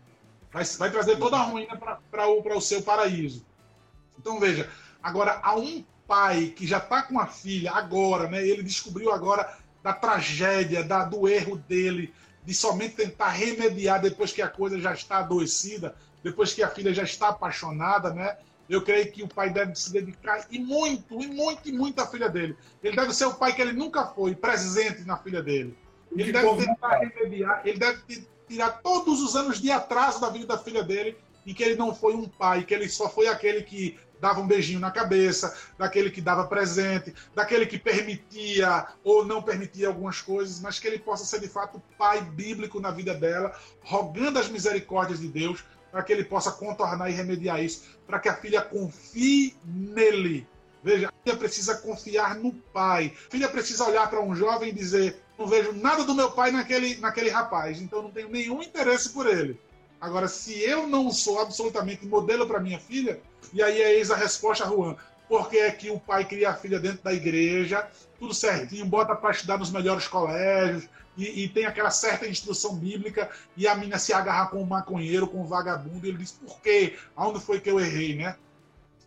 Vai, 0.52 0.64
vai 0.64 0.92
trazer 0.92 1.18
toda 1.18 1.38
a 1.38 1.44
ruína 1.44 1.78
para 2.12 2.28
o, 2.28 2.42
o 2.58 2.62
seu 2.62 2.82
paraíso. 2.82 3.46
Então 4.20 4.40
veja, 4.40 4.70
agora 5.02 5.40
há 5.42 5.56
um 5.56 5.84
pai 6.08 6.48
que 6.48 6.68
já 6.68 6.78
está 6.78 7.02
com 7.02 7.20
a 7.20 7.26
filha 7.26 7.72
agora, 7.72 8.28
né? 8.28 8.46
Ele 8.46 8.62
descobriu 8.62 9.12
agora 9.12 9.58
da 9.82 9.94
tragédia, 9.94 10.84
da, 10.84 11.06
do 11.06 11.28
erro 11.28 11.56
dele, 11.56 12.14
de 12.44 12.54
somente 12.54 12.96
tentar 12.96 13.30
remediar 13.30 14.02
depois 14.02 14.32
que 14.32 14.42
a 14.42 14.48
coisa 14.48 14.80
já 14.80 14.94
está 14.94 15.18
adoecida, 15.20 15.96
depois 16.24 16.54
que 16.54 16.62
a 16.62 16.70
filha 16.70 16.94
já 16.94 17.04
está 17.04 17.30
apaixonada, 17.30 18.14
né? 18.14 18.38
Eu 18.72 18.82
creio 18.82 19.12
que 19.12 19.22
o 19.22 19.28
pai 19.28 19.50
deve 19.50 19.76
se 19.76 19.92
dedicar 19.92 20.48
e 20.50 20.58
muito, 20.58 21.22
e 21.22 21.28
muito, 21.28 21.68
e 21.68 21.74
muito 21.74 22.00
à 22.00 22.08
filha 22.08 22.30
dele. 22.30 22.56
Ele 22.82 22.96
deve 22.96 23.14
ser 23.14 23.26
o 23.26 23.34
pai 23.34 23.54
que 23.54 23.62
ele 23.62 23.74
nunca 23.74 24.06
foi, 24.06 24.34
presente 24.34 25.02
na 25.04 25.18
filha 25.18 25.44
dele. 25.44 25.78
Ele 26.16 26.32
deve 26.32 26.66
tentar 26.66 27.00
remediar, 27.00 27.62
ele 27.66 27.78
deve 27.78 28.26
tirar 28.48 28.82
todos 28.82 29.22
os 29.22 29.36
anos 29.36 29.60
de 29.60 29.70
atraso 29.70 30.22
da 30.22 30.30
vida 30.30 30.46
da 30.46 30.58
filha 30.58 30.84
dele 30.84 31.18
em 31.46 31.54
que 31.54 31.64
ele 31.64 31.76
não 31.76 31.94
foi 31.94 32.14
um 32.16 32.30
pai, 32.30 32.64
que 32.64 32.74
ele 32.74 32.88
só 32.88 33.10
foi 33.10 33.28
aquele 33.28 33.64
que 33.64 34.00
dava 34.22 34.40
um 34.40 34.48
beijinho 34.48 34.80
na 34.80 34.92
cabeça, 34.92 35.58
daquele 35.78 36.12
que 36.12 36.22
dava 36.22 36.46
presente, 36.46 37.14
daquele 37.36 37.66
que 37.66 37.78
permitia 37.78 38.88
ou 39.04 39.26
não 39.26 39.42
permitia 39.42 39.88
algumas 39.88 40.22
coisas, 40.22 40.62
mas 40.62 40.80
que 40.80 40.88
ele 40.88 41.00
possa 41.00 41.26
ser 41.26 41.42
de 41.42 41.48
fato 41.48 41.82
pai 41.98 42.22
bíblico 42.22 42.80
na 42.80 42.92
vida 42.92 43.16
dela, 43.16 43.54
rogando 43.82 44.38
as 44.38 44.48
misericórdias 44.48 45.20
de 45.20 45.28
Deus, 45.28 45.64
para 45.92 46.04
que 46.04 46.14
ele 46.14 46.24
possa 46.24 46.52
contornar 46.52 47.10
e 47.10 47.14
remediar 47.14 47.64
isso, 47.64 47.84
para 48.08 48.20
que 48.20 48.30
a 48.30 48.36
filha 48.36 48.62
confie 48.62 49.56
nele. 49.66 50.48
Veja, 50.84 51.10
a 51.10 51.24
filha 51.24 51.38
precisa 51.38 51.76
confiar 51.76 52.36
no 52.36 52.54
pai. 52.54 53.14
A 53.28 53.32
filha 53.32 53.50
precisa 53.50 53.86
olhar 53.86 54.10
para 54.10 54.22
um 54.22 54.36
jovem 54.36 54.70
e 54.70 54.74
dizer: 54.74 55.22
não 55.38 55.48
vejo 55.48 55.74
nada 55.74 56.04
do 56.04 56.16
meu 56.16 56.32
pai 56.32 56.52
naquele, 56.52 56.96
naquele 56.98 57.30
rapaz, 57.30 57.82
então 57.82 58.02
não 58.02 58.12
tenho 58.12 58.30
nenhum 58.30 58.62
interesse 58.62 59.10
por 59.10 59.28
ele. 59.28 59.60
Agora, 60.00 60.28
se 60.28 60.60
eu 60.60 60.88
não 60.88 61.12
sou 61.12 61.40
absolutamente 61.40 62.08
modelo 62.08 62.48
para 62.48 62.60
minha 62.60 62.80
filha, 62.80 63.22
e 63.54 63.62
aí 63.62 63.80
é 63.80 63.94
eis 63.98 64.10
a 64.10 64.16
resposta, 64.16 64.66
Juan, 64.66 64.96
porque 65.32 65.60
é 65.60 65.72
que 65.72 65.90
o 65.90 65.98
pai 65.98 66.26
cria 66.26 66.50
a 66.50 66.54
filha 66.54 66.78
dentro 66.78 67.02
da 67.02 67.14
igreja, 67.14 67.88
tudo 68.20 68.34
certinho, 68.34 68.86
bota 68.86 69.16
para 69.16 69.32
estudar 69.32 69.58
nos 69.58 69.72
melhores 69.72 70.06
colégios, 70.06 70.90
e, 71.16 71.46
e, 71.46 71.48
tem 71.48 71.66
aquela 71.66 71.90
certa 71.90 72.28
instrução 72.28 72.76
bíblica, 72.76 73.30
e 73.56 73.66
a 73.66 73.74
mina 73.74 73.98
se 73.98 74.12
agarra 74.12 74.48
com 74.48 74.62
o 74.62 74.68
maconheiro, 74.68 75.26
com 75.26 75.40
o 75.42 75.46
vagabundo, 75.46 76.06
e 76.06 76.10
ele 76.10 76.18
diz, 76.18 76.34
por 76.34 76.60
quê? 76.60 76.98
Aonde 77.16 77.40
foi 77.40 77.62
que 77.62 77.72
eu 77.72 77.80
errei, 77.80 78.14
né? 78.14 78.36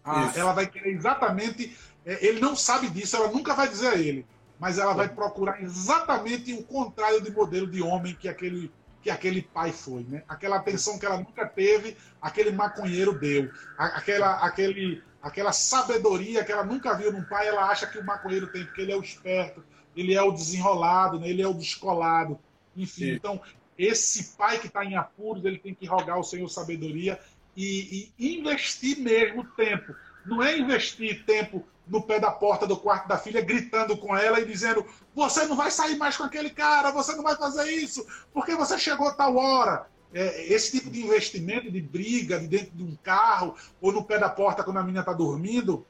Ah, 0.03 0.33
ela 0.35 0.55
vai 0.55 0.67
querer 0.67 0.93
exatamente. 0.95 1.77
É, 2.07 2.27
ele 2.27 2.41
não 2.41 2.57
sabe 2.57 2.89
disso, 2.89 3.17
ela 3.17 3.29
nunca 3.29 3.53
vai 3.53 3.69
dizer 3.69 3.89
a 3.89 3.97
ele, 3.97 4.25
mas 4.59 4.79
ela 4.79 4.95
vai 4.95 5.11
procurar 5.11 5.63
exatamente 5.63 6.55
o 6.55 6.63
contrário 6.63 7.21
de 7.21 7.31
modelo 7.31 7.67
de 7.67 7.83
homem 7.83 8.15
que 8.15 8.31
aquele, 8.31 8.73
que 9.03 9.11
aquele 9.11 9.43
pai 9.43 9.73
foi, 9.73 10.07
né? 10.09 10.23
Aquela 10.27 10.57
atenção 10.57 10.99
que 10.99 11.05
ela 11.05 11.19
nunca 11.19 11.45
teve, 11.45 11.99
aquele 12.23 12.51
maconheiro 12.51 13.13
deu. 13.13 13.51
Aquela, 13.77 14.37
aquele, 14.37 15.03
aquela 15.25 15.53
sabedoria 15.53 16.45
que 16.45 16.53
ela 16.53 16.65
nunca 16.65 16.95
viu 16.95 17.11
num 17.11 17.25
pai, 17.25 17.49
ela 17.49 17.67
acha 17.67 17.87
que 17.87 17.99
o 17.99 18.05
maconheiro 18.05 18.47
tem, 18.49 18.65
porque 18.67 18.83
ele 18.83 18.93
é 18.93 18.97
o 18.97 19.03
esperto, 19.03 19.65
ele 19.97 20.15
é 20.15 20.23
o 20.23 20.31
desenrolado, 20.31 21.19
né? 21.19 21.29
ele 21.29 21.41
é 21.41 21.49
o 21.49 21.55
descolado. 21.55 22.39
Enfim, 22.77 23.05
Sim. 23.05 23.13
então, 23.13 23.41
esse 23.79 24.37
pai 24.37 24.59
que 24.59 24.67
está 24.67 24.85
em 24.85 24.97
apuros, 24.97 25.45
ele 25.45 25.59
tem 25.59 25.75
que 25.75 25.87
rogar 25.87 26.17
ao 26.17 26.23
Senhor 26.23 26.47
sabedoria 26.49 27.19
e, 27.57 28.13
e, 28.19 28.39
investir 28.39 28.99
mesmo 28.99 29.45
tempo. 29.57 29.95
Não 30.27 30.43
é 30.43 30.59
investir 30.59 31.25
tempo 31.25 31.65
no 31.87 32.03
pé 32.03 32.21
da 32.21 32.31
porta 32.31 32.67
do 32.67 32.77
quarto 32.77 33.09
da 33.09 33.17
filha, 33.17 33.41
gritando 33.41 33.97
com 33.97 34.15
ela 34.15 34.41
e 34.41 34.45
dizendo: 34.45 34.85
Você 35.15 35.47
não 35.47 35.57
vai 35.57 35.71
sair 35.71 35.97
mais 35.97 36.17
com 36.17 36.25
aquele 36.25 36.51
cara, 36.51 36.91
você 36.91 37.15
não 37.17 37.23
vai 37.23 37.37
fazer 37.37 37.71
isso, 37.71 38.07
porque 38.33 38.55
você 38.55 38.79
chegou 38.79 39.09
a 39.09 39.15
tal 39.15 39.37
hora. 39.37 39.87
É, 40.15 40.53
esse 40.53 40.79
tipo 40.79 40.91
de 40.91 41.03
investimento, 41.03 41.71
de 41.71 41.81
briga, 41.81 42.39
de 42.39 42.47
dentro 42.47 42.71
de 42.77 42.85
um 42.85 42.95
carro, 42.95 43.57
ou 43.81 43.93
no 43.93 44.05
pé 44.05 44.17
da 44.17 44.31
porta 44.31 44.63
quando 44.63 44.77
a 44.77 44.83
menina 44.83 45.01
está 45.01 45.13
dormindo, 45.13 45.85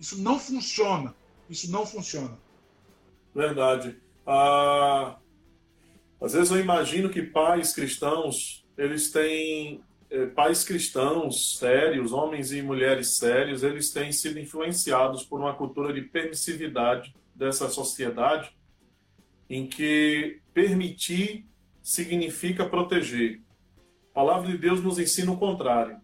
isso 0.00 0.18
não 0.20 0.38
funciona. 0.38 1.14
Isso 1.48 1.70
não 1.70 1.84
funciona. 1.84 2.38
Verdade. 3.34 3.98
Ah, 4.26 5.18
às 6.20 6.32
vezes 6.32 6.50
eu 6.50 6.58
imagino 6.58 7.10
que 7.10 7.22
pais 7.22 7.74
cristãos, 7.74 8.64
eles 8.78 9.10
têm 9.12 9.82
é, 10.08 10.24
pais 10.26 10.64
cristãos 10.64 11.58
sérios, 11.58 12.12
homens 12.12 12.52
e 12.52 12.62
mulheres 12.62 13.18
sérios, 13.18 13.62
eles 13.62 13.90
têm 13.92 14.10
sido 14.10 14.38
influenciados 14.38 15.22
por 15.22 15.38
uma 15.38 15.54
cultura 15.54 15.92
de 15.92 16.00
permissividade 16.00 17.14
dessa 17.34 17.68
sociedade, 17.68 18.56
em 19.50 19.66
que 19.66 20.40
permitir 20.54 21.46
significa 21.82 22.64
proteger. 22.64 23.40
A 24.16 24.20
palavra 24.20 24.50
de 24.50 24.56
Deus 24.56 24.82
nos 24.82 24.98
ensina 24.98 25.30
o 25.30 25.36
contrário. 25.36 26.00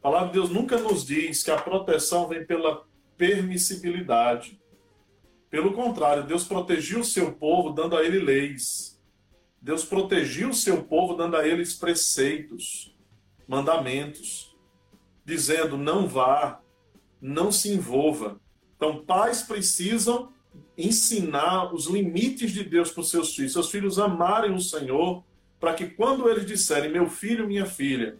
A 0.00 0.02
palavra 0.02 0.26
de 0.26 0.34
Deus 0.34 0.50
nunca 0.50 0.76
nos 0.78 1.02
diz 1.02 1.42
que 1.42 1.50
a 1.50 1.56
proteção 1.56 2.28
vem 2.28 2.44
pela 2.44 2.84
permissibilidade. 3.16 4.60
Pelo 5.48 5.72
contrário, 5.72 6.26
Deus 6.26 6.44
protegiu 6.44 7.00
o 7.00 7.04
seu 7.04 7.32
povo 7.32 7.70
dando 7.70 7.96
a 7.96 8.04
ele 8.04 8.18
leis. 8.18 9.00
Deus 9.62 9.82
protegiu 9.82 10.50
o 10.50 10.54
seu 10.54 10.84
povo 10.84 11.14
dando 11.14 11.38
a 11.38 11.48
eles 11.48 11.72
preceitos, 11.72 12.94
mandamentos, 13.48 14.54
dizendo: 15.24 15.78
não 15.78 16.06
vá, 16.06 16.60
não 17.18 17.50
se 17.50 17.72
envolva. 17.72 18.38
Então, 18.76 19.02
pais 19.06 19.42
precisam 19.42 20.30
ensinar 20.76 21.72
os 21.72 21.86
limites 21.86 22.52
de 22.52 22.62
Deus 22.62 22.90
para 22.90 23.00
os 23.00 23.10
seus 23.10 23.34
filhos, 23.34 23.54
seus 23.54 23.70
filhos 23.70 23.98
amarem 23.98 24.54
o 24.54 24.60
Senhor, 24.60 25.24
para 25.60 25.74
que 25.74 25.86
quando 25.86 26.28
eles 26.28 26.46
disserem, 26.46 26.90
meu 26.90 27.08
filho, 27.08 27.46
minha 27.46 27.66
filha, 27.66 28.16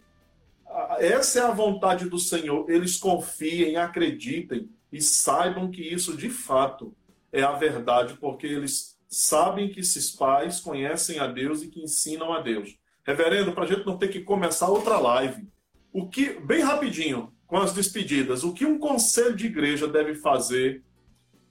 essa 0.99 1.41
é 1.41 1.43
a 1.43 1.51
vontade 1.51 2.09
do 2.09 2.19
Senhor, 2.19 2.69
eles 2.71 2.97
confiem, 2.97 3.77
acreditem 3.77 4.69
e 4.93 5.01
saibam 5.01 5.71
que 5.71 5.83
isso 5.83 6.17
de 6.17 6.29
fato 6.29 6.95
é 7.33 7.43
a 7.43 7.53
verdade, 7.53 8.15
porque 8.21 8.47
eles 8.47 8.99
sabem 9.09 9.69
que 9.69 9.81
esses 9.81 10.11
pais 10.11 10.61
conhecem 10.61 11.19
a 11.19 11.27
Deus 11.27 11.63
e 11.63 11.69
que 11.69 11.83
ensinam 11.83 12.33
a 12.33 12.41
Deus. 12.41 12.77
Reverendo, 13.05 13.53
para 13.53 13.65
a 13.65 13.67
gente 13.67 13.87
não 13.87 13.97
ter 13.97 14.09
que 14.09 14.21
começar 14.21 14.69
outra 14.69 14.99
live, 14.99 15.49
o 15.93 16.09
que, 16.09 16.35
bem 16.41 16.61
rapidinho, 16.61 17.33
com 17.47 17.57
as 17.57 17.73
despedidas, 17.73 18.45
o 18.45 18.53
que 18.53 18.67
um 18.67 18.79
conselho 18.79 19.35
de 19.35 19.47
igreja 19.47 19.89
deve 19.89 20.15
fazer? 20.15 20.83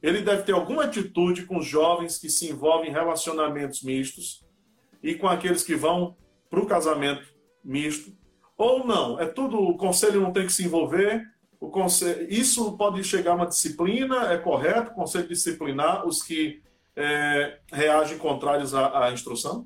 Ele 0.01 0.21
deve 0.21 0.43
ter 0.43 0.51
alguma 0.51 0.83
atitude 0.83 1.45
com 1.45 1.57
os 1.57 1.65
jovens 1.65 2.19
que 2.19 2.29
se 2.29 2.47
envolvem 2.47 2.91
em 2.91 2.93
relacionamentos 2.93 3.81
mistos 3.81 4.46
e 5.07 5.15
com 5.15 5.25
aqueles 5.25 5.63
que 5.63 5.73
vão 5.73 6.17
para 6.49 6.59
o 6.59 6.65
casamento 6.65 7.25
misto. 7.63 8.11
Ou 8.57 8.85
não, 8.85 9.17
é 9.17 9.25
tudo, 9.25 9.57
o 9.57 9.77
conselho 9.77 10.19
não 10.19 10.33
tem 10.33 10.45
que 10.45 10.51
se 10.51 10.65
envolver, 10.65 11.25
o 11.61 11.69
conselho, 11.69 12.27
isso 12.29 12.75
pode 12.75 13.01
chegar 13.05 13.31
a 13.31 13.35
uma 13.35 13.47
disciplina, 13.47 14.33
é 14.33 14.37
correto 14.37 14.91
o 14.91 14.93
conselho 14.93 15.29
disciplinar 15.29 16.05
os 16.05 16.21
que 16.21 16.61
é, 16.93 17.57
reagem 17.71 18.17
contrários 18.17 18.75
à, 18.75 19.05
à, 19.05 19.13
instrução? 19.13 19.65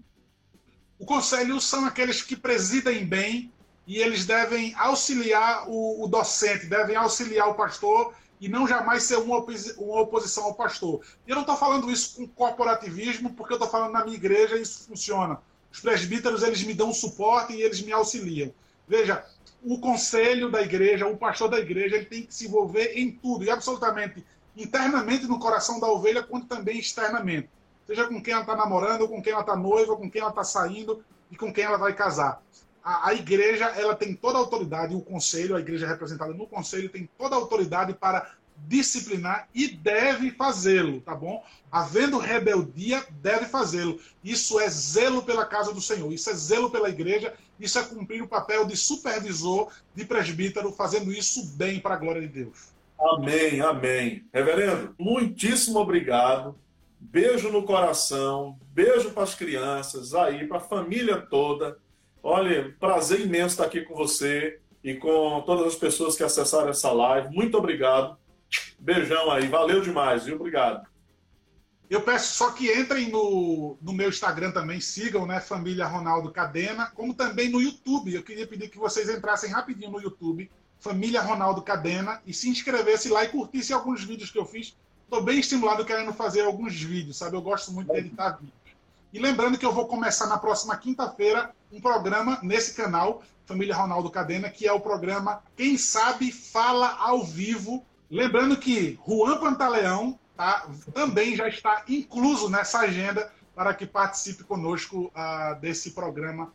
O 1.00 1.08
conselho 1.08 1.60
são 1.60 1.86
aqueles 1.86 2.22
que 2.22 2.36
presidem 2.36 3.04
bem 3.04 3.52
e 3.88 3.98
eles 3.98 4.28
devem 4.28 4.76
auxiliar 4.76 5.68
o, 5.68 6.04
o 6.04 6.08
docente, 6.08 6.68
devem 6.68 6.96
auxiliar 6.96 7.50
o 7.50 7.56
pastor 7.56 8.14
e 8.42 8.50
não 8.50 8.68
jamais 8.68 9.04
ser 9.04 9.18
uma, 9.18 9.38
oposição 9.38 10.46
ao 10.46 10.56
pastor. 10.56 11.02
E 11.28 11.30
eu 11.30 11.36
não 11.36 11.44
estou 11.44 11.56
falando 11.56 11.92
isso 11.92 12.18
com 12.18 12.28
corporativismo, 12.28 13.34
porque 13.34 13.54
eu 13.54 13.58
estou 13.58 13.70
falando 13.70 13.92
na 13.92 14.04
minha 14.04 14.18
igreja 14.18 14.58
e 14.58 14.64
isso 14.64 14.88
funciona. 14.88 15.40
Os 15.72 15.80
presbíteros 15.80 16.42
eles 16.42 16.64
me 16.64 16.74
dão 16.74 16.92
suporte 16.92 17.54
e 17.54 17.62
eles 17.62 17.82
me 17.84 17.94
auxiliam. 17.94 18.52
Veja, 18.88 19.24
o 19.64 19.80
conselho 19.80 20.50
da 20.50 20.60
igreja, 20.60 21.06
o 21.06 21.16
pastor 21.16 21.50
da 21.50 21.60
igreja, 21.60 21.98
ele 21.98 22.06
tem 22.06 22.24
que 22.24 22.34
se 22.34 22.48
envolver 22.48 22.94
em 22.98 23.12
tudo, 23.12 23.46
e 23.46 23.50
absolutamente 23.52 24.26
internamente 24.58 25.28
no 25.28 25.40
coração 25.40 25.80
da 25.80 25.88
ovelha, 25.88 26.24
quanto 26.24 26.48
também 26.48 26.80
externamente. 26.80 27.48
Seja 27.86 28.08
com 28.08 28.22
quem 28.22 28.34
ela 28.34 28.42
está 28.42 28.56
namorando, 28.56 29.08
com 29.08 29.22
quem 29.22 29.34
ela 29.34 29.42
está 29.42 29.56
noiva, 29.56 29.96
com 29.96 30.10
quem 30.10 30.20
ela 30.20 30.32
está 30.32 30.44
saindo 30.44 31.04
e 31.30 31.38
com 31.38 31.54
quem 31.54 31.64
ela 31.64 31.78
vai 31.78 31.94
casar. 31.94 32.42
A, 32.84 33.10
a, 33.10 33.14
igreja 33.14 33.66
ela 33.66 33.96
tem 33.96 34.16
toda 34.16 34.38
a 34.38 34.42
autoridade, 34.42 34.96
o 34.96 35.02
conselho, 35.02 35.56
a 35.56 35.60
igreja 35.60 35.88
representada 35.88 36.34
no 36.34 36.48
conselho, 36.48 36.90
tem 36.90 37.10
toda 37.18 37.36
a 37.36 37.40
autoridade 37.40 37.94
para 37.94 38.32
disciplinar 38.68 39.48
e 39.54 39.68
deve 39.68 40.32
fazê-lo, 40.32 41.02
tá 41.02 41.16
bom? 41.16 41.44
Havendo 41.72 42.18
rebeldia, 42.18 43.04
deve 43.22 43.46
fazê-lo. 43.46 44.00
Isso 44.24 44.60
é 44.60 44.70
zelo 44.70 45.24
pela 45.24 45.46
casa 45.46 45.74
do 45.74 45.82
Senhor, 45.82 46.12
isso 46.12 46.30
é 46.30 46.34
zelo 46.34 46.70
pela 46.70 46.90
igreja, 46.90 47.34
isso 47.60 47.80
é 47.80 47.84
cumprir 47.84 48.22
o 48.22 48.28
papel 48.28 48.66
de 48.66 48.76
supervisor, 48.76 49.72
de 49.96 50.06
presbítero, 50.06 50.72
fazendo 50.72 51.12
isso 51.12 51.56
bem 51.56 51.80
para 51.80 51.96
a 51.96 51.98
glória 51.98 52.22
de 52.22 52.28
Deus. 52.28 52.72
Amém, 53.00 53.62
amém. 53.62 54.26
Reverendo, 54.34 54.94
muitíssimo 54.98 55.80
obrigado. 55.80 56.56
Beijo 57.00 57.52
no 57.52 57.64
coração, 57.64 58.60
beijo 58.74 59.10
para 59.10 59.24
as 59.24 59.34
crianças, 59.34 60.14
aí, 60.14 60.48
para 60.48 60.58
a 60.58 60.62
família 60.62 61.18
toda. 61.18 61.80
Olha, 62.24 62.76
prazer 62.80 63.22
imenso 63.22 63.54
estar 63.54 63.66
aqui 63.66 63.82
com 63.82 63.96
você 63.96 64.60
e 64.84 64.96
com 64.96 65.42
todas 65.42 65.68
as 65.68 65.76
pessoas 65.76 66.16
que 66.16 66.24
acessaram 66.24 66.70
essa 66.70 66.92
live. 66.92 67.34
Muito 67.34 67.58
obrigado. 67.58 68.18
Beijão 68.80 69.32
aí, 69.32 69.48
valeu 69.48 69.82
demais, 69.82 70.26
viu? 70.26 70.36
Obrigado. 70.36 70.86
Eu 71.90 72.02
peço 72.02 72.36
só 72.36 72.52
que 72.52 72.72
entrem 72.72 73.10
no, 73.10 73.78
no 73.82 73.92
meu 73.92 74.08
Instagram 74.08 74.52
também, 74.52 74.80
sigam, 74.80 75.26
né? 75.26 75.42
Família 75.42 75.86
Ronaldo 75.86 76.32
Cadena, 76.32 76.90
como 76.96 77.14
também 77.14 77.50
no 77.50 77.62
YouTube. 77.62 78.14
Eu 78.14 78.24
queria 78.24 78.48
pedir 78.48 78.70
que 78.70 78.78
vocês 78.78 79.10
entrassem 79.10 79.50
rapidinho 79.50 79.92
no 79.92 80.02
YouTube, 80.02 80.50
Família 80.80 81.22
Ronaldo 81.22 81.62
Cadena, 81.62 82.22
e 82.26 82.34
se 82.34 82.48
inscrevessem 82.48 83.12
lá 83.12 83.26
e 83.26 83.30
curtissem 83.30 83.76
alguns 83.76 84.06
vídeos 84.06 84.32
que 84.32 84.40
eu 84.40 84.46
fiz. 84.46 84.74
Estou 85.04 85.22
bem 85.22 85.40
estimulado 85.40 85.84
querendo 85.84 86.14
fazer 86.14 86.44
alguns 86.44 86.82
vídeos, 86.82 87.18
sabe? 87.18 87.36
Eu 87.36 87.42
gosto 87.42 87.74
muito 87.74 87.92
de 87.92 88.00
editar 88.00 88.38
vídeos. 88.38 88.61
E 89.14 89.20
lembrando 89.20 89.58
que 89.58 89.66
eu 89.66 89.74
vou 89.74 89.88
começar 89.88 90.28
na 90.28 90.38
próxima 90.38 90.78
quinta-feira 90.78 91.52
um 91.72 91.82
programa 91.82 92.40
nesse 92.42 92.74
canal, 92.74 93.22
Família 93.46 93.76
Ronaldo 93.76 94.10
Cadena, 94.10 94.50
que 94.50 94.66
é 94.66 94.72
o 94.72 94.80
programa 94.80 95.44
Quem 95.58 95.78
Sabe 95.78 96.32
Fala 96.32 96.96
ao 96.98 97.24
Vivo. 97.24 97.86
Lembrando 98.10 98.56
que 98.56 98.98
Juan 99.06 99.38
Pantaleão 99.38 100.18
tá, 100.38 100.66
também 100.94 101.36
já 101.36 101.48
está 101.50 101.84
incluso 101.90 102.50
nessa 102.50 102.80
agenda 102.80 103.32
para 103.54 103.74
que 103.74 103.86
participe 103.86 104.44
conosco 104.44 105.12
uh, 105.14 105.60
desse 105.60 105.92
programa. 105.92 106.54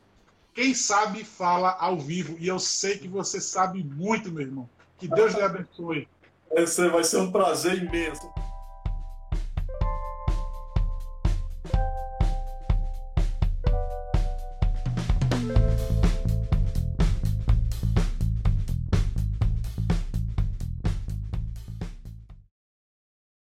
Quem 0.55 0.73
sabe 0.73 1.23
fala 1.25 1.77
ao 1.79 1.99
vivo. 1.99 2.37
E 2.39 2.49
eu 2.49 2.59
sei 2.59 2.97
que 2.97 3.07
você 3.07 3.39
sabe 3.39 3.85
muito, 3.85 4.33
meu 4.33 4.47
irmão. 4.47 4.69
Que 4.99 5.07
Deus 5.07 5.35
lhe 5.35 5.43
abençoe. 5.43 6.09
Esse 6.53 6.89
vai 6.89 7.05
ser 7.05 7.19
um 7.19 7.31
prazer 7.31 7.83
imenso. 7.83 8.33